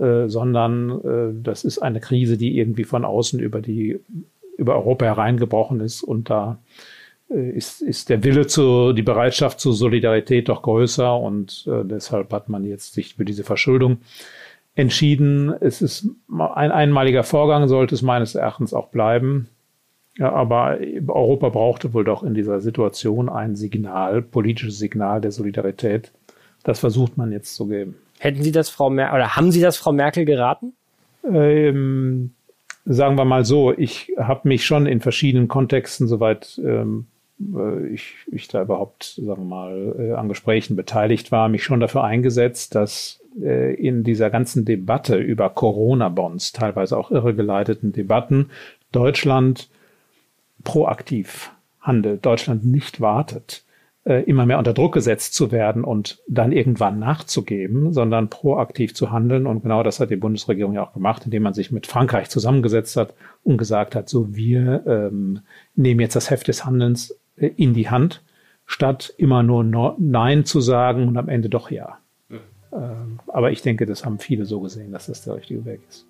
sondern 0.00 1.42
das 1.42 1.64
ist 1.64 1.80
eine 1.80 1.98
Krise, 1.98 2.36
die 2.36 2.56
irgendwie 2.56 2.84
von 2.84 3.04
außen 3.04 3.40
über 3.40 3.60
die 3.60 3.98
über 4.56 4.76
Europa 4.76 5.06
hereingebrochen 5.06 5.80
ist 5.80 6.04
und 6.04 6.30
da 6.30 6.58
ist, 7.28 7.82
ist 7.82 8.08
der 8.08 8.24
Wille 8.24 8.46
zu, 8.46 8.92
die 8.92 9.02
Bereitschaft 9.02 9.60
zur 9.60 9.74
Solidarität 9.74 10.48
doch 10.48 10.62
größer 10.62 11.16
und 11.16 11.66
äh, 11.70 11.84
deshalb 11.84 12.32
hat 12.32 12.48
man 12.48 12.64
jetzt 12.64 12.94
sich 12.94 13.16
für 13.16 13.24
diese 13.24 13.44
Verschuldung 13.44 13.98
entschieden. 14.74 15.52
Es 15.60 15.82
ist 15.82 16.08
ein 16.28 16.72
einmaliger 16.72 17.24
Vorgang, 17.24 17.68
sollte 17.68 17.94
es 17.94 18.02
meines 18.02 18.34
Erachtens 18.34 18.72
auch 18.72 18.88
bleiben. 18.88 19.48
Ja, 20.16 20.32
aber 20.32 20.78
Europa 21.06 21.50
brauchte 21.50 21.94
wohl 21.94 22.04
doch 22.04 22.22
in 22.22 22.34
dieser 22.34 22.60
Situation 22.60 23.28
ein 23.28 23.56
Signal, 23.56 24.22
politisches 24.22 24.78
Signal 24.78 25.20
der 25.20 25.30
Solidarität. 25.30 26.10
Das 26.64 26.80
versucht 26.80 27.16
man 27.16 27.30
jetzt 27.30 27.54
zu 27.54 27.68
geben. 27.68 27.96
Hätten 28.18 28.42
Sie 28.42 28.50
das 28.50 28.68
Frau 28.68 28.90
Merkel 28.90 29.16
oder 29.16 29.36
haben 29.36 29.52
Sie 29.52 29.60
das 29.60 29.76
Frau 29.76 29.92
Merkel 29.92 30.24
geraten? 30.24 30.72
Ähm, 31.24 32.32
sagen 32.84 33.16
wir 33.16 33.24
mal 33.24 33.44
so, 33.44 33.72
ich 33.72 34.12
habe 34.16 34.48
mich 34.48 34.64
schon 34.64 34.86
in 34.86 35.00
verschiedenen 35.00 35.46
Kontexten, 35.46 36.08
soweit 36.08 36.60
ähm, 36.64 37.06
äh, 37.06 37.17
ich, 37.92 38.14
ich 38.30 38.48
da 38.48 38.62
überhaupt, 38.62 39.04
sagen 39.04 39.42
wir 39.42 39.48
mal, 39.48 39.94
äh, 39.98 40.12
an 40.12 40.28
Gesprächen 40.28 40.76
beteiligt 40.76 41.30
war, 41.30 41.48
mich 41.48 41.62
schon 41.62 41.80
dafür 41.80 42.02
eingesetzt, 42.04 42.74
dass 42.74 43.20
äh, 43.40 43.74
in 43.74 44.02
dieser 44.02 44.30
ganzen 44.30 44.64
Debatte 44.64 45.16
über 45.16 45.50
Corona-Bonds, 45.50 46.52
teilweise 46.52 46.96
auch 46.96 47.10
irregeleiteten 47.10 47.92
Debatten, 47.92 48.50
Deutschland 48.90 49.68
proaktiv 50.64 51.52
handelt, 51.80 52.26
Deutschland 52.26 52.64
nicht 52.64 53.00
wartet, 53.00 53.64
immer 54.04 54.46
mehr 54.46 54.56
unter 54.56 54.72
Druck 54.72 54.94
gesetzt 54.94 55.34
zu 55.34 55.52
werden 55.52 55.84
und 55.84 56.22
dann 56.26 56.50
irgendwann 56.50 56.98
nachzugeben, 56.98 57.92
sondern 57.92 58.30
proaktiv 58.30 58.94
zu 58.94 59.10
handeln. 59.10 59.46
Und 59.46 59.62
genau 59.62 59.82
das 59.82 60.00
hat 60.00 60.08
die 60.08 60.16
Bundesregierung 60.16 60.72
ja 60.72 60.82
auch 60.82 60.94
gemacht, 60.94 61.26
indem 61.26 61.42
man 61.42 61.52
sich 61.52 61.72
mit 61.72 61.86
Frankreich 61.86 62.30
zusammengesetzt 62.30 62.96
hat 62.96 63.12
und 63.44 63.58
gesagt 63.58 63.94
hat, 63.94 64.08
so 64.08 64.34
wir 64.34 64.82
ähm, 64.86 65.40
nehmen 65.74 66.00
jetzt 66.00 66.16
das 66.16 66.30
Heft 66.30 66.48
des 66.48 66.64
Handelns 66.64 67.18
in 67.38 67.74
die 67.74 67.88
Hand, 67.88 68.22
statt 68.66 69.12
immer 69.16 69.42
nur 69.42 69.64
no 69.64 69.94
Nein 69.98 70.44
zu 70.44 70.60
sagen 70.60 71.08
und 71.08 71.16
am 71.16 71.28
Ende 71.28 71.48
doch 71.48 71.70
Ja. 71.70 71.98
Mhm. 72.28 73.18
aber 73.28 73.50
ich 73.50 73.62
denke, 73.62 73.86
das 73.86 74.04
haben 74.04 74.18
viele 74.18 74.44
so 74.44 74.60
gesehen, 74.60 74.92
dass 74.92 75.06
das 75.06 75.24
der 75.24 75.36
richtige 75.36 75.64
Weg 75.64 75.80
ist. 75.88 76.06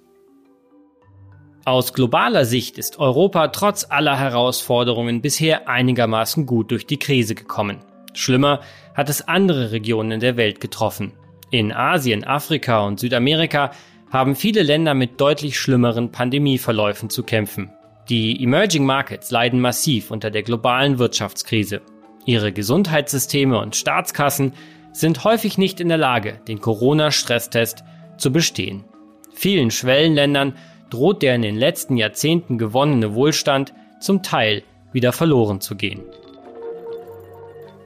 Aus 1.65 1.93
globaler 1.93 2.45
Sicht 2.45 2.79
ist 2.79 2.99
Europa 2.99 3.49
trotz 3.49 3.87
aller 3.91 4.19
Herausforderungen 4.19 5.21
bisher 5.21 5.69
einigermaßen 5.69 6.47
gut 6.47 6.71
durch 6.71 6.87
die 6.87 6.99
Krise 6.99 7.35
gekommen. 7.35 7.79
Schlimmer 8.15 8.61
hat 8.95 9.09
es 9.09 9.29
andere 9.29 9.71
Regionen 9.71 10.19
der 10.19 10.37
Welt 10.37 10.61
getroffen. 10.61 11.13
In 11.51 11.73
Asien, 11.73 12.25
Afrika 12.25 12.87
und 12.87 12.99
Südamerika 12.99 13.71
haben 14.11 14.35
viele 14.35 14.63
Länder 14.63 14.95
mit 14.95 15.21
deutlich 15.21 15.59
schlimmeren 15.59 16.11
Pandemieverläufen 16.11 17.11
zu 17.11 17.23
kämpfen. 17.23 17.71
Die 18.09 18.43
Emerging 18.43 18.87
Markets 18.87 19.31
leiden 19.31 19.61
massiv 19.61 20.11
unter 20.11 20.31
der 20.31 20.43
globalen 20.43 20.99
Wirtschaftskrise. 20.99 21.83
Ihre 22.25 22.53
Gesundheitssysteme 22.53 23.61
und 23.61 23.77
Staatskassen 23.77 24.55
sind 24.93 25.25
häufig 25.25 25.59
nicht 25.59 25.79
in 25.79 25.89
der 25.89 25.99
Lage, 25.99 26.41
den 26.49 26.61
Corona-Stresstest 26.61 27.85
zu 28.17 28.33
bestehen. 28.33 28.85
Vielen 29.35 29.71
Schwellenländern 29.71 30.55
droht 30.89 31.21
der 31.21 31.35
in 31.35 31.43
den 31.43 31.57
letzten 31.57 31.99
Jahrzehnten 31.99 32.57
gewonnene 32.57 33.15
Wohlstand 33.15 33.75
zum 34.01 34.23
Teil 34.23 34.63
wieder 34.91 35.13
verloren 35.13 35.61
zu 35.61 35.77
gehen. 35.77 36.01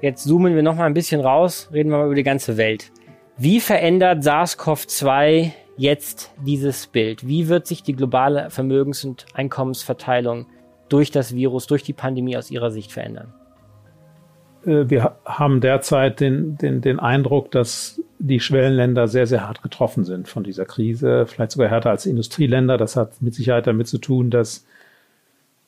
Jetzt 0.03 0.23
zoomen 0.25 0.55
wir 0.55 0.63
noch 0.63 0.77
mal 0.77 0.87
ein 0.87 0.95
bisschen 0.95 1.21
raus, 1.21 1.69
reden 1.73 1.91
wir 1.91 1.99
mal 1.99 2.07
über 2.07 2.15
die 2.15 2.23
ganze 2.23 2.57
Welt. 2.57 2.93
Wie 3.39 3.59
verändert 3.59 4.23
SARS-CoV-2 4.23 5.51
jetzt 5.77 6.33
dieses 6.45 6.87
Bild? 6.87 7.27
Wie 7.27 7.49
wird 7.49 7.67
sich 7.67 7.83
die 7.83 7.95
globale 7.95 8.51
Vermögens- 8.51 9.05
und 9.05 9.27
Einkommensverteilung 9.35 10.47
durch 10.89 11.11
das 11.11 11.35
Virus, 11.35 11.67
durch 11.67 11.83
die 11.83 11.93
Pandemie 11.93 12.37
aus 12.37 12.51
Ihrer 12.51 12.71
Sicht 12.71 12.93
verändern? 12.93 13.33
Äh, 14.65 14.89
wir 14.89 15.17
haben 15.25 15.61
derzeit 15.61 16.21
den, 16.21 16.57
den, 16.59 16.81
den 16.81 17.01
Eindruck, 17.01 17.51
dass 17.51 18.03
die 18.19 18.41
Schwellenländer 18.41 19.09
sehr, 19.09 19.27
sehr 19.27 19.47
hart 19.47 19.63
getroffen 19.63 20.05
sind 20.05 20.29
von 20.29 20.45
dieser 20.45 20.65
Krise, 20.65 21.27
vielleicht 21.27 21.53
sogar 21.53 21.69
härter 21.69 21.91
als 21.91 22.07
Industrieländer. 22.07 22.77
Das 22.77 22.97
hat 22.97 23.21
mit 23.21 23.35
Sicherheit 23.35 23.67
damit 23.67 23.89
zu 23.89 23.99
tun, 23.99 24.31
dass 24.31 24.67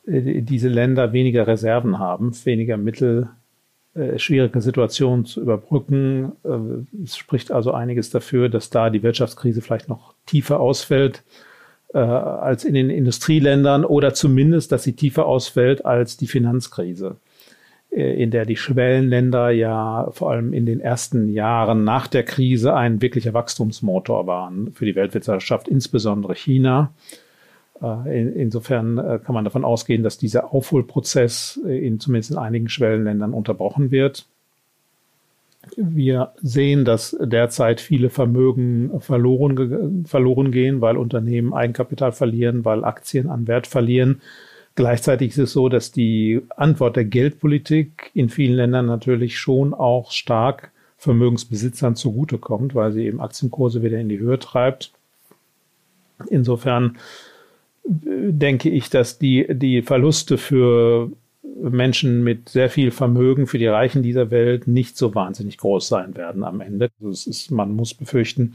äh, 0.07 0.43
diese 0.43 0.69
Länder 0.69 1.13
weniger 1.13 1.47
Reserven 1.47 1.99
haben, 1.99 2.33
weniger 2.45 2.77
Mittel 2.77 3.31
äh, 3.95 4.19
schwierige 4.19 4.61
Situation 4.61 5.25
zu 5.25 5.41
überbrücken. 5.41 6.33
Äh, 6.45 7.03
es 7.05 7.17
spricht 7.17 7.53
also 7.53 7.73
einiges 7.73 8.11
dafür, 8.11 8.49
dass 8.49 8.71
da 8.71 8.91
die 8.91 9.03
Wirtschaftskrise 9.03 9.63
vielleicht 9.63 9.89
noch 9.89 10.15
tiefer 10.27 10.61
ausfällt 10.61 11.23
äh, 11.95 11.99
als 11.99 12.65
in 12.65 12.75
den 12.75 12.91
Industrieländern 12.91 13.85
oder 13.85 14.13
zumindest, 14.15 14.73
dass 14.73 14.83
sie 14.83 14.95
tiefer 14.95 15.27
ausfällt 15.27 15.85
als 15.87 16.17
die 16.17 16.27
Finanzkrise, 16.27 17.17
äh, 17.91 18.21
in 18.21 18.33
der 18.33 18.47
die 18.47 18.57
Schwellenländer 18.57 19.51
ja 19.51 20.09
vor 20.11 20.33
allem 20.33 20.53
in 20.53 20.67
den 20.67 20.81
ersten 20.81 21.29
Jahren 21.29 21.85
nach 21.85 22.09
der 22.09 22.25
Krise 22.25 22.75
ein 22.75 23.01
wirklicher 23.01 23.33
Wachstumsmotor 23.33 24.27
waren 24.27 24.73
für 24.73 24.87
die 24.87 24.97
Weltwirtschaft, 24.97 25.69
insbesondere 25.69 26.35
China. 26.35 26.93
Äh, 27.83 28.23
insofern 28.41 28.99
äh, 28.99 29.19
kann 29.25 29.35
man 29.35 29.45
davon 29.45 29.65
ausgehen, 29.65 30.03
dass 30.03 30.19
dieser 30.19 30.53
Aufholprozess 30.53 31.61
äh, 31.67 31.87
in 31.87 32.01
zumindest 32.01 32.31
in 32.31 32.39
einigen 32.39 32.69
Schwellenländern 32.69 33.33
unterbrochen 33.33 33.91
wird. 33.91 34.27
Wir 35.77 36.33
sehen, 36.43 36.85
dass 36.85 37.17
derzeit 37.21 37.81
viele 37.81 38.11
Vermögen 38.11 39.01
verloren, 39.01 40.05
verloren 40.07 40.53
gehen, 40.53 40.83
weil 40.83 40.99
Unternehmen 40.99 41.55
Eigenkapital 41.55 42.13
verlieren, 42.13 42.67
weil 42.67 42.85
Aktien 42.85 43.31
an 43.31 43.49
Wert 43.49 43.67
verlieren. 43.67 44.21
Gleichzeitig 44.75 45.31
ist 45.31 45.39
es 45.39 45.53
so, 45.53 45.71
dass 45.71 45.91
die 45.91 46.43
Antwort 46.57 46.97
der 46.97 47.07
Geldpolitik 47.07 48.11
in 48.13 48.29
vielen 48.29 48.57
Ländern 48.57 48.87
natürlich 48.87 49.39
schon 49.39 49.73
auch 49.73 50.11
stark 50.11 50.71
Vermögensbesitzern 50.99 51.97
zugutekommt, 51.97 52.75
weil 52.75 52.93
sie 52.93 53.07
eben 53.07 53.21
Aktienkurse 53.21 53.83
wieder 53.83 53.99
in 53.99 54.09
die 54.09 54.19
Höhe 54.19 54.39
treibt. 54.39 54.93
Insofern 56.29 56.99
denke 57.85 58.71
ich, 58.71 58.91
dass 58.91 59.19
die, 59.19 59.47
die 59.51 59.83
Verluste 59.83 60.39
für 60.39 61.11
Menschen 61.43 62.25
mit 62.25 62.49
sehr 62.49 62.71
viel 62.71 62.91
Vermögen, 62.91 63.47
für 63.47 63.59
die 63.59 63.67
Reichen 63.67 64.03
dieser 64.03 64.31
Welt 64.31 64.67
nicht 64.67 64.97
so 64.97 65.15
wahnsinnig 65.15 65.59
groß 65.59 65.87
sein 65.89 66.17
werden 66.17 66.45
am 66.45 66.61
Ende. 66.61 66.91
Also 67.03 67.31
ist, 67.31 67.51
man 67.51 67.73
muss 67.73 67.95
befürchten, 67.95 68.55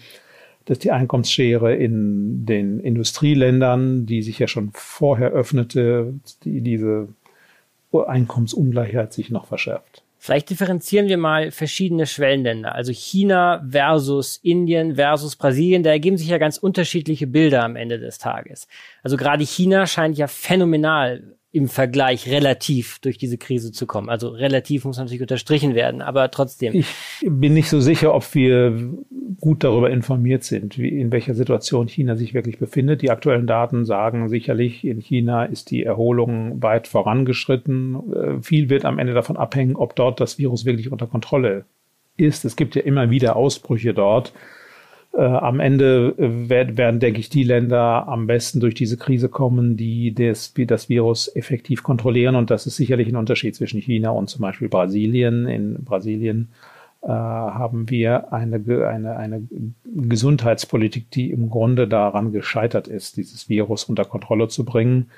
dass 0.65 0.79
die 0.79 0.91
Einkommensschere 0.91 1.75
in 1.75 2.45
den 2.45 2.79
Industrieländern, 2.79 4.05
die 4.05 4.21
sich 4.21 4.39
ja 4.39 4.47
schon 4.47 4.71
vorher 4.73 5.31
öffnete, 5.31 6.13
die, 6.43 6.61
diese 6.61 7.07
Einkommensungleichheit 7.91 9.13
sich 9.13 9.29
noch 9.29 9.47
verschärft. 9.47 10.03
Vielleicht 10.21 10.49
differenzieren 10.49 11.07
wir 11.07 11.17
mal 11.17 11.49
verschiedene 11.49 12.05
Schwellenländer, 12.05 12.75
also 12.75 12.91
China 12.91 13.65
versus 13.69 14.35
Indien 14.43 14.95
versus 14.95 15.37
Brasilien. 15.37 15.81
Da 15.81 15.91
ergeben 15.91 16.17
sich 16.17 16.27
ja 16.27 16.37
ganz 16.37 16.57
unterschiedliche 16.57 17.25
Bilder 17.25 17.63
am 17.63 17.77
Ende 17.77 17.99
des 17.99 18.17
Tages. 18.17 18.67
Also 19.01 19.15
gerade 19.15 19.45
China 19.45 19.87
scheint 19.87 20.17
ja 20.17 20.27
phänomenal 20.27 21.38
im 21.51 21.67
Vergleich 21.67 22.29
relativ 22.29 22.99
durch 22.99 23.17
diese 23.17 23.37
Krise 23.37 23.71
zu 23.71 23.87
kommen. 23.87 24.09
Also 24.09 24.29
relativ 24.29 24.85
muss 24.85 24.97
natürlich 24.97 25.21
unterstrichen 25.21 25.73
werden, 25.73 26.01
aber 26.01 26.29
trotzdem. 26.29 26.75
Ich 26.75 26.87
bin 27.23 27.53
nicht 27.53 27.69
so 27.69 27.79
sicher, 27.79 28.13
ob 28.13 28.35
wir 28.35 28.93
gut 29.39 29.63
darüber 29.63 29.89
informiert 29.89 30.43
sind, 30.43 30.77
wie, 30.77 30.89
in 30.89 31.11
welcher 31.11 31.33
Situation 31.33 31.87
China 31.87 32.15
sich 32.15 32.35
wirklich 32.35 32.59
befindet. 32.59 33.01
Die 33.01 33.09
aktuellen 33.09 33.47
Daten 33.47 33.85
sagen 33.85 34.29
sicherlich, 34.29 34.85
in 34.85 34.99
China 34.99 35.45
ist 35.45 35.71
die 35.71 35.83
Erholung 35.83 36.61
weit 36.61 36.87
vorangeschritten. 36.87 38.13
Äh, 38.13 38.41
viel 38.43 38.69
wird 38.69 38.85
am 38.85 38.99
Ende 38.99 39.13
davon 39.13 39.37
abhängen, 39.37 39.75
ob 39.75 39.95
dort 39.95 40.19
das 40.19 40.37
Virus 40.37 40.65
wirklich 40.65 40.91
unter 40.91 41.07
Kontrolle 41.07 41.65
ist. 42.15 42.45
Es 42.45 42.57
gibt 42.57 42.75
ja 42.75 42.83
immer 42.83 43.09
wieder 43.09 43.35
Ausbrüche 43.35 43.95
dort. 43.95 44.33
Äh, 45.11 45.21
am 45.21 45.59
Ende 45.59 46.13
äh, 46.17 46.49
werden, 46.49 46.77
werden, 46.77 46.99
denke 46.99 47.19
ich, 47.19 47.29
die 47.29 47.43
Länder 47.43 48.07
am 48.07 48.27
besten 48.27 48.59
durch 48.59 48.75
diese 48.75 48.95
Krise 48.95 49.27
kommen, 49.27 49.75
die 49.75 50.13
das, 50.13 50.53
die 50.53 50.67
das 50.67 50.87
Virus 50.87 51.35
effektiv 51.35 51.81
kontrollieren. 51.81 52.35
Und 52.35 52.51
das 52.51 52.67
ist 52.67 52.75
sicherlich 52.75 53.07
ein 53.07 53.15
Unterschied 53.15 53.55
zwischen 53.55 53.81
China 53.81 54.11
und 54.11 54.29
zum 54.29 54.41
Beispiel 54.41 54.69
Brasilien. 54.69 55.47
In 55.47 55.83
Brasilien 55.83 56.49
äh, 57.01 57.07
haben 57.07 57.89
wir 57.89 58.31
eine, 58.31 58.57
eine, 58.85 59.17
eine 59.17 59.47
Gesundheitspolitik, 59.83 61.09
die 61.09 61.31
im 61.31 61.49
Grunde 61.49 61.87
daran 61.87 62.31
gescheitert 62.31 62.87
ist, 62.87 63.17
dieses 63.17 63.49
Virus 63.49 63.85
unter 63.85 64.05
Kontrolle 64.05 64.47
zu 64.47 64.63
bringen. 64.63 65.09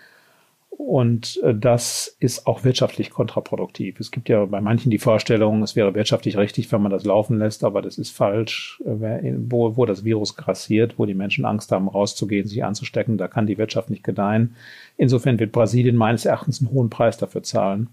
Und 0.78 1.40
äh, 1.44 1.54
das 1.54 2.16
ist 2.20 2.48
auch 2.48 2.64
wirtschaftlich 2.64 3.10
kontraproduktiv. 3.10 4.00
Es 4.00 4.10
gibt 4.10 4.30
ja 4.30 4.46
bei 4.46 4.62
manchen 4.62 4.90
die 4.90 4.98
Vorstellung, 4.98 5.62
es 5.64 5.76
wäre 5.76 5.94
wirtschaftlich 5.94 6.38
richtig, 6.38 6.72
wenn 6.72 6.82
man 6.82 6.92
das 6.92 7.04
laufen 7.04 7.40
lässt, 7.40 7.64
aber 7.64 7.82
das 7.82 7.98
ist 7.98 8.12
falsch. 8.12 8.82
Äh, 8.86 9.34
wo, 9.38 9.76
wo 9.76 9.86
das 9.86 10.06
Virus 10.06 10.36
grassiert, 10.36 10.98
wo 10.98 11.06
die 11.06 11.14
Menschen 11.14 11.46
Angst 11.46 11.72
haben, 11.72 11.90
rauszugehen, 11.90 12.48
sich 12.48 12.64
anzustecken, 12.64 13.18
da 13.18 13.28
kann 13.28 13.48
die 13.48 13.58
Wirtschaft 13.58 13.90
nicht 13.90 14.04
gedeihen. 14.04 14.56
Insofern 14.98 15.40
wird 15.40 15.52
Brasilien 15.52 15.98
meines 15.98 16.26
Erachtens 16.26 16.62
einen 16.62 16.72
hohen 16.72 16.90
Preis 16.90 17.18
dafür 17.18 17.44
zahlen. 17.44 17.90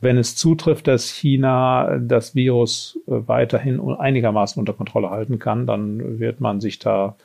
Wenn 0.00 0.16
es 0.16 0.36
zutrifft, 0.36 0.86
dass 0.86 1.08
China 1.08 1.98
das 1.98 2.34
Virus 2.36 2.98
äh, 3.06 3.12
weiterhin 3.26 3.80
einigermaßen 3.80 4.60
unter 4.60 4.72
Kontrolle 4.72 5.10
halten 5.10 5.40
kann, 5.40 5.66
dann 5.66 6.20
wird 6.20 6.40
man 6.40 6.60
sich 6.60 6.78
da 6.78 7.16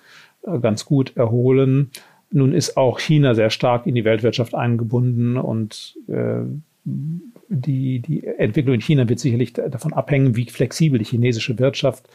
ganz 0.62 0.86
gut 0.86 1.16
erholen. 1.18 1.92
Nun 2.32 2.54
ist 2.54 2.78
auch 2.78 3.00
China 3.00 3.34
sehr 3.34 3.50
stark 3.50 3.88
in 3.88 3.96
die 3.96 4.06
Weltwirtschaft 4.06 4.54
eingebunden 4.54 5.38
und 5.38 5.98
äh, 6.08 6.42
die, 6.86 8.00
die 8.00 8.26
Entwicklung 8.26 8.76
in 8.76 8.82
China 8.82 9.10
wird 9.10 9.20
sicherlich 9.20 9.54
davon 9.54 9.94
abhängen, 9.94 10.36
wie 10.36 10.46
flexibel 10.46 11.00
die 11.00 11.06
chinesische 11.06 11.58
Wirtschaft 11.60 12.08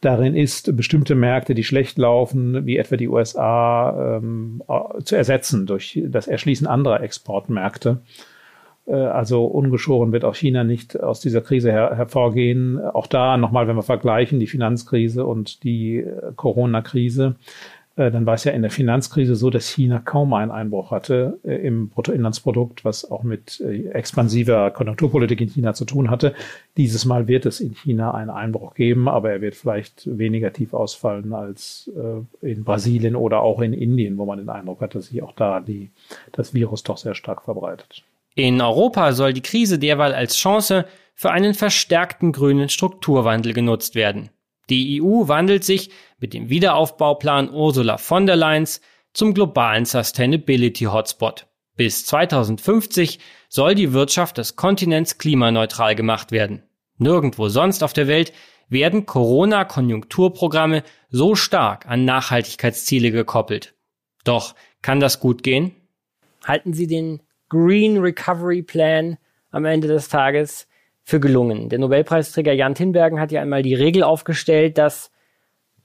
darin 0.00 0.36
ist, 0.36 0.76
bestimmte 0.76 1.14
Märkte, 1.14 1.54
die 1.54 1.64
schlecht 1.64 1.98
laufen, 1.98 2.66
wie 2.66 2.76
etwa 2.76 2.96
die 2.96 3.08
USA, 3.08 4.18
ähm, 4.18 4.62
zu 5.02 5.16
ersetzen 5.16 5.66
durch 5.66 6.00
das 6.06 6.28
Erschließen 6.28 6.66
anderer 6.66 7.02
Exportmärkte. 7.02 8.00
Äh, 8.86 8.94
also 8.94 9.44
ungeschoren 9.44 10.12
wird 10.12 10.24
auch 10.24 10.34
China 10.34 10.64
nicht 10.64 11.00
aus 11.00 11.20
dieser 11.20 11.40
Krise 11.40 11.72
her 11.72 11.96
hervorgehen. 11.96 12.78
Auch 12.78 13.06
da 13.06 13.36
nochmal, 13.36 13.68
wenn 13.68 13.76
wir 13.76 13.82
vergleichen, 13.82 14.38
die 14.38 14.46
Finanzkrise 14.46 15.24
und 15.26 15.64
die 15.64 15.98
äh, 15.98 16.32
Corona-Krise, 16.36 17.36
äh, 17.36 17.75
dann 17.96 18.26
war 18.26 18.34
es 18.34 18.44
ja 18.44 18.52
in 18.52 18.62
der 18.62 18.70
Finanzkrise 18.70 19.36
so, 19.36 19.48
dass 19.48 19.68
China 19.68 19.98
kaum 19.98 20.34
einen 20.34 20.50
Einbruch 20.50 20.90
hatte 20.90 21.38
äh, 21.44 21.54
im 21.66 21.88
Bruttoinlandsprodukt, 21.88 22.84
was 22.84 23.10
auch 23.10 23.22
mit 23.22 23.60
äh, 23.60 23.88
expansiver 23.88 24.70
Konjunkturpolitik 24.70 25.40
in 25.40 25.48
China 25.48 25.72
zu 25.72 25.86
tun 25.86 26.10
hatte. 26.10 26.34
Dieses 26.76 27.06
Mal 27.06 27.26
wird 27.26 27.46
es 27.46 27.60
in 27.60 27.74
China 27.74 28.12
einen 28.12 28.30
Einbruch 28.30 28.74
geben, 28.74 29.08
aber 29.08 29.30
er 29.30 29.40
wird 29.40 29.54
vielleicht 29.54 30.06
weniger 30.06 30.52
tief 30.52 30.74
ausfallen 30.74 31.32
als 31.32 31.90
in 32.42 32.64
Brasilien 32.64 33.16
oder 33.16 33.40
auch 33.40 33.60
in 33.60 33.72
Indien, 33.72 34.18
wo 34.18 34.26
man 34.26 34.38
den 34.38 34.48
Eindruck 34.48 34.80
hat, 34.80 34.94
dass 34.94 35.06
sich 35.06 35.22
auch 35.22 35.32
da 35.32 35.60
die, 35.60 35.90
das 36.32 36.52
Virus 36.52 36.82
doch 36.82 36.98
sehr 36.98 37.14
stark 37.14 37.42
verbreitet. 37.42 38.04
In 38.34 38.60
Europa 38.60 39.12
soll 39.12 39.32
die 39.32 39.40
Krise 39.40 39.78
derweil 39.78 40.12
als 40.12 40.36
Chance 40.36 40.84
für 41.14 41.30
einen 41.30 41.54
verstärkten 41.54 42.32
grünen 42.32 42.68
Strukturwandel 42.68 43.54
genutzt 43.54 43.94
werden. 43.94 44.28
Die 44.68 45.00
EU 45.00 45.28
wandelt 45.28 45.64
sich 45.64 45.90
mit 46.18 46.34
dem 46.34 46.48
Wiederaufbauplan 46.48 47.50
Ursula 47.50 47.98
von 47.98 48.26
der 48.26 48.36
Leyen's 48.36 48.80
zum 49.12 49.32
globalen 49.32 49.84
Sustainability 49.84 50.84
Hotspot. 50.84 51.46
Bis 51.76 52.04
2050 52.06 53.18
soll 53.48 53.74
die 53.74 53.92
Wirtschaft 53.92 54.38
des 54.38 54.56
Kontinents 54.56 55.18
klimaneutral 55.18 55.94
gemacht 55.94 56.32
werden. 56.32 56.62
Nirgendwo 56.98 57.48
sonst 57.48 57.82
auf 57.82 57.92
der 57.92 58.08
Welt 58.08 58.32
werden 58.68 59.06
Corona-Konjunkturprogramme 59.06 60.82
so 61.10 61.34
stark 61.34 61.86
an 61.86 62.04
Nachhaltigkeitsziele 62.04 63.10
gekoppelt. 63.10 63.74
Doch 64.24 64.54
kann 64.82 65.00
das 65.00 65.20
gut 65.20 65.42
gehen? 65.42 65.74
Halten 66.44 66.72
Sie 66.72 66.86
den 66.86 67.22
Green 67.48 67.98
Recovery 67.98 68.62
Plan 68.62 69.18
am 69.50 69.64
Ende 69.64 69.88
des 69.88 70.08
Tages 70.08 70.65
für 71.06 71.20
gelungen. 71.20 71.68
Der 71.68 71.78
Nobelpreisträger 71.78 72.52
Jan 72.52 72.74
Tinbergen 72.74 73.20
hat 73.20 73.30
ja 73.30 73.40
einmal 73.40 73.62
die 73.62 73.74
Regel 73.74 74.02
aufgestellt, 74.02 74.76
dass 74.76 75.12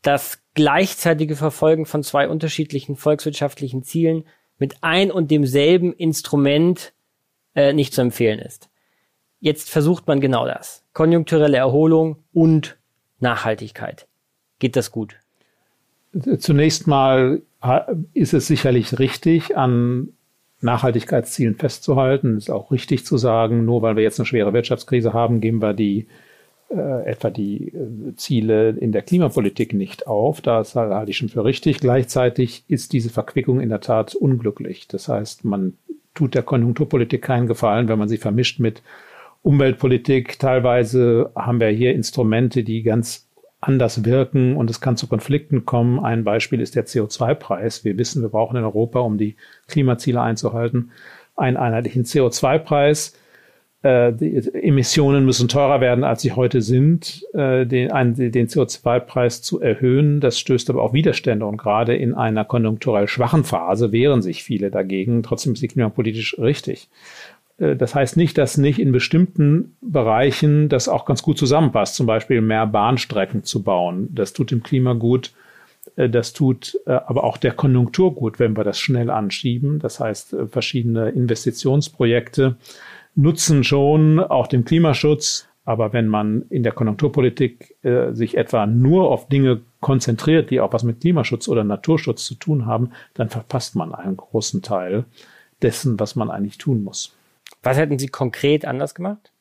das 0.01 0.41
gleichzeitige 0.55 1.35
Verfolgen 1.35 1.85
von 1.85 2.01
zwei 2.01 2.27
unterschiedlichen 2.27 2.95
volkswirtschaftlichen 2.95 3.83
Zielen 3.83 4.23
mit 4.57 4.77
ein 4.81 5.11
und 5.11 5.29
demselben 5.29 5.93
Instrument 5.93 6.93
äh, 7.53 7.71
nicht 7.71 7.93
zu 7.93 8.01
empfehlen 8.01 8.39
ist. 8.39 8.69
Jetzt 9.39 9.69
versucht 9.69 10.07
man 10.07 10.21
genau 10.21 10.47
das. 10.47 10.83
Konjunkturelle 10.93 11.57
Erholung 11.57 12.23
und 12.33 12.79
Nachhaltigkeit. 13.19 14.07
Geht 14.57 14.75
das 14.75 14.91
gut? 14.91 15.17
Zunächst 16.39 16.87
mal 16.87 17.43
äh, 17.61 17.81
ist 18.13 18.33
es 18.33 18.47
sicherlich 18.47 18.97
richtig, 18.97 19.55
an 19.55 20.13
Nachhaltigkeitszielen 20.61 21.55
festzuhalten. 21.55 22.37
Es 22.37 22.45
ist 22.45 22.49
auch 22.49 22.71
richtig 22.71 23.05
zu 23.05 23.17
sagen, 23.17 23.65
nur 23.65 23.81
weil 23.81 23.95
wir 23.95 24.03
jetzt 24.03 24.19
eine 24.19 24.25
schwere 24.25 24.53
Wirtschaftskrise 24.53 25.13
haben, 25.13 25.41
geben 25.41 25.61
wir 25.61 25.73
die 25.73 26.07
äh, 26.69 27.05
etwa 27.05 27.29
die 27.29 27.67
äh, 27.67 28.15
Ziele 28.15 28.69
in 28.69 28.91
der 28.91 29.01
Klimapolitik 29.01 29.73
nicht 29.73 30.07
auf. 30.07 30.39
Das 30.41 30.75
halte 30.75 31.11
ich 31.11 31.17
schon 31.17 31.29
für 31.29 31.43
richtig. 31.43 31.79
Gleichzeitig 31.79 32.63
ist 32.67 32.93
diese 32.93 33.09
Verquickung 33.09 33.59
in 33.59 33.69
der 33.69 33.81
Tat 33.81 34.15
unglücklich. 34.15 34.87
Das 34.87 35.09
heißt, 35.09 35.43
man 35.43 35.73
tut 36.13 36.33
der 36.35 36.43
Konjunkturpolitik 36.43 37.21
keinen 37.21 37.47
Gefallen, 37.47 37.87
wenn 37.87 37.99
man 37.99 38.07
sie 38.07 38.17
vermischt 38.17 38.59
mit 38.59 38.81
Umweltpolitik. 39.41 40.39
Teilweise 40.39 41.31
haben 41.35 41.59
wir 41.59 41.69
hier 41.69 41.93
Instrumente, 41.93 42.63
die 42.63 42.83
ganz 42.83 43.27
anders 43.61 44.03
wirken 44.03 44.57
und 44.57 44.69
es 44.69 44.81
kann 44.81 44.97
zu 44.97 45.07
Konflikten 45.07 45.65
kommen. 45.65 45.99
Ein 45.99 46.23
Beispiel 46.23 46.59
ist 46.59 46.75
der 46.75 46.85
CO2-Preis. 46.85 47.85
Wir 47.85 47.97
wissen, 47.97 48.23
wir 48.23 48.29
brauchen 48.29 48.57
in 48.57 48.63
Europa, 48.63 48.99
um 48.99 49.17
die 49.17 49.35
Klimaziele 49.67 50.19
einzuhalten, 50.19 50.91
einen 51.35 51.57
einheitlichen 51.57 52.03
CO2-Preis. 52.03 53.15
Äh, 53.83 54.13
die 54.13 54.35
Emissionen 54.53 55.25
müssen 55.25 55.47
teurer 55.47 55.79
werden, 55.79 56.03
als 56.03 56.23
sie 56.23 56.31
heute 56.31 56.61
sind, 56.61 57.23
äh, 57.33 57.65
den, 57.65 57.89
den 58.15 58.47
CO2-Preis 58.47 59.43
zu 59.43 59.61
erhöhen. 59.61 60.21
Das 60.21 60.39
stößt 60.39 60.71
aber 60.71 60.81
auch 60.81 60.93
Widerstände 60.93 61.45
und 61.45 61.57
gerade 61.57 61.95
in 61.95 62.15
einer 62.15 62.45
konjunkturell 62.45 63.07
schwachen 63.07 63.43
Phase 63.43 63.91
wehren 63.91 64.23
sich 64.23 64.43
viele 64.43 64.71
dagegen. 64.71 65.21
Trotzdem 65.21 65.53
ist 65.53 65.61
die 65.61 65.67
klimapolitisch 65.67 66.37
richtig. 66.39 66.89
Äh, 67.61 67.75
das 67.75 67.95
heißt 67.95 68.17
nicht, 68.17 68.37
dass 68.37 68.57
nicht 68.57 68.79
in 68.79 68.91
bestimmten 68.91 69.77
Bereichen 69.81 70.67
das 70.67 70.89
auch 70.89 71.05
ganz 71.05 71.21
gut 71.21 71.37
zusammenpasst, 71.37 71.95
zum 71.95 72.07
Beispiel 72.07 72.41
mehr 72.41 72.67
Bahnstrecken 72.67 73.43
zu 73.43 73.63
bauen. 73.63 74.09
Das 74.11 74.33
tut 74.33 74.51
dem 74.51 74.63
Klima 74.63 74.93
gut. 74.93 75.31
Äh, 75.95 76.09
das 76.09 76.33
tut 76.33 76.77
äh, 76.85 76.91
aber 76.91 77.23
auch 77.23 77.37
der 77.37 77.53
Konjunktur 77.53 78.15
gut, 78.15 78.39
wenn 78.39 78.57
wir 78.57 78.63
das 78.63 78.79
schnell 78.79 79.09
anschieben. 79.09 79.79
Das 79.79 79.99
heißt, 79.99 80.35
verschiedene 80.49 81.09
Investitionsprojekte 81.09 82.57
nutzen 83.15 83.63
schon 83.63 84.19
auch 84.19 84.47
dem 84.47 84.65
Klimaschutz. 84.65 85.47
Aber 85.63 85.93
wenn 85.93 86.07
man 86.07 86.45
in 86.49 86.63
der 86.63 86.71
Konjunkturpolitik 86.71 87.75
äh, 87.83 88.13
sich 88.13 88.35
etwa 88.35 88.65
nur 88.65 89.11
auf 89.11 89.27
Dinge 89.27 89.61
konzentriert, 89.79 90.49
die 90.49 90.59
auch 90.59 90.73
was 90.73 90.83
mit 90.83 91.01
Klimaschutz 91.01 91.47
oder 91.47 91.63
Naturschutz 91.63 92.25
zu 92.25 92.33
tun 92.33 92.65
haben, 92.65 92.91
dann 93.13 93.29
verpasst 93.29 93.75
man 93.75 93.93
einen 93.93 94.17
großen 94.17 94.63
Teil 94.63 95.05
dessen, 95.61 95.99
was 95.99 96.15
man 96.15 96.31
eigentlich 96.31 96.57
tun 96.57 96.83
muss. 96.83 97.15
Was 97.63 97.77
hätten 97.77 97.99
Sie 97.99 98.07
konkret 98.07 98.65
anders 98.65 98.95
gemacht? 98.95 99.31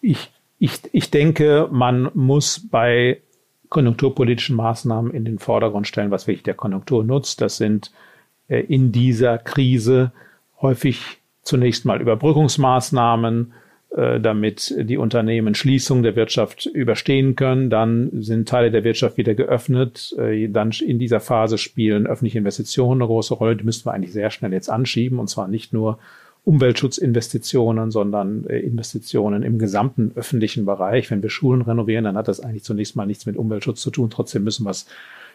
Ich, 0.00 0.30
ich, 0.58 0.80
ich 0.92 1.10
denke, 1.10 1.68
man 1.70 2.10
muss 2.14 2.68
bei 2.70 3.20
konjunkturpolitischen 3.68 4.56
Maßnahmen 4.56 5.12
in 5.12 5.24
den 5.24 5.38
Vordergrund 5.38 5.86
stellen, 5.86 6.10
was 6.10 6.26
wirklich 6.26 6.44
der 6.44 6.54
Konjunktur 6.54 7.04
nutzt. 7.04 7.40
Das 7.40 7.56
sind 7.56 7.92
äh, 8.48 8.60
in 8.60 8.92
dieser 8.92 9.38
Krise 9.38 10.12
häufig 10.60 11.18
zunächst 11.42 11.84
mal 11.84 12.00
Überbrückungsmaßnahmen, 12.00 13.52
äh, 13.90 14.20
damit 14.20 14.74
die 14.78 14.96
Unternehmen 14.96 15.54
Schließung 15.54 16.02
der 16.02 16.16
Wirtschaft 16.16 16.66
überstehen 16.66 17.36
können. 17.36 17.70
Dann 17.70 18.10
sind 18.22 18.48
Teile 18.48 18.70
der 18.70 18.84
Wirtschaft 18.84 19.16
wieder 19.16 19.34
geöffnet. 19.34 20.14
Äh, 20.18 20.48
dann 20.48 20.70
in 20.70 20.98
dieser 20.98 21.20
Phase 21.20 21.58
spielen 21.58 22.06
öffentliche 22.06 22.38
Investitionen 22.38 23.02
eine 23.02 23.08
große 23.08 23.34
Rolle. 23.34 23.56
Die 23.56 23.64
müssten 23.64 23.86
wir 23.86 23.92
eigentlich 23.92 24.12
sehr 24.12 24.30
schnell 24.30 24.52
jetzt 24.52 24.70
anschieben 24.70 25.18
und 25.18 25.28
zwar 25.28 25.48
nicht 25.48 25.72
nur 25.72 25.98
Umweltschutzinvestitionen, 26.48 27.90
sondern 27.90 28.46
äh, 28.46 28.58
Investitionen 28.58 29.42
im 29.42 29.58
gesamten 29.58 30.12
öffentlichen 30.14 30.64
Bereich. 30.64 31.10
Wenn 31.10 31.22
wir 31.22 31.28
Schulen 31.28 31.60
renovieren, 31.60 32.04
dann 32.04 32.16
hat 32.16 32.26
das 32.26 32.40
eigentlich 32.40 32.64
zunächst 32.64 32.96
mal 32.96 33.04
nichts 33.04 33.26
mit 33.26 33.36
Umweltschutz 33.36 33.82
zu 33.82 33.90
tun. 33.90 34.08
Trotzdem 34.08 34.44
müssen 34.44 34.64
wir 34.64 34.70
es 34.70 34.86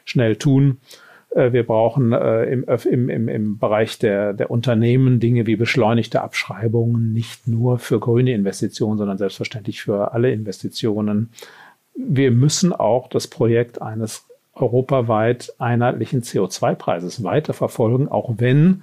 schnell 0.05 0.37
tun. 0.37 0.79
Äh, 1.29 1.53
wir 1.53 1.67
brauchen 1.67 2.13
äh, 2.13 2.45
im, 2.45 2.65
im, 2.65 3.09
im, 3.09 3.29
im 3.29 3.59
Bereich 3.59 3.99
der, 3.99 4.33
der 4.33 4.49
Unternehmen 4.49 5.19
Dinge 5.19 5.45
wie 5.45 5.55
beschleunigte 5.55 6.23
Abschreibungen, 6.23 7.13
nicht 7.13 7.47
nur 7.47 7.77
für 7.77 7.99
grüne 7.99 8.33
Investitionen, 8.33 8.97
sondern 8.97 9.19
selbstverständlich 9.19 9.83
für 9.83 10.13
alle 10.13 10.31
Investitionen. 10.31 11.29
Wir 11.95 12.31
müssen 12.31 12.73
auch 12.73 13.07
das 13.07 13.27
Projekt 13.27 13.83
eines 13.83 14.25
europaweit 14.55 15.53
einheitlichen 15.59 16.23
CO2-Preises 16.23 17.23
weiterverfolgen, 17.23 18.07
auch 18.07 18.33
wenn 18.37 18.81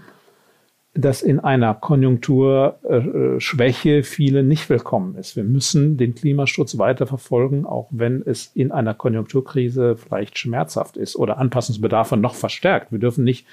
das 0.95 1.23
in 1.23 1.39
einer 1.39 1.75
Konjunkturschwäche 1.75 3.99
äh, 3.99 4.03
viele 4.03 4.43
nicht 4.43 4.69
willkommen 4.69 5.15
ist. 5.15 5.37
Wir 5.37 5.45
müssen 5.45 5.97
den 5.97 6.17
Klimaschutz 6.17 6.79
weiterverfolgen, 6.79 7.65
auch 7.65 7.87
wenn 7.91 8.23
es 8.27 8.51
in 8.55 8.73
einer 8.73 8.95
Konjunkturkrise 8.95 9.97
vielleicht 9.97 10.37
schmerzhaft 10.37 10.97
ist 10.97 11.15
oder 11.15 11.39
Anpassungsbedarfe 11.39 12.17
noch 12.17 12.35
verstärkt. 12.35 12.91
Wir 12.91 12.99
dürfen 12.99 13.23
nicht 13.23 13.47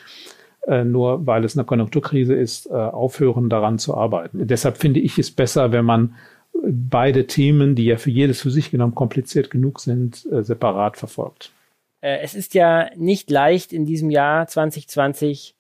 äh, 0.66 0.84
nur, 0.84 1.28
weil 1.28 1.46
es 1.46 1.56
eine 1.56 1.66
Konjunkturkrise 1.66 2.34
ist, 2.34 2.72
äh, 2.72 2.74
aufhören, 2.74 3.50
daran 3.50 3.78
zu 3.78 3.96
arbeiten. 3.96 4.48
Deshalb 4.48 4.78
finde 4.78 5.00
ich 5.00 5.20
es 5.20 5.30
besser, 5.30 5.72
wenn 5.72 5.86
man 5.86 6.16
beide 6.64 7.28
Themen, 7.28 7.76
die 7.76 7.86
ja 7.86 7.98
für 7.98 8.10
jedes 8.10 8.42
für 8.42 8.50
sich 8.50 8.72
genommen 8.72 8.96
kompliziert 8.96 9.52
genug 9.52 9.80
sind, 9.80 10.28
separat 10.42 10.98
verfolgt. 10.98 11.52
Es 12.02 12.34
ist 12.34 12.56
ja 12.56 12.90
nicht 12.96 13.30
leicht 13.30 13.74
in 13.74 13.86
diesem 13.86 14.10
Jahr 14.10 14.48
2020 14.48 15.57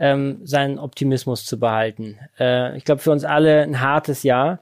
ähm, 0.00 0.40
seinen 0.44 0.78
Optimismus 0.78 1.44
zu 1.44 1.60
behalten. 1.60 2.18
Äh, 2.38 2.76
ich 2.76 2.84
glaube, 2.84 3.02
für 3.02 3.12
uns 3.12 3.24
alle 3.24 3.62
ein 3.62 3.80
hartes 3.80 4.22
Jahr. 4.22 4.60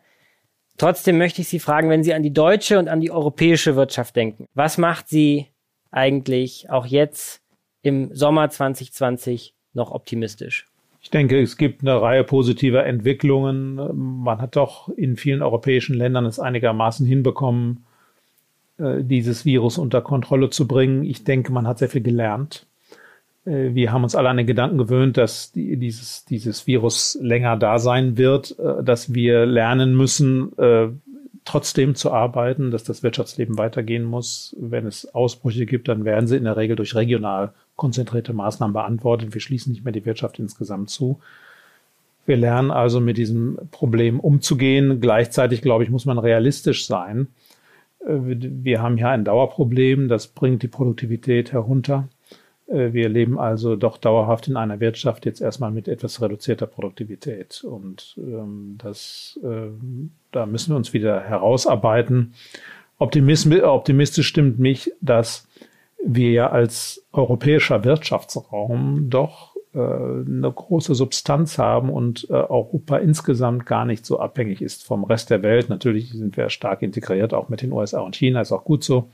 Trotzdem 0.77 1.17
möchte 1.17 1.41
ich 1.41 1.49
Sie 1.49 1.61
fragen, 1.61 1.89
wenn 1.89 2.03
Sie 2.03 2.13
an 2.13 2.23
die 2.23 2.33
deutsche 2.33 2.79
und 2.79 2.89
an 2.89 3.01
die 3.01 3.11
europäische 3.11 3.77
Wirtschaft 3.77 4.17
denken, 4.17 4.47
was 4.55 4.79
macht 4.79 5.09
Sie 5.09 5.47
eigentlich 5.91 6.69
auch 6.71 6.87
jetzt 6.87 7.41
im 7.83 8.15
Sommer 8.15 8.51
2020 8.51 9.55
noch 9.73 9.93
optimistisch? 9.93 10.67
Ich 11.01 11.11
denke, 11.11 11.41
es 11.41 11.57
gibt 11.57 11.83
eine 11.83 12.03
Reihe 12.03 12.25
positiver 12.25 12.85
Entwicklungen. 12.85 14.21
Man 14.21 14.41
hat 14.41 14.57
doch 14.57 14.89
in 14.89 15.17
vielen 15.17 15.43
europäischen 15.43 15.95
Ländern 15.95 16.27
es 16.27 16.41
einigermaßen 16.41 17.07
hinbekommen, 17.07 17.85
äh, 18.79 19.05
dieses 19.05 19.45
Virus 19.45 19.79
unter 19.79 20.03
Kontrolle 20.03 20.51
zu 20.51 20.67
bringen. 20.67 21.05
Ich 21.05 21.23
denke, 21.23 21.53
man 21.53 21.69
hat 21.69 21.79
sehr 21.79 21.89
viel 21.89 22.03
gelernt. 22.03 22.67
Äh, 23.49 23.75
wir 23.75 23.93
haben 23.93 24.05
uns 24.05 24.15
alle 24.15 24.29
an 24.29 24.37
den 24.37 24.47
Gedanken 24.47 24.79
gewöhnt, 24.79 25.17
dass 25.17 25.53
die, 25.53 25.77
dieses, 25.77 26.25
dieses 26.25 26.67
Virus 26.67 27.19
länger 27.21 27.57
da 27.57 27.79
sein 27.79 28.17
wird, 28.17 28.59
äh, 28.59 28.83
dass 28.83 29.15
wir 29.15 29.47
lernen 29.47 29.97
müssen, 29.97 30.57
äh, 30.59 30.89
trotzdem 31.45 31.95
zu 31.95 32.13
arbeiten, 32.13 32.71
dass 32.71 32.85
das 32.85 33.03
Wirtschaftsleben 33.03 33.57
weitergehen 33.57 34.05
muss. 34.05 34.55
Wenn 34.61 34.87
es 34.87 35.15
Ausbrüche 35.15 35.65
gibt, 35.65 35.89
dann 35.89 36.05
werden 36.05 36.27
sie 36.27 36.37
in 36.37 36.45
der 36.45 36.59
Regel 36.59 36.77
durch 36.77 36.95
regional 36.95 37.53
konzentrierte 37.77 38.35
Maßnahmen 38.35 38.75
beantwortet. 38.75 39.33
Wir 39.33 39.41
schließen 39.41 39.73
nicht 39.73 39.83
mehr 39.83 39.93
die 39.93 40.05
Wirtschaft 40.05 40.39
insgesamt 40.39 40.91
zu. 40.91 41.21
Wir 42.27 42.37
lernen 42.37 42.71
also 42.71 43.01
mit 43.01 43.17
diesem 43.17 43.59
Problem 43.71 44.21
umzugehen. 44.21 45.01
Gleichzeitig, 45.01 45.63
glaube 45.63 45.85
ich, 45.85 45.91
muss 45.91 46.05
man 46.05 46.19
realistisch 46.19 46.87
sein. 46.87 47.29
Wir 48.05 48.83
haben 48.83 48.99
hier 48.99 49.09
ein 49.09 49.25
Dauerproblem, 49.25 50.09
das 50.09 50.27
bringt 50.27 50.63
die 50.63 50.69
Produktivität 50.69 51.53
herunter. 51.53 52.09
Äh, 52.69 52.93
wir 52.93 53.09
leben 53.09 53.39
also 53.39 53.77
doch 53.77 53.99
dauerhaft 53.99 54.49
in 54.49 54.57
einer 54.57 54.81
Wirtschaft 54.81 55.27
jetzt 55.27 55.41
erstmal 55.41 55.71
mit 55.71 55.89
etwas 55.89 56.21
reduzierter 56.21 56.67
Produktivität. 56.67 57.65
Und 57.65 58.17
ähm, 58.19 58.77
das, 58.83 59.39
äh, 59.43 59.69
da 60.33 60.47
müssen 60.47 60.73
wir 60.73 60.77
uns 60.77 60.93
wieder 60.93 61.21
herausarbeiten. 61.21 62.35
optimistisch 62.99 64.27
stimmt 64.27 64.59
mich, 64.59 64.93
dass 65.01 65.49
wir 66.05 66.31
ja 66.31 66.51
als 66.51 67.05
europäischer 67.13 67.85
Wirtschaftsraum 67.85 69.11
doch 69.11 69.57
äh, 69.75 69.79
eine 69.79 70.51
große 70.55 70.95
Substanz 70.95 71.59
haben 71.59 71.91
und 71.91 72.27
äh, 72.31 72.35
Europa 72.35 72.97
insgesamt 72.99 73.67
gar 73.67 73.85
nicht 73.85 74.07
so 74.07 74.19
abhängig 74.19 74.63
ist 74.63 74.85
vom 74.85 75.05
Rest 75.05 75.31
der 75.31 75.43
Welt. 75.43 75.69
Natürlich 75.69 76.11
sind 76.11 76.37
wir 76.37 76.51
stark 76.51 76.83
integriert, 76.83 77.35
auch 77.35 77.49
mit 77.49 77.63
den 77.63 77.73
USA 77.73 78.01
und 78.01 78.17
China, 78.17 78.41
ist 78.41 78.53
auch 78.53 78.65
gut 78.65 78.85
so, 78.85 79.11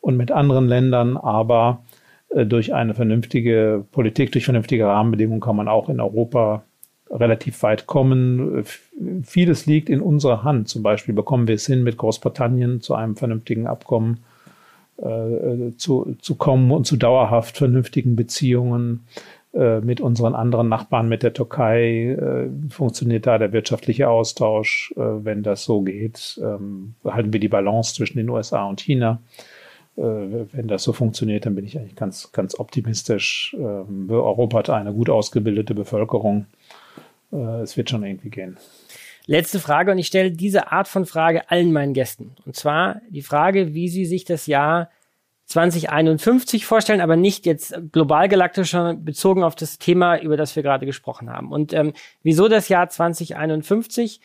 und 0.00 0.16
mit 0.16 0.30
anderen 0.30 0.68
Ländern, 0.68 1.16
aber 1.16 1.82
durch 2.34 2.74
eine 2.74 2.94
vernünftige 2.94 3.84
Politik, 3.92 4.32
durch 4.32 4.44
vernünftige 4.44 4.86
Rahmenbedingungen 4.86 5.40
kann 5.40 5.56
man 5.56 5.68
auch 5.68 5.88
in 5.88 6.00
Europa 6.00 6.64
relativ 7.10 7.62
weit 7.62 7.86
kommen. 7.86 8.64
Vieles 9.22 9.66
liegt 9.66 9.88
in 9.88 10.00
unserer 10.00 10.42
Hand. 10.42 10.68
Zum 10.68 10.82
Beispiel 10.82 11.14
bekommen 11.14 11.48
wir 11.48 11.54
es 11.54 11.66
hin, 11.66 11.82
mit 11.82 11.96
Großbritannien 11.96 12.80
zu 12.80 12.94
einem 12.94 13.16
vernünftigen 13.16 13.66
Abkommen 13.66 14.20
äh, 14.98 15.76
zu, 15.76 16.16
zu 16.20 16.34
kommen 16.36 16.70
und 16.70 16.86
zu 16.86 16.96
dauerhaft 16.96 17.56
vernünftigen 17.58 18.16
Beziehungen 18.16 19.06
äh, 19.52 19.80
mit 19.80 20.00
unseren 20.00 20.34
anderen 20.34 20.68
Nachbarn, 20.68 21.08
mit 21.08 21.22
der 21.22 21.32
Türkei. 21.32 22.10
Äh, 22.10 22.48
funktioniert 22.70 23.26
da 23.26 23.38
der 23.38 23.52
wirtschaftliche 23.52 24.08
Austausch? 24.08 24.92
Äh, 24.96 25.00
wenn 25.00 25.42
das 25.42 25.64
so 25.64 25.82
geht, 25.82 26.40
ähm, 26.42 26.94
halten 27.04 27.32
wir 27.32 27.40
die 27.40 27.48
Balance 27.48 27.94
zwischen 27.94 28.18
den 28.18 28.28
USA 28.28 28.64
und 28.64 28.80
China. 28.80 29.20
Äh, 29.96 30.02
wenn 30.02 30.68
das 30.68 30.82
so 30.82 30.92
funktioniert, 30.92 31.46
dann 31.46 31.54
bin 31.54 31.64
ich 31.64 31.78
eigentlich 31.78 31.96
ganz, 31.96 32.32
ganz 32.32 32.58
optimistisch. 32.58 33.56
Ähm, 33.58 34.08
Europa 34.10 34.58
hat 34.58 34.70
eine 34.70 34.92
gut 34.92 35.10
ausgebildete 35.10 35.74
Bevölkerung. 35.74 36.46
Äh, 37.32 37.62
es 37.62 37.76
wird 37.76 37.90
schon 37.90 38.04
irgendwie 38.04 38.30
gehen. 38.30 38.56
Letzte 39.26 39.58
Frage 39.58 39.90
und 39.90 39.98
ich 39.98 40.06
stelle 40.06 40.30
diese 40.30 40.70
Art 40.70 40.86
von 40.86 41.04
Frage 41.04 41.50
allen 41.50 41.72
meinen 41.72 41.94
Gästen. 41.94 42.36
Und 42.44 42.54
zwar 42.54 43.00
die 43.08 43.22
Frage, 43.22 43.74
wie 43.74 43.88
sie 43.88 44.04
sich 44.04 44.24
das 44.24 44.46
Jahr 44.46 44.90
2051 45.46 46.66
vorstellen, 46.66 47.00
aber 47.00 47.16
nicht 47.16 47.46
jetzt 47.46 47.74
global 47.92 48.28
galaktisch, 48.28 48.76
bezogen 48.98 49.42
auf 49.42 49.54
das 49.54 49.78
Thema, 49.78 50.20
über 50.20 50.36
das 50.36 50.54
wir 50.56 50.62
gerade 50.62 50.86
gesprochen 50.86 51.30
haben. 51.30 51.52
Und 51.52 51.72
ähm, 51.72 51.92
wieso 52.22 52.48
das 52.48 52.68
Jahr 52.68 52.88
2051? 52.88 54.20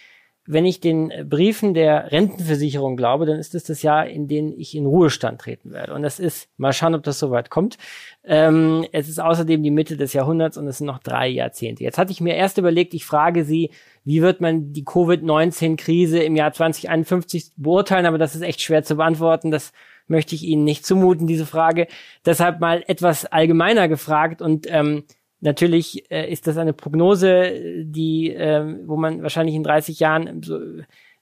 Wenn 0.48 0.66
ich 0.66 0.80
den 0.80 1.12
Briefen 1.30 1.74
der 1.74 2.12
Rentenversicherung 2.12 2.98
glaube, 2.98 3.26
dann 3.26 3.38
ist 3.38 3.54
es 3.54 3.64
das 3.64 3.84
Jahr, 3.84 4.08
in 4.08 4.28
dem 4.28 4.54
ich 4.58 4.76
in 4.76 4.88
Ruhestand 4.88 5.40
treten 5.40 5.72
werde. 5.72 5.94
Und 5.94 6.02
das 6.02 6.20
ist, 6.20 6.50
mal 6.58 6.74
schauen, 6.74 6.96
ob 6.96 7.04
das 7.04 7.20
soweit 7.20 7.52
kommt. 7.52 7.78
Ähm, 8.24 8.86
es 8.92 9.08
ist 9.08 9.20
außerdem 9.20 9.62
die 9.62 9.72
Mitte 9.72 9.98
des 9.98 10.14
Jahrhunderts 10.14 10.58
und 10.58 10.68
es 10.68 10.80
sind 10.80 10.88
noch 10.88 11.00
drei 11.00 11.28
Jahrzehnte. 11.28 11.84
Jetzt 11.84 12.00
hatte 12.00 12.12
ich 12.12 12.22
mir 12.22 12.36
erst 12.36 12.58
überlegt, 12.58 12.96
ich 12.96 13.06
frage 13.06 13.46
Sie, 13.46 13.70
wie 14.04 14.24
wird 14.24 14.42
man 14.42 14.74
die 14.74 14.84
Covid-19-Krise 14.84 16.20
im 16.20 16.36
Jahr 16.36 16.52
2051 16.52 17.52
beurteilen? 17.58 18.08
Aber 18.08 18.18
das 18.18 18.36
ist 18.36 18.42
echt 18.42 18.62
schwer 18.62 18.84
zu 18.84 18.96
beantworten. 18.96 19.52
Das 19.52 19.74
möchte 20.08 20.34
ich 20.34 20.44
Ihnen 20.44 20.64
nicht 20.64 20.86
zumuten, 20.86 21.28
diese 21.28 21.46
Frage. 21.46 21.88
Deshalb 22.26 22.60
mal 22.60 22.84
etwas 22.88 23.26
allgemeiner 23.26 23.88
gefragt 23.88 24.42
und 24.42 24.66
ähm, 24.70 25.04
Natürlich 25.42 26.10
äh, 26.12 26.32
ist 26.32 26.46
das 26.46 26.58
eine 26.58 26.74
Prognose, 26.74 27.84
die, 27.84 28.34
äh, 28.34 28.64
wo 28.86 28.96
man 28.96 29.24
wahrscheinlich 29.24 29.56
in 29.56 29.64
30 29.64 30.00
Jahren 30.00 30.44
so, 30.44 30.60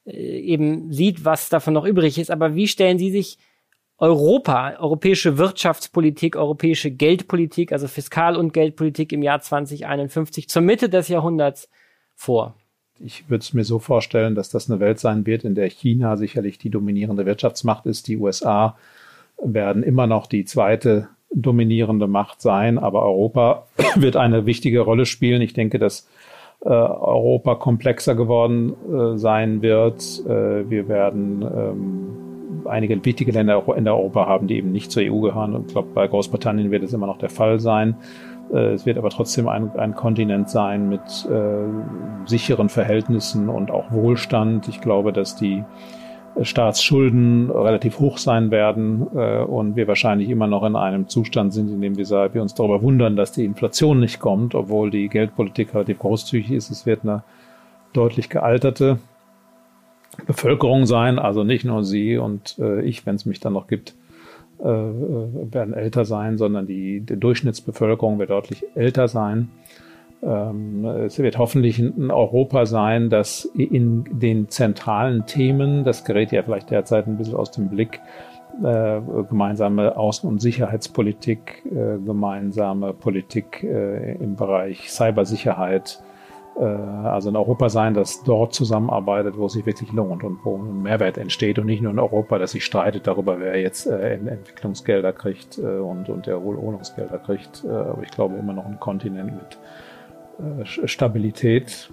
äh, 0.06 0.12
eben 0.12 0.92
sieht, 0.92 1.24
was 1.24 1.48
davon 1.50 1.74
noch 1.74 1.86
übrig 1.86 2.20
ist. 2.20 2.30
Aber 2.30 2.54
wie 2.54 2.68
stellen 2.68 3.00
Sie 3.00 3.12
sich 3.12 3.38
Europa, 3.98 4.78
europäische 4.80 5.38
Wirtschaftspolitik, 5.38 6.36
europäische 6.36 6.92
Geldpolitik, 6.92 7.72
also 7.72 7.88
Fiskal- 7.88 8.36
und 8.36 8.54
Geldpolitik 8.54 9.14
im 9.14 9.24
Jahr 9.24 9.42
2051 9.42 10.50
zur 10.50 10.62
Mitte 10.62 10.90
des 10.90 11.08
Jahrhunderts 11.08 11.70
vor? 12.16 12.56
Ich 13.00 13.30
würde 13.30 13.42
es 13.42 13.54
mir 13.54 13.64
so 13.64 13.80
vorstellen, 13.80 14.36
dass 14.36 14.50
das 14.50 14.70
eine 14.70 14.82
Welt 14.82 15.00
sein 15.00 15.26
wird, 15.26 15.46
in 15.46 15.56
der 15.56 15.70
China 15.70 16.18
sicherlich 16.18 16.58
die 16.58 16.70
dominierende 16.70 17.26
Wirtschaftsmacht 17.26 17.86
ist. 17.86 18.08
Die 18.08 18.18
USA 18.18 18.78
werden 19.42 19.84
immer 19.84 20.08
noch 20.08 20.28
die 20.28 20.44
zweite 20.44 21.08
dominierende 21.32 22.08
Macht 22.08 22.42
sein, 22.42 22.78
aber 22.78 23.04
Europa 23.04 23.68
wird 23.96 24.16
eine 24.16 24.46
wichtige 24.46 24.82
Rolle 24.82 25.06
spielen. 25.06 25.42
Ich 25.42 25.54
denke, 25.54 25.80
dass 25.80 26.08
äh, 26.62 26.68
Europa 26.70 27.56
komplexer 27.56 28.16
geworden 28.16 28.74
äh, 28.92 29.18
sein 29.18 29.62
wird. 29.62 30.02
Äh, 30.28 30.70
wir 30.70 30.90
werden 30.90 31.42
ähm, 31.42 32.68
einige 32.68 33.04
wichtige 33.06 33.32
Länder 33.32 33.64
in 33.78 33.86
der 33.86 33.96
Europa 33.96 34.26
haben, 34.26 34.48
die 34.48 34.58
eben 34.58 34.74
nicht 34.74 34.92
zur 34.92 35.04
EU 35.04 35.22
gehören. 35.22 35.64
Ich 35.66 35.72
glaube, 35.72 35.88
bei 35.94 36.06
Großbritannien 36.06 36.70
wird 36.70 36.84
es 36.84 36.92
immer 36.92 37.08
noch 37.08 37.18
der 37.18 37.30
Fall 37.30 37.60
sein. 37.60 37.96
Es 38.52 38.88
wird 38.88 38.98
aber 38.98 39.12
trotzdem 39.12 39.48
ein, 39.48 39.70
ein 39.78 39.94
Kontinent 39.94 40.50
sein 40.50 40.90
mit 40.90 41.02
sicheren 42.26 42.70
Verhältnissen 42.70 43.48
und 43.48 43.70
auch 43.70 43.92
Wohlstand. 43.92 44.68
Ich 44.68 44.82
glaube, 44.82 45.14
dass 45.14 45.36
die 45.36 45.64
Staatsschulden 46.42 47.50
relativ 47.52 48.00
hoch 48.00 48.18
sein 48.18 48.52
werden 48.52 49.08
äh, 49.16 49.40
und 49.40 49.76
wir 49.76 49.88
wahrscheinlich 49.88 50.30
immer 50.30 50.48
noch 50.48 50.64
in 50.64 50.76
einem 50.76 51.08
Zustand 51.08 51.54
sind, 51.54 51.70
in 51.70 51.82
dem 51.82 51.98
wir, 51.98 52.06
sagen, 52.06 52.34
wir 52.34 52.42
uns 52.42 52.56
darüber 52.56 52.82
wundern, 52.82 53.16
dass 53.16 53.32
die 53.32 53.46
Inflation 53.46 54.00
nicht 54.00 54.20
kommt, 54.20 54.56
obwohl 54.56 54.92
die 54.92 55.10
Geldpolitik 55.10 55.74
relativ 55.74 56.00
großzügig 56.00 56.52
ist. 56.52 56.70
Es 56.70 56.86
wird 56.86 57.04
eine 57.04 57.24
deutlich 57.94 58.30
gealterte 58.30 59.00
Bevölkerung 60.26 60.86
sein, 60.86 61.20
also 61.20 61.44
nicht 61.44 61.66
nur 61.66 61.84
Sie 61.84 62.18
und 62.18 62.58
äh, 62.60 62.82
ich, 62.82 63.06
wenn 63.06 63.16
es 63.16 63.26
mich 63.26 63.40
dann 63.40 63.54
noch 63.54 63.68
gibt, 63.68 63.96
äh, 64.60 64.68
äh 64.68 65.54
werden 65.54 65.74
älter 65.74 66.06
sein, 66.06 66.38
sondern 66.38 66.68
die, 66.68 67.02
die 67.02 67.18
Durchschnittsbevölkerung 67.18 68.20
wird 68.20 68.30
deutlich 68.30 68.66
älter 68.76 69.08
sein. 69.08 69.50
Ähm, 70.22 70.86
es 70.86 71.18
wird 71.20 71.38
hoffentlich 71.38 71.80
ein 71.80 72.12
Europa 72.12 72.66
sein, 72.66 73.10
das 73.10 73.46
in 73.46 74.06
den 74.12 74.50
zentralen 74.50 75.26
Themen, 75.26 75.84
das 75.84 76.04
gerät 76.04 76.32
ja 76.32 76.44
vielleicht 76.44 76.72
derzeit 76.72 77.08
ein 77.08 77.18
bisschen 77.18 77.36
aus 77.36 77.52
dem 77.52 77.70
Blick, 77.70 78.02
äh, 78.64 79.02
gemeinsame 79.30 79.96
Außen- 79.96 80.28
und 80.28 80.42
Sicherheitspolitik, 80.42 81.64
äh, 81.66 81.98
gemeinsame 82.04 82.94
Politik 82.94 83.64
äh, 83.64 84.16
im 84.16 84.36
Bereich 84.36 84.92
Cybersicherheit, 84.92 86.02
also 86.62 87.30
in 87.30 87.38
Europa 87.38 87.70
sein, 87.70 87.94
das 87.94 88.22
dort 88.26 88.54
zusammenarbeitet, 88.54 89.38
wo 89.38 89.46
es 89.46 89.54
sich 89.54 89.66
wirklich 89.66 89.94
lohnt 89.94 90.26
und 90.26 90.40
wo 90.44 90.58
ein 90.58 90.82
Mehrwert 90.82 91.18
entsteht 91.18 91.58
und 91.58 91.68
nicht 91.68 91.82
nur 91.82 91.94
in 91.94 92.00
Europa, 92.00 92.38
dass 92.38 92.52
sich 92.52 92.66
streitet 92.66 93.08
darüber, 93.08 93.40
wer 93.40 93.58
jetzt 93.62 93.86
Entwicklungsgelder 93.86 95.14
kriegt 95.14 95.58
äh, 95.58 95.62
und, 95.62 96.10
und 96.10 96.28
Erholungsgelder 96.28 97.20
kriegt. 97.20 97.64
aber 97.66 98.04
ich 98.04 98.12
glaube 98.12 98.36
immer 98.36 98.52
noch 98.52 98.66
ein 98.66 98.78
Kontinent 98.78 99.36
mit 99.36 99.58
Stabilität 100.64 101.90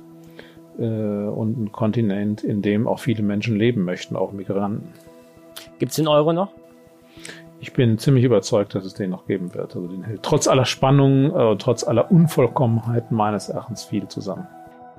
und 0.78 1.58
ein 1.58 1.72
Kontinent, 1.72 2.44
in 2.44 2.62
dem 2.62 2.86
auch 2.86 3.00
viele 3.00 3.22
Menschen 3.22 3.56
leben 3.56 3.84
möchten, 3.84 4.14
auch 4.16 4.32
Migranten. 4.32 4.92
Gibt 5.78 5.90
es 5.90 5.96
den 5.96 6.08
Euro 6.08 6.32
noch? 6.32 6.50
Ich 7.60 7.72
bin 7.72 7.98
ziemlich 7.98 8.24
überzeugt, 8.24 8.74
dass 8.74 8.84
es 8.84 8.94
den 8.94 9.10
noch 9.10 9.26
geben 9.26 9.54
wird. 9.54 9.74
Also 9.74 9.88
den 9.88 10.04
hält 10.04 10.22
trotz 10.22 10.46
aller 10.46 10.66
Spannungen, 10.66 11.34
äh, 11.34 11.56
trotz 11.56 11.84
aller 11.84 12.10
Unvollkommenheiten 12.10 13.16
meines 13.16 13.48
Erachtens 13.48 13.84
viel 13.84 14.06
zusammen. 14.08 14.46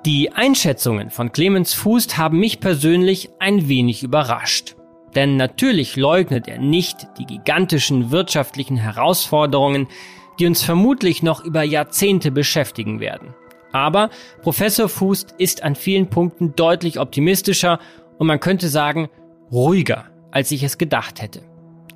Die 0.05 0.31
Einschätzungen 0.31 1.09
von 1.09 1.31
Clemens 1.31 1.73
Fußt 1.73 2.17
haben 2.17 2.39
mich 2.39 2.59
persönlich 2.59 3.29
ein 3.39 3.67
wenig 3.67 4.03
überrascht. 4.03 4.75
Denn 5.15 5.37
natürlich 5.37 5.95
leugnet 5.95 6.47
er 6.47 6.59
nicht 6.59 7.07
die 7.17 7.25
gigantischen 7.25 8.11
wirtschaftlichen 8.11 8.77
Herausforderungen, 8.77 9.87
die 10.39 10.45
uns 10.45 10.63
vermutlich 10.63 11.23
noch 11.23 11.43
über 11.43 11.63
Jahrzehnte 11.63 12.31
beschäftigen 12.31 12.99
werden. 12.99 13.33
Aber 13.71 14.09
Professor 14.41 14.89
Fußt 14.89 15.35
ist 15.37 15.63
an 15.63 15.75
vielen 15.75 16.07
Punkten 16.07 16.55
deutlich 16.55 16.99
optimistischer 16.99 17.79
und 18.17 18.27
man 18.27 18.39
könnte 18.39 18.69
sagen 18.69 19.09
ruhiger, 19.51 20.05
als 20.31 20.51
ich 20.51 20.63
es 20.63 20.77
gedacht 20.77 21.21
hätte. 21.21 21.41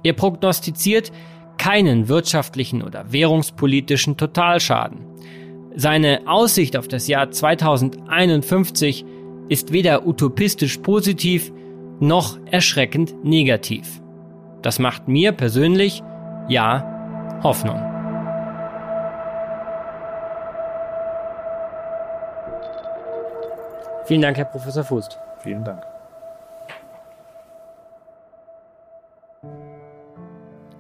Er 0.04 0.14
prognostiziert 0.14 1.12
keinen 1.58 2.08
wirtschaftlichen 2.08 2.82
oder 2.82 3.12
währungspolitischen 3.12 4.18
Totalschaden. 4.18 5.06
Seine 5.76 6.22
Aussicht 6.26 6.76
auf 6.76 6.88
das 6.88 7.08
Jahr 7.08 7.32
2051 7.32 9.06
ist 9.48 9.72
weder 9.72 10.08
utopistisch 10.08 10.78
positiv 10.78 11.52
noch 12.00 12.39
erschreckend 12.46 13.24
negativ. 13.24 14.02
Das 14.62 14.80
macht 14.80 15.08
mir 15.08 15.32
persönlich, 15.32 16.02
ja, 16.50 17.39
Hoffnung. 17.44 17.91
Vielen 24.06 24.22
Dank, 24.22 24.38
Herr 24.38 24.45
Professor 24.45 24.84
Fußt. 24.84 25.18
Vielen 25.39 25.64
Dank. 25.64 25.84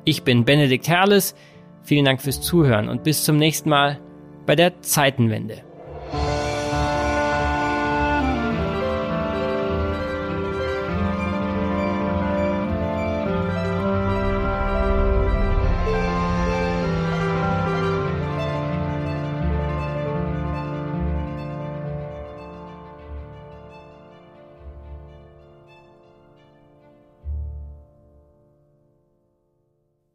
Ich 0.03 0.23
bin 0.23 0.45
Benedikt 0.45 0.87
Herles. 0.87 1.35
Vielen 1.83 2.05
Dank 2.05 2.21
fürs 2.21 2.41
Zuhören 2.41 2.89
und 2.89 3.03
bis 3.03 3.23
zum 3.23 3.37
nächsten 3.37 3.69
Mal 3.69 3.99
bei 4.45 4.55
der 4.55 4.81
Zeitenwende. 4.81 5.63